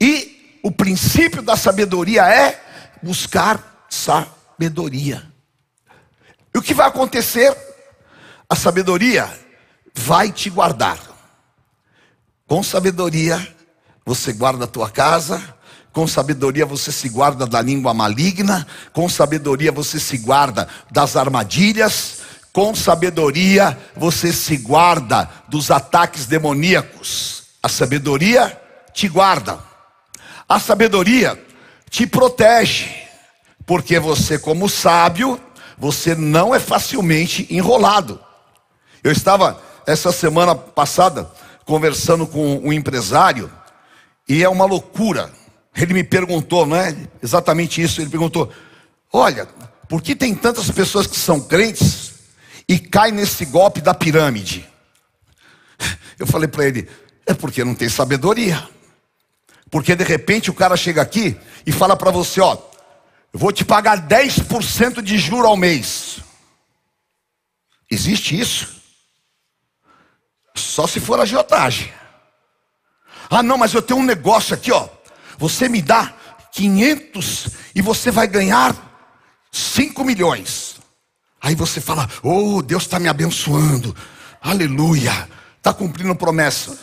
E 0.00 0.58
o 0.62 0.70
princípio 0.70 1.42
da 1.42 1.56
sabedoria 1.56 2.26
é 2.26 2.62
buscar 3.02 3.75
sabedoria. 3.88 5.22
E 6.54 6.58
o 6.58 6.62
que 6.62 6.74
vai 6.74 6.88
acontecer? 6.88 7.56
A 8.48 8.56
sabedoria 8.56 9.28
vai 9.94 10.30
te 10.30 10.48
guardar. 10.48 10.98
Com 12.46 12.62
sabedoria, 12.62 13.46
você 14.04 14.32
guarda 14.32 14.64
a 14.64 14.68
tua 14.68 14.88
casa, 14.88 15.42
com 15.92 16.06
sabedoria 16.06 16.64
você 16.64 16.92
se 16.92 17.08
guarda 17.08 17.46
da 17.46 17.60
língua 17.60 17.92
maligna, 17.92 18.66
com 18.92 19.08
sabedoria 19.08 19.72
você 19.72 19.98
se 19.98 20.18
guarda 20.18 20.68
das 20.90 21.16
armadilhas, 21.16 22.18
com 22.52 22.74
sabedoria 22.74 23.78
você 23.96 24.32
se 24.32 24.58
guarda 24.58 25.28
dos 25.48 25.70
ataques 25.70 26.26
demoníacos. 26.26 27.44
A 27.62 27.68
sabedoria 27.68 28.60
te 28.94 29.08
guarda. 29.08 29.58
A 30.48 30.60
sabedoria 30.60 31.42
te 31.90 32.06
protege, 32.06 33.05
porque 33.66 33.98
você, 33.98 34.38
como 34.38 34.68
sábio, 34.68 35.40
você 35.76 36.14
não 36.14 36.54
é 36.54 36.60
facilmente 36.60 37.46
enrolado. 37.50 38.20
Eu 39.02 39.10
estava 39.10 39.60
essa 39.86 40.12
semana 40.12 40.54
passada 40.54 41.28
conversando 41.64 42.26
com 42.26 42.58
um 42.58 42.72
empresário 42.72 43.50
e 44.28 44.42
é 44.42 44.48
uma 44.48 44.64
loucura. 44.64 45.30
Ele 45.76 45.92
me 45.92 46.04
perguntou, 46.04 46.64
não 46.64 46.76
é 46.76 46.96
exatamente 47.22 47.82
isso? 47.82 48.00
Ele 48.00 48.08
perguntou: 48.08 48.50
Olha, 49.12 49.46
por 49.88 50.00
que 50.00 50.14
tem 50.14 50.34
tantas 50.34 50.70
pessoas 50.70 51.06
que 51.06 51.16
são 51.16 51.40
crentes 51.40 52.14
e 52.68 52.78
caem 52.78 53.12
nesse 53.12 53.44
golpe 53.44 53.80
da 53.80 53.92
pirâmide? 53.92 54.66
Eu 56.18 56.26
falei 56.26 56.48
para 56.48 56.66
ele: 56.66 56.88
É 57.26 57.34
porque 57.34 57.64
não 57.64 57.74
tem 57.74 57.88
sabedoria. 57.88 58.66
Porque 59.70 59.96
de 59.96 60.04
repente 60.04 60.48
o 60.48 60.54
cara 60.54 60.76
chega 60.76 61.02
aqui 61.02 61.36
e 61.66 61.72
fala 61.72 61.96
para 61.96 62.10
você: 62.10 62.40
Ó, 62.40 62.56
vou 63.36 63.52
te 63.52 63.64
pagar 63.64 64.06
10% 64.06 65.02
de 65.02 65.18
juro 65.18 65.46
ao 65.46 65.56
mês. 65.56 66.20
Existe 67.90 68.38
isso? 68.38 68.76
Só 70.54 70.86
se 70.86 71.00
for 71.00 71.20
agiotagem. 71.20 71.92
Ah, 73.28 73.42
não, 73.42 73.58
mas 73.58 73.74
eu 73.74 73.82
tenho 73.82 74.00
um 74.00 74.04
negócio 74.04 74.54
aqui, 74.54 74.72
ó. 74.72 74.88
Você 75.38 75.68
me 75.68 75.82
dá 75.82 76.14
500 76.52 77.48
e 77.74 77.82
você 77.82 78.10
vai 78.10 78.26
ganhar 78.26 78.74
5 79.52 80.04
milhões. 80.04 80.76
Aí 81.40 81.54
você 81.54 81.80
fala: 81.80 82.08
Oh, 82.22 82.62
Deus 82.62 82.84
está 82.84 82.98
me 82.98 83.08
abençoando. 83.08 83.94
Aleluia. 84.40 85.28
Está 85.58 85.74
cumprindo 85.74 86.14
promessa. 86.14 86.78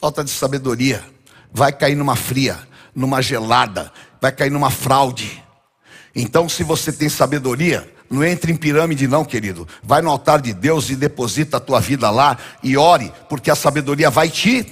Falta 0.00 0.24
de 0.24 0.30
sabedoria. 0.30 1.04
Vai 1.52 1.72
cair 1.72 1.94
numa 1.94 2.16
fria, 2.16 2.66
numa 2.94 3.20
gelada, 3.22 3.92
vai 4.20 4.32
cair 4.32 4.50
numa 4.50 4.70
fraude. 4.70 5.43
Então, 6.14 6.48
se 6.48 6.62
você 6.62 6.92
tem 6.92 7.08
sabedoria, 7.08 7.92
não 8.08 8.22
entre 8.22 8.52
em 8.52 8.56
pirâmide, 8.56 9.08
não, 9.08 9.24
querido. 9.24 9.66
Vai 9.82 10.00
no 10.00 10.10
altar 10.10 10.40
de 10.40 10.52
Deus 10.52 10.90
e 10.90 10.96
deposita 10.96 11.56
a 11.56 11.60
tua 11.60 11.80
vida 11.80 12.10
lá 12.10 12.38
e 12.62 12.76
ore, 12.76 13.12
porque 13.28 13.50
a 13.50 13.56
sabedoria 13.56 14.10
vai 14.10 14.28
te 14.28 14.66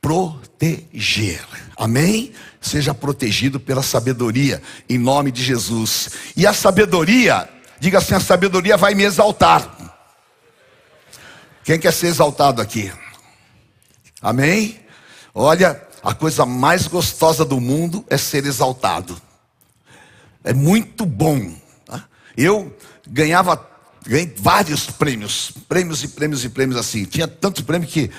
proteger. 0.00 1.40
Amém? 1.76 2.32
Seja 2.60 2.94
protegido 2.94 3.60
pela 3.60 3.82
sabedoria, 3.82 4.62
em 4.88 4.98
nome 4.98 5.30
de 5.30 5.42
Jesus. 5.42 6.10
E 6.36 6.46
a 6.46 6.52
sabedoria, 6.52 7.48
diga 7.78 7.98
assim: 7.98 8.14
a 8.14 8.20
sabedoria 8.20 8.76
vai 8.76 8.94
me 8.94 9.04
exaltar. 9.04 9.76
Quem 11.62 11.78
quer 11.78 11.92
ser 11.92 12.06
exaltado 12.06 12.62
aqui? 12.62 12.90
Amém? 14.22 14.80
Olha, 15.34 15.80
a 16.02 16.14
coisa 16.14 16.46
mais 16.46 16.86
gostosa 16.86 17.44
do 17.44 17.60
mundo 17.60 18.04
é 18.08 18.16
ser 18.16 18.46
exaltado. 18.46 19.20
É 20.44 20.52
muito 20.52 21.04
bom. 21.04 21.52
Tá? 21.86 22.04
Eu 22.36 22.74
ganhava 23.06 23.68
ganhei 24.06 24.32
vários 24.38 24.86
prêmios, 24.86 25.52
prêmios 25.68 26.02
e 26.02 26.08
prêmios 26.08 26.44
e 26.44 26.48
prêmios 26.48 26.78
assim. 26.78 27.04
Tinha 27.04 27.28
tantos 27.28 27.62
prêmios 27.62 27.92
que 27.92 28.10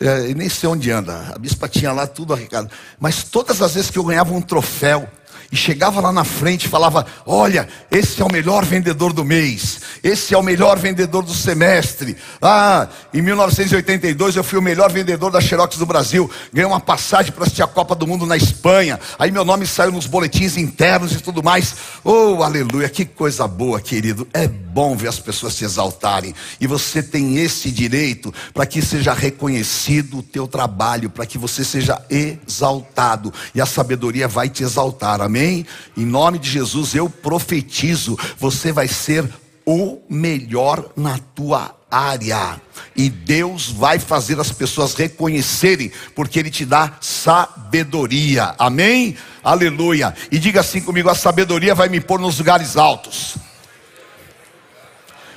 é, 0.00 0.34
nem 0.34 0.48
sei 0.48 0.68
onde 0.68 0.90
anda. 0.90 1.32
A 1.34 1.38
bispa 1.38 1.68
tinha 1.68 1.92
lá 1.92 2.06
tudo 2.06 2.32
arrecado. 2.32 2.70
Mas 2.98 3.24
todas 3.24 3.60
as 3.60 3.74
vezes 3.74 3.90
que 3.90 3.98
eu 3.98 4.04
ganhava 4.04 4.32
um 4.32 4.40
troféu, 4.40 5.08
e 5.54 5.56
chegava 5.56 6.00
lá 6.00 6.10
na 6.10 6.24
frente 6.24 6.64
e 6.64 6.68
falava: 6.68 7.06
Olha, 7.24 7.68
esse 7.88 8.20
é 8.20 8.24
o 8.24 8.32
melhor 8.32 8.64
vendedor 8.64 9.12
do 9.12 9.24
mês, 9.24 9.78
esse 10.02 10.34
é 10.34 10.36
o 10.36 10.42
melhor 10.42 10.76
vendedor 10.76 11.22
do 11.22 11.32
semestre. 11.32 12.16
Ah, 12.42 12.88
em 13.12 13.22
1982 13.22 14.34
eu 14.34 14.42
fui 14.42 14.58
o 14.58 14.62
melhor 14.62 14.90
vendedor 14.90 15.30
da 15.30 15.40
Xerox 15.40 15.78
do 15.78 15.86
Brasil, 15.86 16.28
ganhei 16.52 16.66
uma 16.66 16.80
passagem 16.80 17.30
para 17.30 17.44
assistir 17.44 17.62
a 17.62 17.68
Copa 17.68 17.94
do 17.94 18.04
Mundo 18.04 18.26
na 18.26 18.36
Espanha. 18.36 18.98
Aí 19.16 19.30
meu 19.30 19.44
nome 19.44 19.64
saiu 19.64 19.92
nos 19.92 20.06
boletins 20.06 20.56
internos 20.56 21.12
e 21.12 21.20
tudo 21.20 21.40
mais. 21.40 21.76
Oh, 22.02 22.42
aleluia, 22.42 22.88
que 22.88 23.04
coisa 23.04 23.46
boa, 23.46 23.80
querido. 23.80 24.26
É 24.34 24.48
bom 24.48 24.96
ver 24.96 25.06
as 25.06 25.20
pessoas 25.20 25.54
se 25.54 25.64
exaltarem, 25.64 26.34
e 26.60 26.66
você 26.66 27.00
tem 27.00 27.38
esse 27.38 27.70
direito 27.70 28.34
para 28.52 28.66
que 28.66 28.82
seja 28.82 29.12
reconhecido 29.12 30.18
o 30.18 30.22
teu 30.22 30.48
trabalho, 30.48 31.08
para 31.08 31.24
que 31.24 31.38
você 31.38 31.64
seja 31.64 32.04
exaltado, 32.10 33.32
e 33.54 33.60
a 33.60 33.66
sabedoria 33.66 34.26
vai 34.26 34.48
te 34.48 34.64
exaltar. 34.64 35.20
Amém. 35.20 35.43
Amém? 35.44 35.66
Em 35.94 36.06
nome 36.06 36.38
de 36.38 36.48
Jesus 36.48 36.94
eu 36.94 37.10
profetizo, 37.10 38.18
você 38.38 38.72
vai 38.72 38.88
ser 38.88 39.28
o 39.66 40.00
melhor 40.08 40.90
na 40.96 41.18
tua 41.18 41.76
área. 41.90 42.58
E 42.96 43.10
Deus 43.10 43.68
vai 43.68 43.98
fazer 43.98 44.40
as 44.40 44.50
pessoas 44.50 44.94
reconhecerem, 44.94 45.92
porque 46.14 46.38
Ele 46.38 46.50
te 46.50 46.64
dá 46.64 46.96
sabedoria. 46.98 48.54
Amém? 48.58 49.18
Aleluia. 49.42 50.14
E 50.32 50.38
diga 50.38 50.60
assim 50.60 50.80
comigo: 50.80 51.10
a 51.10 51.14
sabedoria 51.14 51.74
vai 51.74 51.90
me 51.90 52.00
pôr 52.00 52.18
nos 52.18 52.38
lugares 52.38 52.78
altos. 52.78 53.36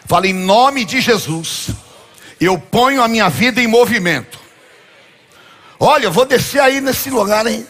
Fala 0.05 0.25
em 0.25 0.33
nome 0.33 0.85
de 0.85 1.01
Jesus. 1.01 1.71
Eu 2.39 2.57
ponho 2.57 3.03
a 3.03 3.09
minha 3.09 3.27
vida 3.27 3.61
em 3.61 3.67
movimento. 3.67 4.39
Olha, 5.77 6.05
eu 6.05 6.11
vou 6.13 6.25
descer 6.25 6.61
aí 6.61 6.79
nesse 6.79 7.09
lugar, 7.09 7.45
hein? 7.45 7.67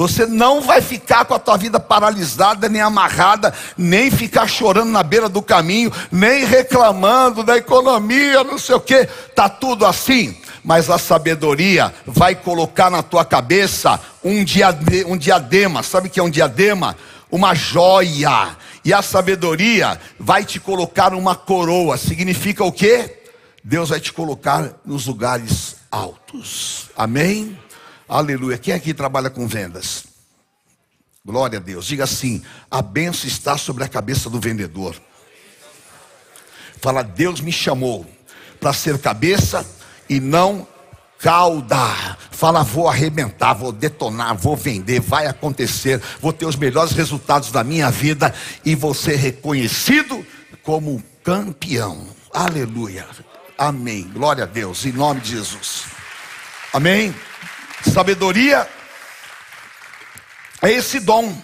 Você 0.00 0.24
não 0.24 0.62
vai 0.62 0.80
ficar 0.80 1.26
com 1.26 1.34
a 1.34 1.38
tua 1.38 1.58
vida 1.58 1.78
paralisada, 1.78 2.70
nem 2.70 2.80
amarrada, 2.80 3.52
nem 3.76 4.10
ficar 4.10 4.46
chorando 4.48 4.88
na 4.88 5.02
beira 5.02 5.28
do 5.28 5.42
caminho, 5.42 5.92
nem 6.10 6.42
reclamando 6.46 7.42
da 7.42 7.58
economia, 7.58 8.42
não 8.42 8.56
sei 8.56 8.76
o 8.76 8.80
que. 8.80 9.04
Tá 9.34 9.46
tudo 9.46 9.84
assim. 9.84 10.34
Mas 10.64 10.88
a 10.88 10.96
sabedoria 10.96 11.92
vai 12.06 12.34
colocar 12.34 12.88
na 12.88 13.02
tua 13.02 13.26
cabeça 13.26 14.00
um, 14.24 14.42
diade 14.42 15.04
um 15.04 15.18
diadema. 15.18 15.82
Sabe 15.82 16.08
o 16.08 16.10
que 16.10 16.18
é 16.18 16.22
um 16.22 16.30
diadema? 16.30 16.96
Uma 17.30 17.54
joia. 17.54 18.56
E 18.82 18.94
a 18.94 19.02
sabedoria 19.02 20.00
vai 20.18 20.46
te 20.46 20.58
colocar 20.58 21.12
uma 21.12 21.34
coroa. 21.34 21.98
Significa 21.98 22.64
o 22.64 22.72
quê? 22.72 23.18
Deus 23.62 23.90
vai 23.90 24.00
te 24.00 24.14
colocar 24.14 24.80
nos 24.82 25.04
lugares 25.04 25.76
altos. 25.90 26.88
Amém? 26.96 27.54
Aleluia. 28.10 28.58
Quem 28.58 28.74
aqui 28.74 28.92
trabalha 28.92 29.30
com 29.30 29.46
vendas? 29.46 30.02
Glória 31.24 31.60
a 31.60 31.62
Deus. 31.62 31.86
Diga 31.86 32.02
assim: 32.02 32.42
a 32.68 32.82
benção 32.82 33.28
está 33.28 33.56
sobre 33.56 33.84
a 33.84 33.88
cabeça 33.88 34.28
do 34.28 34.40
vendedor. 34.40 35.00
Fala, 36.80 37.04
Deus 37.04 37.40
me 37.40 37.52
chamou 37.52 38.04
para 38.58 38.72
ser 38.72 38.98
cabeça 38.98 39.64
e 40.08 40.18
não 40.18 40.66
cauda. 41.20 42.16
Fala, 42.32 42.64
vou 42.64 42.88
arrebentar, 42.88 43.54
vou 43.54 43.70
detonar, 43.70 44.34
vou 44.34 44.56
vender, 44.56 44.98
vai 44.98 45.26
acontecer, 45.26 46.02
vou 46.20 46.32
ter 46.32 46.46
os 46.46 46.56
melhores 46.56 46.90
resultados 46.90 47.52
da 47.52 47.62
minha 47.62 47.92
vida 47.92 48.34
e 48.64 48.74
vou 48.74 48.92
ser 48.92 49.16
reconhecido 49.16 50.26
como 50.64 51.00
campeão. 51.22 52.08
Aleluia. 52.34 53.06
Amém. 53.56 54.02
Glória 54.12 54.42
a 54.42 54.46
Deus, 54.48 54.84
em 54.84 54.90
nome 54.90 55.20
de 55.20 55.30
Jesus. 55.30 55.84
Amém. 56.72 57.14
Sabedoria 57.82 58.68
é 60.62 60.70
esse 60.70 61.00
dom. 61.00 61.34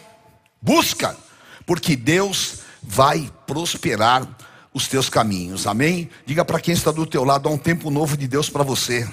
Busca, 0.60 1.16
porque 1.64 1.96
Deus 1.96 2.60
vai 2.82 3.30
prosperar 3.46 4.26
os 4.72 4.88
teus 4.88 5.08
caminhos. 5.08 5.66
Amém? 5.66 6.10
Diga 6.24 6.44
para 6.44 6.60
quem 6.60 6.74
está 6.74 6.90
do 6.90 7.06
teu 7.06 7.24
lado, 7.24 7.48
há 7.48 7.52
um 7.52 7.58
tempo 7.58 7.90
novo 7.90 8.16
de 8.16 8.28
Deus 8.28 8.50
para 8.50 8.62
você. 8.62 9.08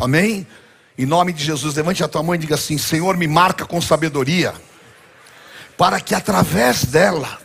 Amém? 0.00 0.46
Em 0.96 1.06
nome 1.06 1.32
de 1.32 1.42
Jesus, 1.42 1.74
levante 1.74 2.04
a 2.04 2.08
tua 2.08 2.22
mão 2.22 2.34
e 2.34 2.38
diga 2.38 2.54
assim: 2.54 2.78
Senhor, 2.78 3.16
me 3.16 3.26
marca 3.26 3.64
com 3.64 3.80
sabedoria, 3.80 4.54
para 5.76 6.00
que 6.00 6.14
através 6.14 6.84
dela 6.84 7.38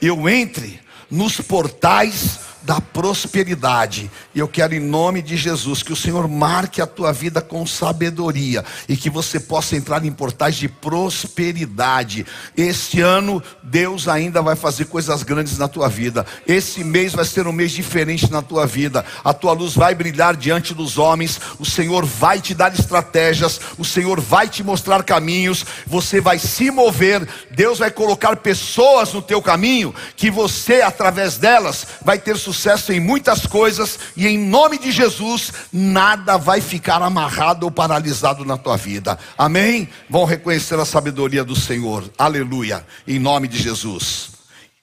eu 0.00 0.28
entre 0.28 0.80
nos 1.10 1.40
portais 1.40 2.40
da 2.64 2.80
prosperidade. 2.80 4.10
E 4.34 4.38
eu 4.38 4.48
quero, 4.48 4.74
em 4.74 4.80
nome 4.80 5.20
de 5.20 5.36
Jesus, 5.36 5.82
que 5.82 5.92
o 5.92 5.96
Senhor 5.96 6.26
marque 6.26 6.80
a 6.80 6.86
tua 6.86 7.12
vida 7.12 7.42
com 7.42 7.66
sabedoria 7.66 8.64
e 8.88 8.96
que 8.96 9.10
você 9.10 9.38
possa 9.38 9.76
entrar 9.76 10.04
em 10.04 10.10
portais 10.10 10.56
de 10.56 10.66
prosperidade. 10.66 12.26
Este 12.56 13.00
ano, 13.00 13.42
Deus 13.62 14.08
ainda 14.08 14.40
vai 14.40 14.56
fazer 14.56 14.86
coisas 14.86 15.22
grandes 15.22 15.58
na 15.58 15.68
tua 15.68 15.88
vida. 15.88 16.24
Esse 16.46 16.82
mês 16.82 17.12
vai 17.12 17.26
ser 17.26 17.46
um 17.46 17.52
mês 17.52 17.72
diferente 17.72 18.30
na 18.32 18.40
tua 18.40 18.66
vida. 18.66 19.04
A 19.22 19.34
tua 19.34 19.52
luz 19.52 19.74
vai 19.74 19.94
brilhar 19.94 20.34
diante 20.34 20.72
dos 20.72 20.96
homens. 20.96 21.38
O 21.58 21.66
Senhor 21.66 22.06
vai 22.06 22.40
te 22.40 22.54
dar 22.54 22.72
estratégias. 22.72 23.60
O 23.76 23.84
Senhor 23.84 24.20
vai 24.20 24.48
te 24.48 24.64
mostrar 24.64 25.02
caminhos. 25.02 25.66
Você 25.86 26.18
vai 26.18 26.38
se 26.38 26.70
mover. 26.70 27.28
Deus 27.50 27.78
vai 27.78 27.90
colocar 27.90 28.36
pessoas 28.36 29.12
no 29.12 29.20
teu 29.20 29.42
caminho 29.42 29.94
que 30.16 30.30
você, 30.30 30.80
através 30.80 31.36
delas, 31.36 31.86
vai 32.02 32.18
ter 32.18 32.38
sucesso 32.38 32.53
em 32.92 33.00
muitas 33.00 33.46
coisas 33.46 33.98
e 34.16 34.26
em 34.26 34.38
nome 34.38 34.78
de 34.78 34.90
Jesus, 34.90 35.52
nada 35.72 36.36
vai 36.36 36.60
ficar 36.60 37.02
amarrado 37.02 37.64
ou 37.64 37.70
paralisado 37.70 38.44
na 38.44 38.56
tua 38.56 38.76
vida. 38.76 39.18
Amém? 39.36 39.88
Vão 40.08 40.24
reconhecer 40.24 40.78
a 40.78 40.84
sabedoria 40.84 41.44
do 41.44 41.56
Senhor. 41.56 42.10
Aleluia. 42.16 42.86
Em 43.06 43.18
nome 43.18 43.48
de 43.48 43.58
Jesus. 43.58 44.30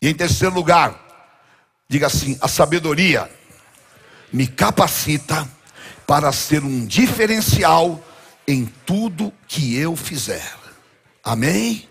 E 0.01 0.09
em 0.09 0.13
terceiro 0.13 0.53
lugar, 0.53 0.99
diga 1.89 2.07
assim: 2.07 2.37
a 2.41 2.47
sabedoria 2.47 3.29
me 4.31 4.47
capacita 4.47 5.47
para 6.07 6.31
ser 6.31 6.63
um 6.63 6.85
diferencial 6.85 8.03
em 8.47 8.65
tudo 8.85 9.33
que 9.47 9.75
eu 9.75 9.95
fizer. 9.95 10.53
Amém? 11.23 11.87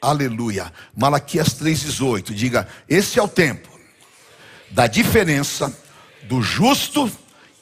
Aleluia. 0.00 0.72
Malaquias 0.96 1.48
3,18. 1.48 2.34
Diga: 2.34 2.68
Esse 2.88 3.18
é 3.18 3.22
o 3.22 3.28
tempo 3.28 3.75
da 4.70 4.86
diferença 4.86 5.76
do 6.24 6.42
justo 6.42 7.10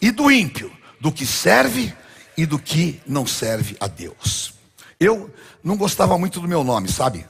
e 0.00 0.10
do 0.10 0.30
ímpio, 0.30 0.72
do 1.00 1.12
que 1.12 1.26
serve 1.26 1.94
e 2.36 2.46
do 2.46 2.58
que 2.58 3.00
não 3.06 3.26
serve 3.26 3.76
a 3.80 3.86
Deus. 3.86 4.54
Eu 4.98 5.32
não 5.62 5.76
gostava 5.76 6.16
muito 6.18 6.40
do 6.40 6.48
meu 6.48 6.64
nome, 6.64 6.88
sabe? 6.88 7.26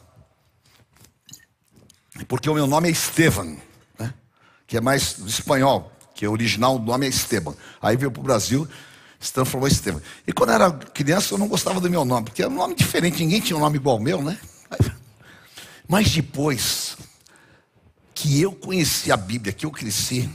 Porque 2.29 2.49
o 2.49 2.55
meu 2.55 2.67
nome 2.67 2.89
é 2.89 2.93
Estevam, 2.93 3.57
né? 3.99 4.15
que 4.67 4.77
é 4.77 4.81
mais 4.81 5.19
espanhol, 5.19 5.93
que 6.15 6.25
é 6.25 6.29
original, 6.29 6.77
o 6.77 6.79
nome 6.79 7.07
é 7.07 7.09
Esteban. 7.09 7.55
Aí 7.83 7.97
veio 7.97 8.11
para 8.11 8.21
o 8.21 8.25
Brasil, 8.25 8.69
se 9.19 9.33
transformou 9.33 9.69
em 9.69 9.73
Estevam. 9.73 10.01
E 10.27 10.33
quando 10.33 10.51
eu 10.51 10.55
era 10.55 10.71
criança, 10.73 11.35
eu 11.35 11.39
não 11.39 11.49
gostava 11.49 11.81
do 11.81 11.91
meu 11.91 12.05
nome, 12.05 12.27
porque 12.27 12.43
era 12.43 12.51
um 12.51 12.57
nome 12.57 12.75
diferente, 12.75 13.19
ninguém 13.19 13.41
tinha 13.41 13.57
um 13.57 13.61
nome 13.61 13.77
igual 13.77 13.97
ao 13.97 14.03
meu, 14.03 14.23
né? 14.23 14.39
Mas 15.89 16.11
depois 16.11 16.84
que 18.25 18.41
eu 18.41 18.53
conheci 18.53 19.13
a 19.13 19.19
Bíblia, 19.19 19.53
que 19.53 19.67
eu 19.67 19.71
cresci, 19.71 20.31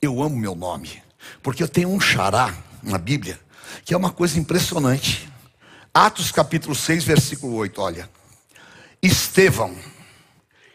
eu 0.00 0.22
amo 0.22 0.34
meu 0.34 0.54
nome. 0.54 1.02
Porque 1.42 1.62
eu 1.62 1.68
tenho 1.68 1.90
um 1.90 2.00
xará 2.00 2.56
na 2.82 2.96
Bíblia, 2.96 3.38
que 3.84 3.92
é 3.92 3.96
uma 3.96 4.10
coisa 4.10 4.40
impressionante. 4.40 5.30
Atos 5.92 6.32
capítulo 6.32 6.74
6, 6.74 7.04
versículo 7.04 7.54
8, 7.56 7.78
olha. 7.78 8.10
Estevão, 9.02 9.76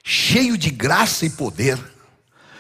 cheio 0.04 0.56
de 0.56 0.70
graça 0.70 1.26
e 1.26 1.32
poder, 1.32 1.80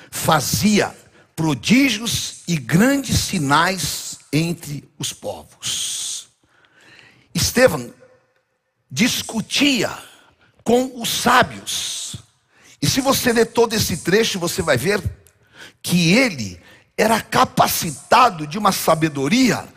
fazia 0.10 0.95
prodígios 1.36 2.41
e 2.47 2.58
grandes 2.58 3.20
sinais 3.20 4.18
entre 4.34 4.84
os 4.97 5.14
povos. 5.14 6.28
Estevão 7.36 7.93
discutia 8.89 9.95
com 10.64 10.99
os 10.99 11.08
sábios. 11.08 12.01
E 12.82 12.88
se 12.88 13.00
você 13.00 13.32
ler 13.32 13.48
todo 13.48 13.74
esse 13.74 13.98
trecho, 13.98 14.40
você 14.40 14.62
vai 14.62 14.78
ver 14.78 15.02
que 15.82 16.14
ele 16.14 16.62
era 16.98 17.22
capacitado 17.22 18.48
de 18.48 18.58
uma 18.58 18.72
sabedoria 18.72 19.68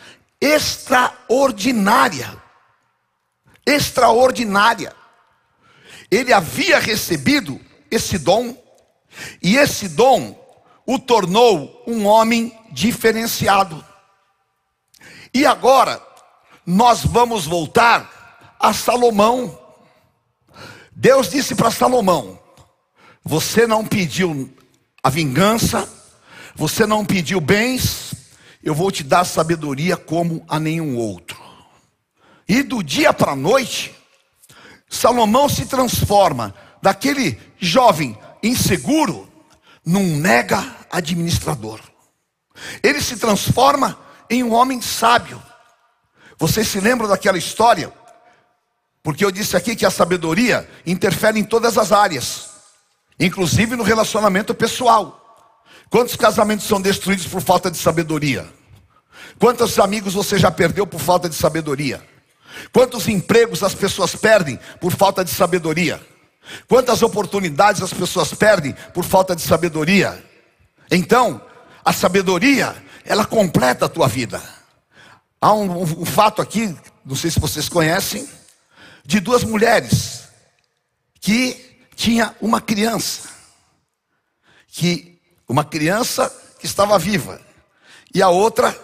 extraordinária. 0.41 2.43
Extraordinária. 3.67 4.95
Ele 6.11 6.33
havia 6.33 6.79
recebido 6.79 7.61
esse 7.91 8.19
dom, 8.19 8.57
e 9.43 9.57
esse 9.57 9.89
dom 9.89 10.39
o 10.87 10.99
tornou 10.99 11.83
um 11.87 12.07
homem 12.07 12.57
diferenciado. 12.71 13.85
E 15.33 15.47
agora, 15.47 16.03
nós 16.67 17.05
vamos 17.05 17.47
voltar 17.47 18.57
a 18.59 18.73
Salomão. 18.73 19.59
Deus 20.93 21.31
disse 21.31 21.55
para 21.55 21.71
Salomão: 21.71 22.39
Você 23.25 23.67
não 23.67 23.87
pediu 23.87 24.53
a 25.03 25.09
vingança, 25.09 25.89
você 26.55 26.87
não 26.87 27.05
pediu 27.05 27.41
bens, 27.41 28.15
eu 28.63 28.75
vou 28.75 28.91
te 28.91 29.03
dar 29.03 29.25
sabedoria 29.25 29.97
como 29.97 30.45
a 30.49 30.61
nenhum 30.61 30.97
outro. 30.97 31.39
E 32.49 32.63
do 32.63 32.83
dia 32.83 33.13
para 33.13 33.33
a 33.33 33.37
noite, 33.37 33.95
Salomão 34.89 35.49
se 35.49 35.67
transforma 35.67 36.55
daquele 36.83 37.41
jovem 37.59 38.17
inseguro 38.43 39.29
num 39.85 40.17
mega 40.17 40.77
administrador. 40.91 41.81
Ele 42.83 43.01
se 43.01 43.17
transforma 43.17 43.99
em 44.31 44.43
um 44.43 44.53
homem 44.53 44.81
sábio. 44.81 45.43
Vocês 46.39 46.69
se 46.69 46.79
lembram 46.79 47.09
daquela 47.09 47.39
história? 47.39 47.93
Porque 49.03 49.25
eu 49.25 49.31
disse 49.31 49.57
aqui 49.57 49.75
que 49.75 49.85
a 49.85 49.91
sabedoria 49.91 50.69
interfere 50.87 51.39
em 51.39 51.45
todas 51.45 51.77
as 51.77 51.93
áreas, 51.93 52.54
inclusive 53.19 53.77
no 53.77 53.83
relacionamento 53.83 54.55
pessoal. 54.55 55.21
Quantos 55.91 56.17
casamentos 56.17 56.67
são 56.67 56.81
destruídos 56.81 57.27
por 57.27 57.41
falta 57.41 57.71
de 57.71 57.77
sabedoria? 57.77 58.47
Quantos 59.39 59.79
amigos 59.79 60.15
você 60.15 60.39
já 60.39 60.51
perdeu 60.51 60.87
por 60.87 61.01
falta 61.01 61.29
de 61.29 61.35
sabedoria? 61.35 62.03
Quantos 62.73 63.09
empregos 63.09 63.63
as 63.63 63.75
pessoas 63.75 64.15
perdem 64.15 64.59
por 64.81 64.93
falta 64.93 65.25
de 65.25 65.31
sabedoria? 65.31 66.01
Quantas 66.69 67.03
oportunidades 67.03 67.83
as 67.83 67.93
pessoas 67.93 68.33
perdem 68.35 68.75
por 68.93 69.05
falta 69.05 69.35
de 69.35 69.43
sabedoria? 69.43 70.23
Então, 70.91 71.41
a 71.85 71.93
sabedoria, 71.93 72.75
ela 73.05 73.25
completa 73.25 73.87
a 73.87 73.89
tua 73.89 74.07
vida. 74.07 74.43
Há 75.41 75.53
um, 75.53 75.83
um 75.83 76.05
fato 76.05 76.41
aqui, 76.41 76.75
não 77.05 77.17
sei 77.17 77.31
se 77.31 77.41
vocês 77.41 77.69
conhecem, 77.69 78.29
de 79.05 79.21
duas 79.21 79.45
mulheres 79.45 80.25
que 81.21 81.64
tinha 81.95 82.35
uma 82.41 82.61
criança, 82.61 83.29
que 84.69 85.21
uma 85.49 85.65
criança 85.65 86.29
que 86.59 86.67
estava 86.67 86.99
viva 86.99 87.41
e 88.15 88.23
a 88.23 88.29
outra, 88.29 88.77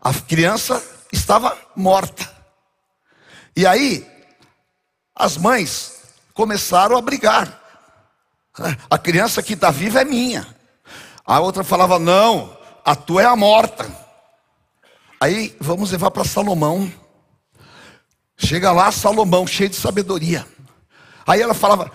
a 0.00 0.12
criança 0.12 0.82
estava 1.12 1.56
morta. 1.76 2.30
E 3.56 3.66
aí 3.66 4.06
as 5.14 5.36
mães 5.36 6.00
começaram 6.34 6.96
a 6.96 7.02
brigar. 7.02 7.60
A 8.90 8.98
criança 8.98 9.42
que 9.42 9.54
está 9.54 9.70
viva 9.70 10.00
é 10.00 10.04
minha. 10.04 10.46
A 11.24 11.40
outra 11.40 11.62
falava: 11.62 11.98
não, 11.98 12.56
a 12.84 12.94
tua 12.96 13.22
é 13.22 13.26
a 13.26 13.36
morta. 13.36 13.88
Aí 15.20 15.56
vamos 15.60 15.92
levar 15.92 16.10
para 16.10 16.24
Salomão. 16.24 16.92
Chega 18.36 18.72
lá, 18.72 18.90
Salomão, 18.90 19.46
cheio 19.46 19.70
de 19.70 19.76
sabedoria. 19.76 20.46
Aí 21.26 21.40
ela 21.40 21.54
falava: 21.54 21.90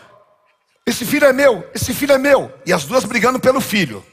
Esse 0.87 1.05
filho 1.05 1.25
é 1.25 1.33
meu, 1.33 1.69
esse 1.75 1.93
filho 1.93 2.13
é 2.13 2.17
meu. 2.17 2.51
E 2.65 2.73
as 2.73 2.85
duas 2.85 3.03
brigando 3.03 3.39
pelo 3.39 3.61
filho. 3.61 4.03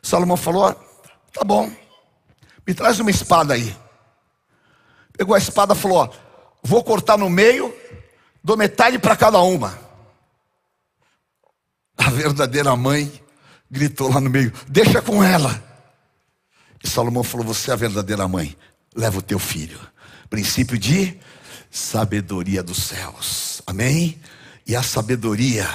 Salomão 0.00 0.36
falou: 0.36 0.72
Tá 1.32 1.44
bom, 1.44 1.70
me 2.66 2.72
traz 2.72 3.00
uma 3.00 3.10
espada 3.10 3.54
aí. 3.54 3.76
Pegou 5.12 5.34
a 5.34 5.38
espada 5.38 5.74
e 5.74 5.76
falou: 5.76 6.14
Vou 6.62 6.82
cortar 6.82 7.18
no 7.18 7.28
meio, 7.28 7.74
dou 8.42 8.56
metade 8.56 8.98
para 8.98 9.16
cada 9.16 9.40
uma. 9.40 9.78
A 11.98 12.08
verdadeira 12.08 12.74
mãe 12.76 13.12
gritou 13.70 14.10
lá 14.10 14.20
no 14.20 14.30
meio: 14.30 14.52
Deixa 14.68 15.02
com 15.02 15.22
ela. 15.22 15.62
E 16.82 16.88
Salomão 16.88 17.24
falou: 17.24 17.44
Você 17.48 17.70
é 17.70 17.74
a 17.74 17.76
verdadeira 17.76 18.26
mãe, 18.28 18.56
leva 18.94 19.18
o 19.18 19.22
teu 19.22 19.38
filho 19.38 19.80
princípio 20.34 20.76
de 20.76 21.16
sabedoria 21.70 22.60
dos 22.60 22.78
céus. 22.78 23.62
Amém? 23.64 24.20
E 24.66 24.74
a 24.74 24.82
sabedoria, 24.82 25.68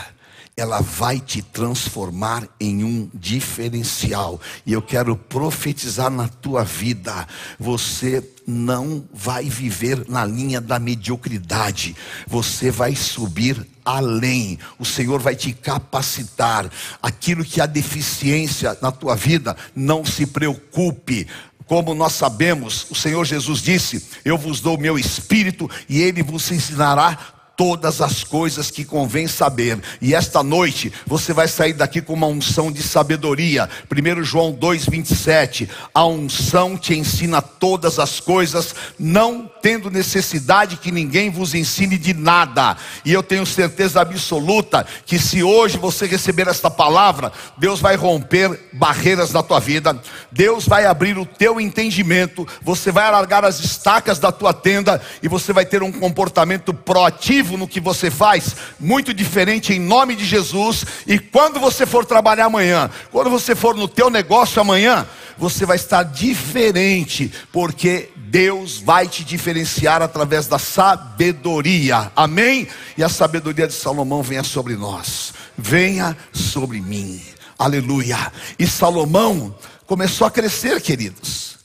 ela 0.60 0.82
vai 0.82 1.20
te 1.20 1.42
transformar 1.42 2.48
em 2.60 2.84
um 2.84 3.10
diferencial. 3.14 4.40
E 4.66 4.74
eu 4.74 4.82
quero 4.82 5.16
profetizar 5.16 6.10
na 6.10 6.28
tua 6.28 6.64
vida. 6.64 7.28
Você 7.58 8.28
não 8.46 9.08
vai 9.14 9.46
viver 9.46 10.06
na 10.10 10.26
linha 10.26 10.60
da 10.60 10.78
mediocridade. 10.78 11.96
Você 12.28 12.72
vai 12.72 12.96
subir 12.96 13.66
além. 13.86 14.60
O 14.78 14.86
Senhor 14.86 15.20
vai 15.22 15.36
te 15.36 15.54
capacitar. 15.54 16.70
Aquilo 17.02 17.46
que 17.46 17.62
há 17.62 17.66
deficiência 17.66 18.78
na 18.82 18.92
tua 18.92 19.16
vida, 19.16 19.56
não 19.76 20.04
se 20.04 20.26
preocupe. 20.26 21.28
Como 21.66 21.94
nós 21.94 22.14
sabemos, 22.14 22.88
o 22.90 22.96
Senhor 22.96 23.24
Jesus 23.24 23.62
disse: 23.62 24.04
Eu 24.26 24.38
vos 24.38 24.60
dou 24.60 24.76
o 24.76 24.82
meu 24.82 24.98
espírito 24.98 25.70
e 25.88 26.02
ele 26.02 26.24
vos 26.24 26.52
ensinará 26.52 27.39
todas 27.60 28.00
as 28.00 28.24
coisas 28.24 28.72
que 28.72 28.86
convém 28.86 29.28
saber. 29.28 29.82
E 30.02 30.16
esta 30.16 30.42
noite 30.42 30.94
você 31.06 31.34
vai 31.34 31.46
sair 31.46 31.74
daqui 31.74 32.02
com 32.02 32.14
uma 32.14 32.26
unção 32.26 32.72
de 32.72 32.82
sabedoria. 32.82 33.70
1 33.90 34.24
João 34.24 34.54
2:27. 34.54 35.68
A 35.94 36.06
unção 36.06 36.78
te 36.78 36.98
ensina 36.98 37.42
todas 37.42 38.00
as 38.00 38.22
coisas, 38.22 38.74
não 38.98 39.52
tendo 39.62 39.92
necessidade 39.92 40.78
que 40.78 40.90
ninguém 40.90 41.30
vos 41.30 41.54
ensine 41.54 41.98
de 41.98 42.14
nada. 42.14 42.78
E 43.04 43.12
eu 43.12 43.22
tenho 43.22 43.46
certeza 43.46 44.00
absoluta 44.00 44.88
que 45.06 45.20
se 45.20 45.44
hoje 45.44 45.78
você 45.78 46.06
receber 46.06 46.48
esta 46.48 46.72
palavra, 46.72 47.30
Deus 47.58 47.82
vai 47.82 47.98
romper 47.98 48.58
barreiras 48.72 49.34
na 49.34 49.44
tua 49.44 49.60
vida. 49.60 50.02
Deus 50.32 50.66
vai 50.66 50.86
abrir 50.86 51.18
o 51.18 51.26
teu 51.26 51.60
entendimento, 51.60 52.48
você 52.62 52.90
vai 52.90 53.04
alargar 53.04 53.44
as 53.44 53.60
estacas 53.60 54.18
da 54.18 54.32
tua 54.32 54.54
tenda 54.54 55.02
e 55.22 55.28
você 55.28 55.52
vai 55.52 55.66
ter 55.66 55.84
um 55.84 55.92
comportamento 55.92 56.74
proativo 56.74 57.49
no 57.58 57.68
que 57.68 57.80
você 57.80 58.10
faz, 58.12 58.56
muito 58.80 59.14
diferente 59.14 59.74
em 59.74 59.80
nome 59.80 60.16
de 60.16 60.26
Jesus. 60.26 60.86
E 61.08 61.18
quando 61.20 61.60
você 61.60 61.86
for 61.86 62.06
trabalhar 62.06 62.46
amanhã, 62.46 62.90
quando 63.12 63.30
você 63.30 63.56
for 63.56 63.76
no 63.76 63.88
teu 63.88 64.10
negócio 64.10 64.62
amanhã, 64.62 65.08
você 65.38 65.66
vai 65.66 65.78
estar 65.78 66.04
diferente, 66.04 67.32
porque 67.52 68.10
Deus 68.16 68.78
vai 68.78 69.08
te 69.08 69.24
diferenciar 69.24 70.02
através 70.02 70.48
da 70.48 70.60
sabedoria. 70.60 72.12
Amém? 72.16 72.68
E 72.98 73.04
a 73.04 73.10
sabedoria 73.10 73.68
de 73.68 73.74
Salomão 73.74 74.22
venha 74.22 74.44
sobre 74.44 74.76
nós. 74.76 75.34
Venha 75.58 76.16
sobre 76.34 76.80
mim. 76.82 77.22
Aleluia. 77.58 78.32
E 78.58 78.68
Salomão 78.68 79.56
começou 79.88 80.28
a 80.28 80.32
crescer, 80.32 80.80
queridos. 80.82 81.58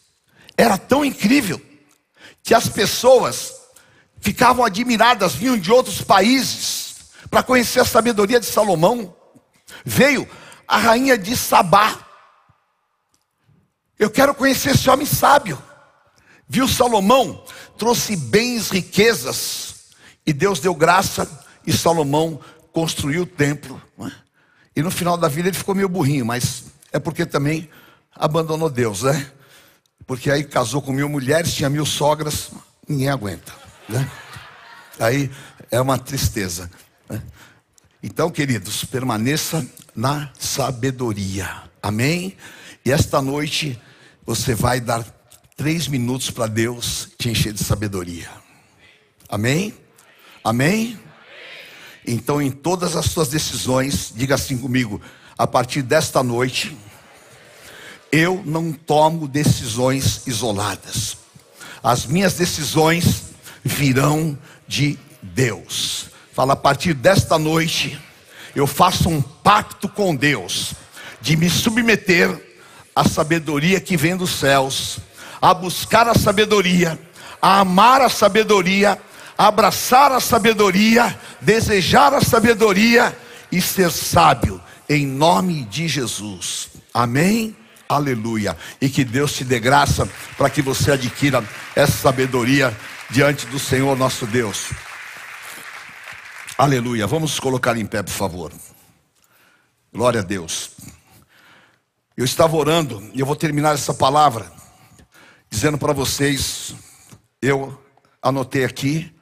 Era 0.57 0.79
tão 0.79 1.05
incrível 1.05 1.61
que 2.43 2.55
as 2.55 2.69
pessoas 2.69 3.53
ficavam 4.25 4.65
admiradas, 4.65 5.35
vinham 5.35 5.59
de 5.59 5.71
outros 5.71 6.01
países 6.01 6.95
para 7.31 7.43
conhecer 7.43 7.81
a 7.81 7.85
sabedoria 7.85 8.41
de 8.41 8.47
Salomão. 8.47 9.15
Veio 9.85 10.27
a 10.67 10.79
rainha 10.79 11.19
de 11.19 11.37
Sabá. 11.37 11.99
Eu 13.99 14.11
quero 14.11 14.35
conhecer 14.35 14.71
esse 14.71 14.89
homem 14.89 15.05
sábio. 15.05 15.63
Viu 16.49 16.67
Salomão, 16.67 17.45
trouxe 17.77 18.17
bens, 18.17 18.71
riquezas, 18.71 19.75
e 20.27 20.33
Deus 20.33 20.59
deu 20.59 20.75
graça, 20.75 21.29
e 21.67 21.73
Salomão 21.73 22.41
construiu 22.73 23.25
o 23.25 23.27
templo. 23.27 23.81
É? 24.01 24.11
E 24.77 24.83
no 24.83 24.91
final 24.91 25.19
da 25.19 25.29
vida 25.29 25.49
ele 25.49 25.57
ficou 25.57 25.75
meio 25.75 25.89
burrinho, 25.89 26.25
mas 26.25 26.65
é 26.91 26.99
porque 26.99 27.27
também 27.27 27.69
abandonou 28.15 28.71
Deus, 28.71 29.03
né? 29.03 29.31
Porque 30.07 30.31
aí 30.31 30.45
casou 30.45 30.81
com 30.81 30.93
mil 30.93 31.11
mulheres, 31.11 31.53
tinha 31.53 31.69
mil 31.69 31.85
sogras, 31.85 32.51
ninguém 32.89 33.11
aguenta. 33.11 33.64
Né? 33.89 34.11
Aí 34.99 35.31
é 35.71 35.81
uma 35.81 35.99
tristeza. 35.99 36.71
Né? 37.09 37.23
Então, 38.03 38.31
queridos, 38.31 38.85
permaneça 38.85 39.67
na 39.95 40.31
sabedoria. 40.39 41.63
Amém? 41.83 42.37
E 42.85 42.93
esta 42.93 43.21
noite 43.21 43.81
você 44.27 44.55
vai 44.55 44.81
dar 44.81 45.05
três 45.57 45.89
minutos 45.89 46.31
para 46.31 46.47
Deus 46.47 47.09
te 47.19 47.29
encher 47.31 47.53
de 47.53 47.63
sabedoria. 47.63 48.29
Amém? 49.29 49.75
Amém? 50.43 50.99
Então, 52.07 52.41
em 52.41 52.51
todas 52.51 52.97
as 52.97 53.07
suas 53.07 53.29
decisões, 53.29 54.13
diga 54.15 54.35
assim 54.35 54.59
comigo: 54.59 55.01
a 55.37 55.47
partir 55.47 55.83
desta 55.83 56.23
noite, 56.23 56.77
eu 58.13 58.43
não 58.45 58.73
tomo 58.73 59.27
decisões 59.27 60.27
isoladas. 60.27 61.17
As 61.83 62.07
minhas 62.07 62.35
decisões 62.35 63.24
virão 63.65 64.39
de 64.69 64.99
Deus. 65.23 66.11
Fala, 66.33 66.53
a 66.53 66.57
partir 66.57 66.95
desta 66.95 67.39
noite, 67.39 67.99
eu 68.55 68.67
faço 68.67 69.09
um 69.09 69.23
pacto 69.23 69.89
com 69.89 70.15
Deus 70.15 70.75
de 71.21 71.37
me 71.37 71.49
submeter 71.49 72.31
à 72.95 73.09
sabedoria 73.09 73.81
que 73.81 73.97
vem 73.97 74.17
dos 74.17 74.31
céus, 74.31 74.99
a 75.41 75.55
buscar 75.55 76.07
a 76.07 76.15
sabedoria, 76.15 76.99
a 77.41 77.61
amar 77.61 78.01
a 78.01 78.09
sabedoria, 78.09 79.01
a 79.37 79.47
abraçar 79.47 80.13
a 80.13 80.21
sabedoria, 80.21 81.19
desejar 81.41 82.15
a 82.15 82.21
sabedoria 82.21 83.17
e 83.51 83.61
ser 83.61 83.91
sábio, 83.91 84.61
em 84.89 85.07
nome 85.07 85.65
de 85.65 85.89
Jesus. 85.89 86.69
Amém? 86.93 87.57
Aleluia. 87.89 88.57
E 88.81 88.89
que 88.89 89.05
Deus 89.05 89.33
te 89.33 89.45
dê 89.45 89.59
graça 89.59 90.09
para 90.37 90.51
que 90.51 90.63
você 90.63 90.93
adquira 90.93 91.45
essa 91.75 91.93
sabedoria 91.93 92.75
diante 93.11 93.47
do 93.47 93.59
Senhor 93.59 93.97
nosso 93.97 94.27
Deus. 94.27 94.71
Aleluia. 96.57 97.07
Vamos 97.07 97.39
colocar 97.39 97.77
em 97.77 97.87
pé, 97.87 98.03
por 98.03 98.13
favor. 98.13 98.53
Glória 99.93 100.21
a 100.21 100.25
Deus. 100.25 100.71
Eu 102.17 102.25
estava 102.25 102.57
orando 102.57 103.11
e 103.13 103.21
eu 103.21 103.27
vou 103.27 103.37
terminar 103.37 103.75
essa 103.75 103.93
palavra 103.93 104.51
dizendo 105.51 105.79
para 105.79 105.93
vocês, 105.93 106.75
eu 107.41 107.81
anotei 108.21 108.65
aqui 108.65 109.15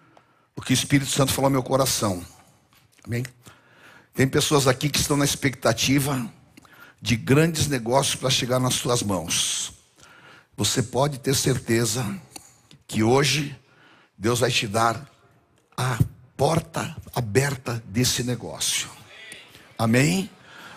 o 0.56 0.62
que 0.62 0.72
o 0.72 0.74
Espírito 0.74 1.10
Santo 1.10 1.32
falou 1.32 1.50
no 1.50 1.54
meu 1.54 1.62
coração. 1.62 2.24
Amém? 3.04 3.24
Tem 4.14 4.28
pessoas 4.28 4.66
aqui 4.66 4.88
que 4.88 4.98
estão 4.98 5.16
na 5.16 5.24
expectativa 5.24 6.30
de 7.00 7.16
grandes 7.16 7.66
negócios 7.66 8.14
para 8.14 8.30
chegar 8.30 8.58
nas 8.58 8.74
suas 8.74 9.02
mãos. 9.02 9.72
Você 10.56 10.82
pode 10.82 11.18
ter 11.18 11.34
certeza 11.34 12.04
que 12.86 13.02
hoje 13.02 13.58
Deus 14.16 14.40
vai 14.40 14.50
te 14.50 14.66
dar 14.66 15.08
a 15.76 15.98
porta 16.36 16.96
aberta 17.14 17.82
desse 17.86 18.22
negócio. 18.22 18.88
Amém? 19.78 20.30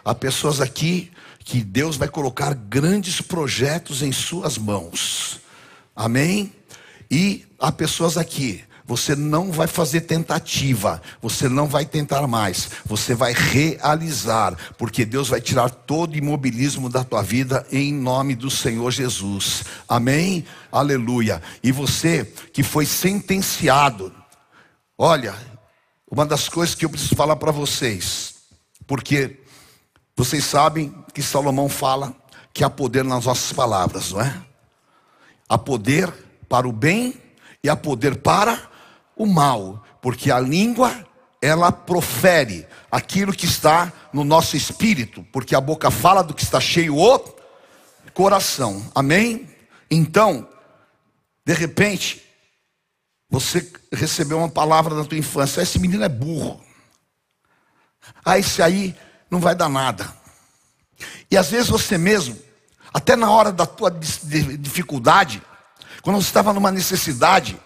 Há 0.04 0.14
pessoas 0.14 0.62
aqui 0.62 1.12
que 1.40 1.64
Deus 1.64 1.96
vai 1.96 2.08
colocar 2.08 2.54
grandes 2.54 3.22
projetos 3.22 4.02
em 4.02 4.12
suas 4.12 4.58
mãos. 4.58 5.40
Amém? 5.96 6.54
E 7.10 7.46
há 7.60 7.72
pessoas 7.72 8.18
aqui 8.18 8.64
você 8.88 9.16
não 9.16 9.52
vai 9.52 9.66
fazer 9.66 10.02
tentativa, 10.02 11.02
você 11.20 11.50
não 11.50 11.68
vai 11.68 11.86
tentar 11.86 12.28
mais, 12.28 12.70
você 12.86 13.16
vai 13.16 13.34
realizar, 13.34 14.56
porque 14.78 15.04
Deus 15.04 15.28
vai 15.28 15.42
tirar 15.42 15.70
todo 15.70 16.16
imobilismo 16.16 16.88
da 16.88 17.04
tua 17.04 17.24
vida 17.24 17.66
em 17.72 17.92
nome 17.92 18.36
do 18.36 18.50
Senhor 18.50 18.92
Jesus. 18.92 19.64
Amém? 19.90 20.46
Aleluia. 20.72 21.42
E 21.64 21.72
você 21.72 22.26
que 22.54 22.62
foi 22.62 22.86
sentenciado, 22.86 24.14
olha, 24.98 25.34
uma 26.10 26.26
das 26.26 26.48
coisas 26.48 26.76
que 26.76 26.86
eu 26.86 26.90
preciso 26.90 27.16
falar 27.16 27.38
para 27.38 27.52
vocês, 27.52 28.36
porque 28.86 29.40
vocês 30.16 30.44
sabem 30.44 30.94
que 31.12 31.24
Salomão 31.24 31.68
fala 31.68 32.16
que 32.54 32.64
há 32.64 32.70
poder 32.70 33.04
nas 33.04 33.26
nossas 33.26 33.52
palavras, 33.52 34.12
não 34.12 34.22
é? 34.22 34.42
Há 35.50 35.58
poder 35.58 36.14
para 36.48 36.68
o 36.68 36.72
bem 36.72 37.16
e 37.64 37.70
há 37.70 37.76
poder 37.76 38.18
para 38.18 38.75
o 39.16 39.26
mal, 39.26 39.84
porque 40.02 40.32
a 40.32 40.40
língua 40.40 41.06
ela 41.42 41.72
profere 41.72 42.68
aquilo 42.92 43.34
que 43.34 43.46
está 43.46 43.92
no 44.12 44.24
nosso 44.24 44.58
espírito, 44.58 45.26
porque 45.32 45.56
a 45.56 45.62
boca 45.62 45.92
fala 45.92 46.24
do 46.24 46.34
que 46.34 46.44
está 46.44 46.60
cheio 46.60 46.98
o 46.98 47.36
coração. 48.14 48.90
Amém? 48.96 49.48
Então, 49.92 50.48
de 51.46 51.54
repente, 51.54 52.24
você 53.30 53.72
recebeu 53.92 54.38
uma 54.38 54.50
palavra 54.50 54.96
da 54.96 55.04
tua 55.04 55.18
infância, 55.18 55.62
esse 55.62 55.78
menino 55.78 56.04
é 56.04 56.10
burro. 56.10 56.64
Ah, 58.24 58.40
esse 58.40 58.62
aí 58.62 58.96
não 59.30 59.40
vai 59.40 59.54
dar 59.54 59.70
nada. 59.70 60.12
E 61.30 61.38
às 61.38 61.52
vezes 61.52 61.68
você 61.68 61.98
mesmo, 61.98 62.40
até 62.94 63.16
na 63.16 63.30
hora 63.30 63.52
da 63.52 63.66
tua 63.66 63.92
dificuldade, 63.92 65.42
quando 66.02 66.22
você 66.22 66.28
estava 66.28 66.54
numa 66.54 66.72
necessidade, 66.72 67.60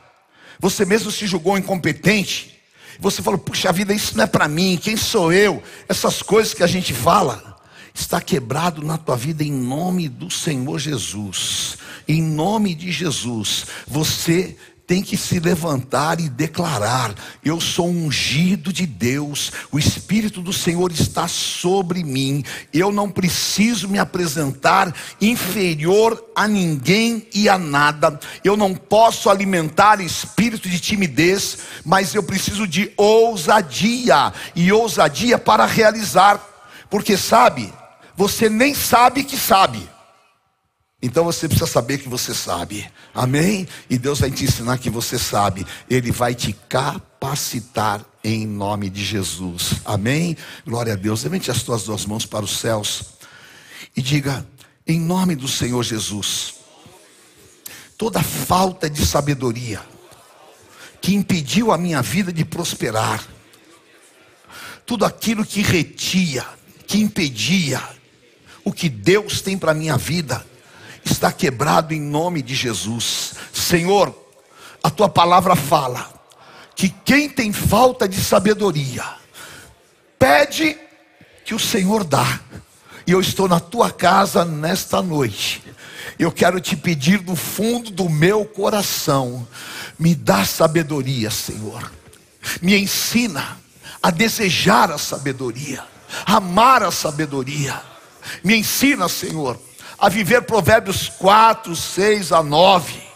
você 0.59 0.85
mesmo 0.85 1.11
se 1.11 1.25
julgou 1.25 1.57
incompetente. 1.57 2.59
Você 2.99 3.21
falou, 3.21 3.39
puxa 3.39 3.71
vida, 3.71 3.93
isso 3.93 4.17
não 4.17 4.25
é 4.25 4.27
para 4.27 4.47
mim, 4.47 4.77
quem 4.81 4.97
sou 4.97 5.31
eu? 5.31 5.63
Essas 5.87 6.21
coisas 6.21 6.53
que 6.53 6.63
a 6.63 6.67
gente 6.67 6.93
fala, 6.93 7.57
está 7.93 8.19
quebrado 8.19 8.83
na 8.83 8.97
tua 8.97 9.15
vida 9.15 9.43
em 9.43 9.51
nome 9.51 10.09
do 10.09 10.29
Senhor 10.29 10.77
Jesus. 10.79 11.77
Em 12.07 12.21
nome 12.21 12.75
de 12.75 12.91
Jesus, 12.91 13.65
você 13.87 14.57
tem 14.89 15.03
que 15.03 15.15
se 15.15 15.39
levantar 15.39 16.19
e 16.19 16.27
declarar: 16.27 17.13
Eu 17.45 17.61
sou 17.61 17.87
ungido 17.87 18.73
de 18.73 18.87
Deus, 18.87 19.51
o 19.71 19.77
Espírito 19.77 20.41
do 20.41 20.51
Senhor 20.51 20.91
está 20.91 21.27
sobre 21.27 22.03
mim, 22.03 22.43
eu 22.73 22.91
não 22.91 23.07
preciso 23.07 23.87
me 23.87 23.99
apresentar 23.99 24.91
inferior 25.21 26.31
a 26.35 26.47
ninguém 26.47 27.27
e 27.35 27.47
a 27.47 27.55
nada, 27.55 28.19
eu 28.43 28.57
não 28.57 28.73
posso 28.73 29.29
alimentar 29.29 30.01
espírito 30.01 30.67
de 30.67 30.79
timidez, 30.79 31.59
mas 31.85 32.15
eu 32.15 32.23
preciso 32.23 32.65
de 32.67 32.91
ousadia, 32.97 34.33
e 34.55 34.71
ousadia 34.71 35.37
para 35.37 35.67
realizar, 35.67 36.43
porque 36.89 37.15
sabe, 37.15 37.71
você 38.15 38.49
nem 38.49 38.73
sabe 38.73 39.23
que 39.23 39.37
sabe. 39.37 39.87
Então 41.01 41.23
você 41.23 41.47
precisa 41.47 41.69
saber 41.69 41.99
que 41.99 42.09
você 42.09 42.33
sabe. 42.33 42.89
Amém? 43.13 43.67
E 43.89 43.97
Deus 43.97 44.19
vai 44.19 44.29
te 44.29 44.43
ensinar 44.43 44.77
que 44.77 44.89
você 44.89 45.17
sabe. 45.17 45.65
Ele 45.89 46.11
vai 46.11 46.35
te 46.35 46.51
capacitar 46.67 48.05
em 48.23 48.45
nome 48.45 48.89
de 48.89 49.03
Jesus. 49.03 49.75
Amém? 49.85 50.35
Glória 50.65 50.93
a 50.93 50.97
Deus. 50.97 51.23
Levante 51.23 51.49
as 51.49 51.63
tuas 51.63 51.83
duas 51.83 52.05
mãos 52.05 52.25
para 52.25 52.43
os 52.43 52.57
céus 52.57 53.03
e 53.95 54.01
diga: 54.01 54.45
em 54.85 54.99
nome 54.99 55.35
do 55.35 55.47
Senhor 55.47 55.83
Jesus, 55.83 56.55
toda 57.97 58.21
falta 58.21 58.89
de 58.89 59.05
sabedoria 59.05 59.81
que 61.01 61.13
impediu 61.15 61.71
a 61.71 61.77
minha 61.77 62.01
vida 62.01 62.33
de 62.33 62.43
prosperar, 62.43 63.25
tudo 64.85 65.05
aquilo 65.05 65.45
que 65.45 65.61
retia, 65.61 66.45
que 66.85 66.99
impedia 66.99 67.81
o 68.65 68.73
que 68.73 68.89
Deus 68.89 69.41
tem 69.41 69.57
para 69.57 69.71
a 69.71 69.75
minha 69.75 69.95
vida, 69.95 70.45
está 71.11 71.31
quebrado 71.31 71.93
em 71.93 71.99
nome 72.01 72.41
de 72.41 72.55
Jesus. 72.55 73.33
Senhor, 73.53 74.15
a 74.83 74.89
tua 74.89 75.09
palavra 75.09 75.55
fala 75.55 76.09
que 76.75 76.89
quem 76.89 77.29
tem 77.29 77.51
falta 77.51 78.07
de 78.07 78.21
sabedoria, 78.21 79.03
pede 80.17 80.77
que 81.43 81.53
o 81.53 81.59
Senhor 81.59 82.03
dá. 82.03 82.39
E 83.05 83.11
eu 83.11 83.19
estou 83.19 83.47
na 83.47 83.59
tua 83.59 83.91
casa 83.91 84.45
nesta 84.45 85.01
noite. 85.01 85.63
Eu 86.17 86.31
quero 86.31 86.59
te 86.61 86.75
pedir 86.75 87.19
do 87.19 87.35
fundo 87.35 87.91
do 87.91 88.07
meu 88.09 88.45
coração, 88.45 89.47
me 89.97 90.15
dá 90.15 90.45
sabedoria, 90.45 91.29
Senhor. 91.29 91.91
Me 92.61 92.77
ensina 92.77 93.57
a 94.01 94.09
desejar 94.09 94.91
a 94.91 94.97
sabedoria, 94.97 95.83
amar 96.25 96.83
a 96.83 96.91
sabedoria. 96.91 97.81
Me 98.43 98.55
ensina, 98.55 99.09
Senhor, 99.09 99.59
a 99.99 100.09
viver 100.09 100.43
Provérbios 100.43 101.09
4, 101.17 101.75
6 101.75 102.31
a 102.31 102.43
9 102.43 103.09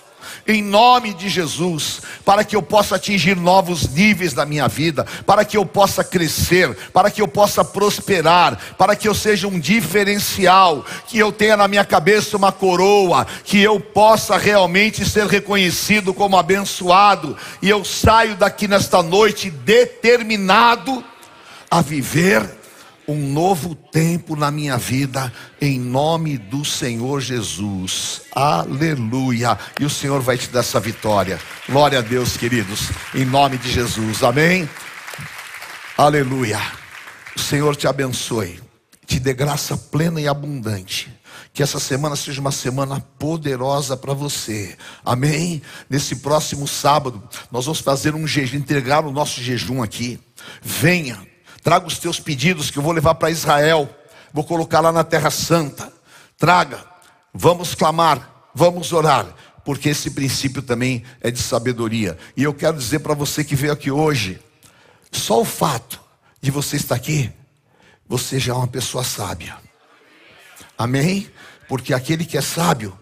em 0.48 0.62
nome 0.62 1.14
de 1.14 1.30
Jesus, 1.30 2.02
para 2.26 2.44
que 2.44 2.56
eu 2.56 2.62
possa 2.62 2.96
atingir 2.96 3.36
novos 3.36 3.88
níveis 3.88 4.34
da 4.34 4.46
minha 4.46 4.68
vida, 4.68 5.06
para 5.26 5.46
que 5.46 5.56
eu 5.56 5.66
possa 5.66 6.04
crescer, 6.04 6.76
para 6.92 7.10
que 7.10 7.22
eu 7.22 7.28
possa 7.28 7.64
prosperar, 7.64 8.60
para 8.78 8.96
que 8.96 9.08
eu 9.08 9.14
seja 9.14 9.48
um 9.48 9.60
diferencial, 9.60 10.86
que 11.08 11.18
eu 11.18 11.32
tenha 11.32 11.56
na 11.56 11.68
minha 11.68 11.86
cabeça 11.86 12.36
uma 12.36 12.52
coroa, 12.52 13.26
que 13.44 13.62
eu 13.62 13.80
possa 13.80 14.38
realmente 14.38 15.10
ser 15.10 15.28
reconhecido 15.28 16.14
como 16.14 16.38
abençoado, 16.38 17.38
e 17.62 17.70
eu 17.70 17.86
saio 17.86 18.36
daqui 18.36 18.68
nesta 18.68 19.02
noite 19.02 19.50
determinado 19.50 21.04
a 21.72 21.82
viver 21.82 22.63
um 23.08 23.28
novo 23.32 23.76
tempo 23.76 24.36
na 24.36 24.50
minha 24.50 24.78
vida, 24.78 25.32
em 25.60 25.80
nome 25.80 26.38
do 26.38 26.64
Senhor 26.64 27.22
Jesus. 27.22 28.22
Aleluia. 28.32 29.58
E 29.80 29.86
o 29.86 29.90
Senhor 29.90 30.22
vai 30.22 30.38
te 30.38 30.50
dar 30.50 30.62
essa 30.62 30.80
vitória. 30.80 31.40
Glória 31.68 32.00
a 32.00 32.02
Deus, 32.02 32.38
queridos, 32.38 32.90
em 33.14 33.26
nome 33.26 33.58
de 33.58 33.72
Jesus. 33.72 34.24
Amém. 34.24 34.70
Aleluia. 35.98 36.60
O 37.36 37.40
Senhor 37.40 37.76
te 37.76 37.88
abençoe, 37.88 38.60
te 39.06 39.20
dê 39.20 39.34
graça 39.34 39.76
plena 39.76 40.22
e 40.22 40.28
abundante. 40.28 41.12
Que 41.52 41.62
essa 41.62 41.80
semana 41.80 42.16
seja 42.16 42.42
uma 42.42 42.52
semana 42.52 43.00
poderosa 43.20 43.96
para 43.96 44.14
você. 44.14 44.76
Amém? 45.06 45.62
Nesse 45.88 46.16
próximo 46.16 46.68
sábado, 46.68 47.22
nós 47.52 47.66
vamos 47.66 47.80
fazer 47.80 48.16
um 48.16 48.26
jejum, 48.26 48.58
entregar 48.58 49.06
o 49.06 49.12
nosso 49.12 49.42
jejum 49.42 49.84
aqui. 49.84 50.20
Venha, 50.64 51.20
Traga 51.64 51.88
os 51.88 51.98
teus 51.98 52.20
pedidos 52.20 52.70
que 52.70 52.78
eu 52.78 52.84
vou 52.84 52.92
levar 52.92 53.16
para 53.16 53.32
Israel. 53.32 53.90
Vou 54.34 54.44
colocar 54.44 54.82
lá 54.82 54.92
na 54.92 55.04
Terra 55.04 55.32
Santa. 55.32 55.92
Traga. 56.38 56.84
Vamos 57.34 57.74
clamar. 57.74 58.50
Vamos 58.54 58.92
orar. 58.92 59.26
Porque 59.64 59.90
esse 59.90 60.12
princípio 60.12 60.62
também 60.62 61.04
é 61.22 61.32
de 61.32 61.40
sabedoria. 61.42 62.18
E 62.36 62.44
eu 62.44 62.54
quero 62.54 62.78
dizer 62.78 63.00
para 63.00 63.14
você 63.14 63.44
que 63.44 63.56
veio 63.56 63.72
aqui 63.72 63.90
hoje: 63.90 64.42
só 65.10 65.40
o 65.40 65.46
fato 65.46 66.02
de 66.42 66.52
você 66.52 66.76
estar 66.76 66.96
aqui, 66.96 67.32
você 68.06 68.38
já 68.38 68.52
é 68.52 68.56
uma 68.56 68.68
pessoa 68.68 69.04
sábia. 69.04 69.56
Amém? 70.78 71.32
Porque 71.70 71.94
aquele 71.94 72.26
que 72.26 72.38
é 72.38 72.42
sábio 72.42 72.98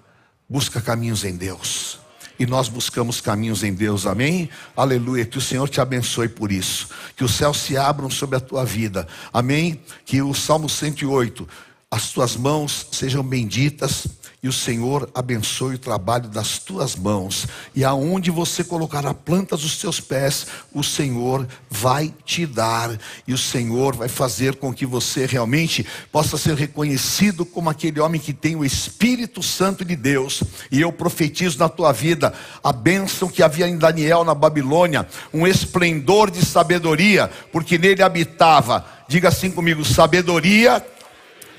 busca 0.47 0.79
caminhos 0.79 1.23
em 1.23 1.35
Deus 1.35 2.01
e 2.41 2.45
nós 2.47 2.67
buscamos 2.67 3.21
caminhos 3.21 3.61
em 3.61 3.71
Deus, 3.71 4.07
amém? 4.07 4.49
Aleluia, 4.75 5.27
que 5.27 5.37
o 5.37 5.41
Senhor 5.41 5.69
te 5.69 5.79
abençoe 5.79 6.27
por 6.27 6.51
isso, 6.51 6.89
que 7.15 7.23
os 7.23 7.35
céus 7.35 7.57
se 7.57 7.77
abram 7.77 8.09
sobre 8.09 8.35
a 8.35 8.39
tua 8.39 8.65
vida, 8.65 9.07
amém? 9.31 9.79
Que 10.03 10.23
o 10.23 10.33
Salmo 10.33 10.67
108, 10.67 11.47
as 11.91 12.09
tuas 12.09 12.35
mãos 12.35 12.87
sejam 12.91 13.21
benditas 13.21 14.07
e 14.43 14.47
o 14.47 14.53
Senhor 14.53 15.07
abençoe 15.13 15.75
o 15.75 15.79
trabalho 15.79 16.27
das 16.27 16.57
tuas 16.57 16.95
mãos. 16.95 17.45
E 17.75 17.83
aonde 17.83 18.31
você 18.31 18.63
colocar 18.63 19.05
a 19.05 19.13
planta 19.13 19.55
dos 19.55 19.77
teus 19.77 19.99
pés, 19.99 20.47
o 20.73 20.83
Senhor 20.83 21.47
vai 21.69 22.11
te 22.25 22.47
dar. 22.47 22.97
E 23.27 23.33
o 23.33 23.37
Senhor 23.37 23.95
vai 23.95 24.07
fazer 24.07 24.55
com 24.55 24.73
que 24.73 24.83
você 24.83 25.27
realmente 25.27 25.85
possa 26.11 26.39
ser 26.39 26.55
reconhecido 26.55 27.45
como 27.45 27.69
aquele 27.69 27.99
homem 27.99 28.19
que 28.19 28.33
tem 28.33 28.55
o 28.55 28.65
Espírito 28.65 29.43
Santo 29.43 29.85
de 29.85 29.95
Deus. 29.95 30.41
E 30.71 30.81
eu 30.81 30.91
profetizo 30.91 31.59
na 31.59 31.69
tua 31.69 31.91
vida 31.91 32.33
a 32.63 32.73
bênção 32.73 33.29
que 33.29 33.43
havia 33.43 33.67
em 33.67 33.77
Daniel 33.77 34.23
na 34.23 34.33
Babilônia, 34.33 35.07
um 35.31 35.45
esplendor 35.45 36.31
de 36.31 36.43
sabedoria, 36.43 37.29
porque 37.51 37.77
nele 37.77 38.01
habitava, 38.01 38.83
diga 39.07 39.27
assim 39.27 39.51
comigo, 39.51 39.85
sabedoria, 39.85 40.83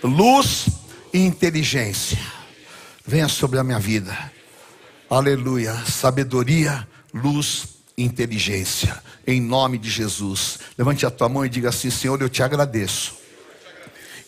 luz 0.03 0.67
e 1.15 1.21
inteligência 1.21 2.42
venha 3.13 3.29
sobre 3.29 3.59
a 3.59 3.63
minha 3.63 3.79
vida. 3.79 4.17
Aleluia. 5.11 5.75
Sabedoria, 5.85 6.89
luz, 7.13 7.65
inteligência. 7.99 9.03
Em 9.27 9.39
nome 9.39 9.77
de 9.77 9.91
Jesus. 9.91 10.59
Levante 10.79 11.05
a 11.05 11.11
tua 11.11 11.29
mão 11.29 11.45
e 11.45 11.49
diga 11.51 11.69
assim: 11.69 11.91
Senhor, 11.91 12.19
eu 12.23 12.31
te 12.31 12.43
agradeço. 12.43 13.13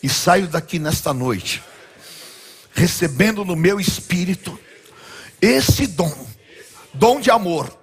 E 0.03 0.07
saio 0.07 0.47
daqui 0.47 0.77
nesta 0.77 1.15
noite, 1.15 1.63
recebendo 2.75 3.43
no 3.43 3.55
meu 3.55 3.79
espírito 3.79 4.59
esse 5.41 5.87
dom, 5.87 6.15
dom 6.93 7.19
de 7.19 7.31
amor. 7.31 7.75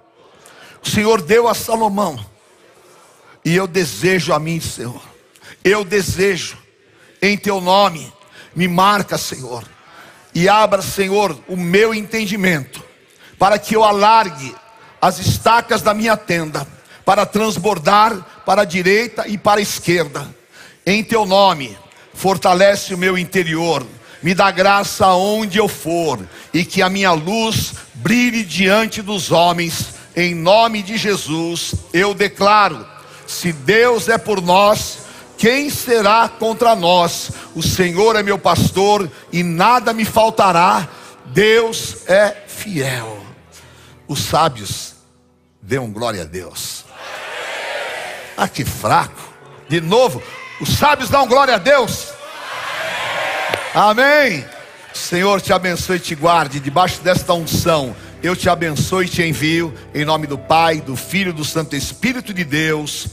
O 0.81 0.89
Senhor 0.89 1.21
deu 1.21 1.49
a 1.49 1.53
Salomão. 1.53 2.17
E 3.43 3.53
eu 3.53 3.67
desejo 3.67 4.31
a 4.31 4.39
mim, 4.39 4.61
Senhor. 4.61 5.03
Eu 5.65 5.83
desejo, 5.83 6.57
em 7.21 7.37
teu 7.37 7.59
nome, 7.59 8.09
me 8.55 8.69
marca, 8.69 9.17
Senhor 9.17 9.72
e 10.35 10.49
abra, 10.49 10.81
Senhor, 10.81 11.37
o 11.47 11.55
meu 11.55 11.93
entendimento, 11.93 12.83
para 13.37 13.59
que 13.59 13.75
eu 13.75 13.83
alargue 13.83 14.55
as 15.01 15.19
estacas 15.19 15.81
da 15.81 15.93
minha 15.93 16.15
tenda, 16.15 16.65
para 17.05 17.25
transbordar 17.25 18.41
para 18.45 18.61
a 18.61 18.65
direita 18.65 19.27
e 19.27 19.37
para 19.37 19.59
a 19.59 19.61
esquerda. 19.61 20.27
Em 20.85 21.03
teu 21.03 21.25
nome, 21.25 21.77
fortalece 22.13 22.93
o 22.93 22.97
meu 22.97 23.17
interior, 23.17 23.85
me 24.21 24.33
dá 24.33 24.49
graça 24.51 25.07
onde 25.07 25.57
eu 25.57 25.67
for, 25.67 26.19
e 26.53 26.63
que 26.63 26.81
a 26.81 26.89
minha 26.89 27.11
luz 27.11 27.73
brilhe 27.95 28.43
diante 28.43 29.01
dos 29.01 29.31
homens. 29.31 29.95
Em 30.15 30.33
nome 30.33 30.81
de 30.81 30.95
Jesus, 30.97 31.75
eu 31.91 32.13
declaro: 32.13 32.85
se 33.27 33.51
Deus 33.51 34.07
é 34.07 34.17
por 34.17 34.41
nós, 34.41 34.99
quem 35.37 35.69
será 35.69 36.29
contra 36.29 36.75
nós? 36.75 37.31
O 37.55 37.61
Senhor 37.61 38.15
é 38.15 38.23
meu 38.23 38.37
pastor 38.37 39.09
e 39.31 39.43
nada 39.43 39.93
me 39.93 40.05
faltará. 40.05 40.87
Deus 41.25 42.07
é 42.07 42.43
fiel. 42.47 43.23
Os 44.07 44.19
sábios 44.19 44.93
dêem 45.61 45.91
glória 45.91 46.21
a 46.21 46.25
Deus. 46.25 46.85
Ah, 48.37 48.47
que 48.47 48.65
fraco. 48.65 49.33
De 49.67 49.79
novo, 49.79 50.21
os 50.59 50.69
sábios 50.69 51.09
dão 51.09 51.27
glória 51.27 51.55
a 51.55 51.59
Deus. 51.59 52.09
Amém. 53.73 54.45
Senhor 54.93 55.41
te 55.41 55.51
abençoe 55.51 55.97
e 55.97 55.99
te 55.99 56.15
guarde 56.15 56.59
debaixo 56.59 57.01
desta 57.01 57.33
unção. 57.33 57.95
Eu 58.21 58.35
te 58.35 58.47
abençoe 58.47 59.05
e 59.05 59.09
te 59.09 59.23
envio 59.23 59.73
em 59.93 60.05
nome 60.05 60.27
do 60.27 60.37
Pai, 60.37 60.79
do 60.79 60.95
Filho 60.95 61.29
e 61.29 61.33
do 61.33 61.43
Santo 61.43 61.75
Espírito 61.75 62.33
de 62.33 62.43
Deus. 62.43 63.07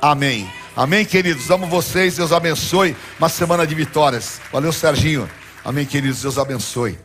Amém. 0.00 0.50
Amém, 0.76 1.04
queridos. 1.04 1.50
Amo 1.50 1.66
vocês. 1.66 2.16
Deus 2.16 2.32
abençoe. 2.32 2.96
Uma 3.18 3.28
semana 3.28 3.66
de 3.66 3.74
vitórias. 3.74 4.40
Valeu, 4.50 4.72
Serginho. 4.72 5.28
Amém, 5.64 5.86
queridos. 5.86 6.22
Deus 6.22 6.38
abençoe. 6.38 6.98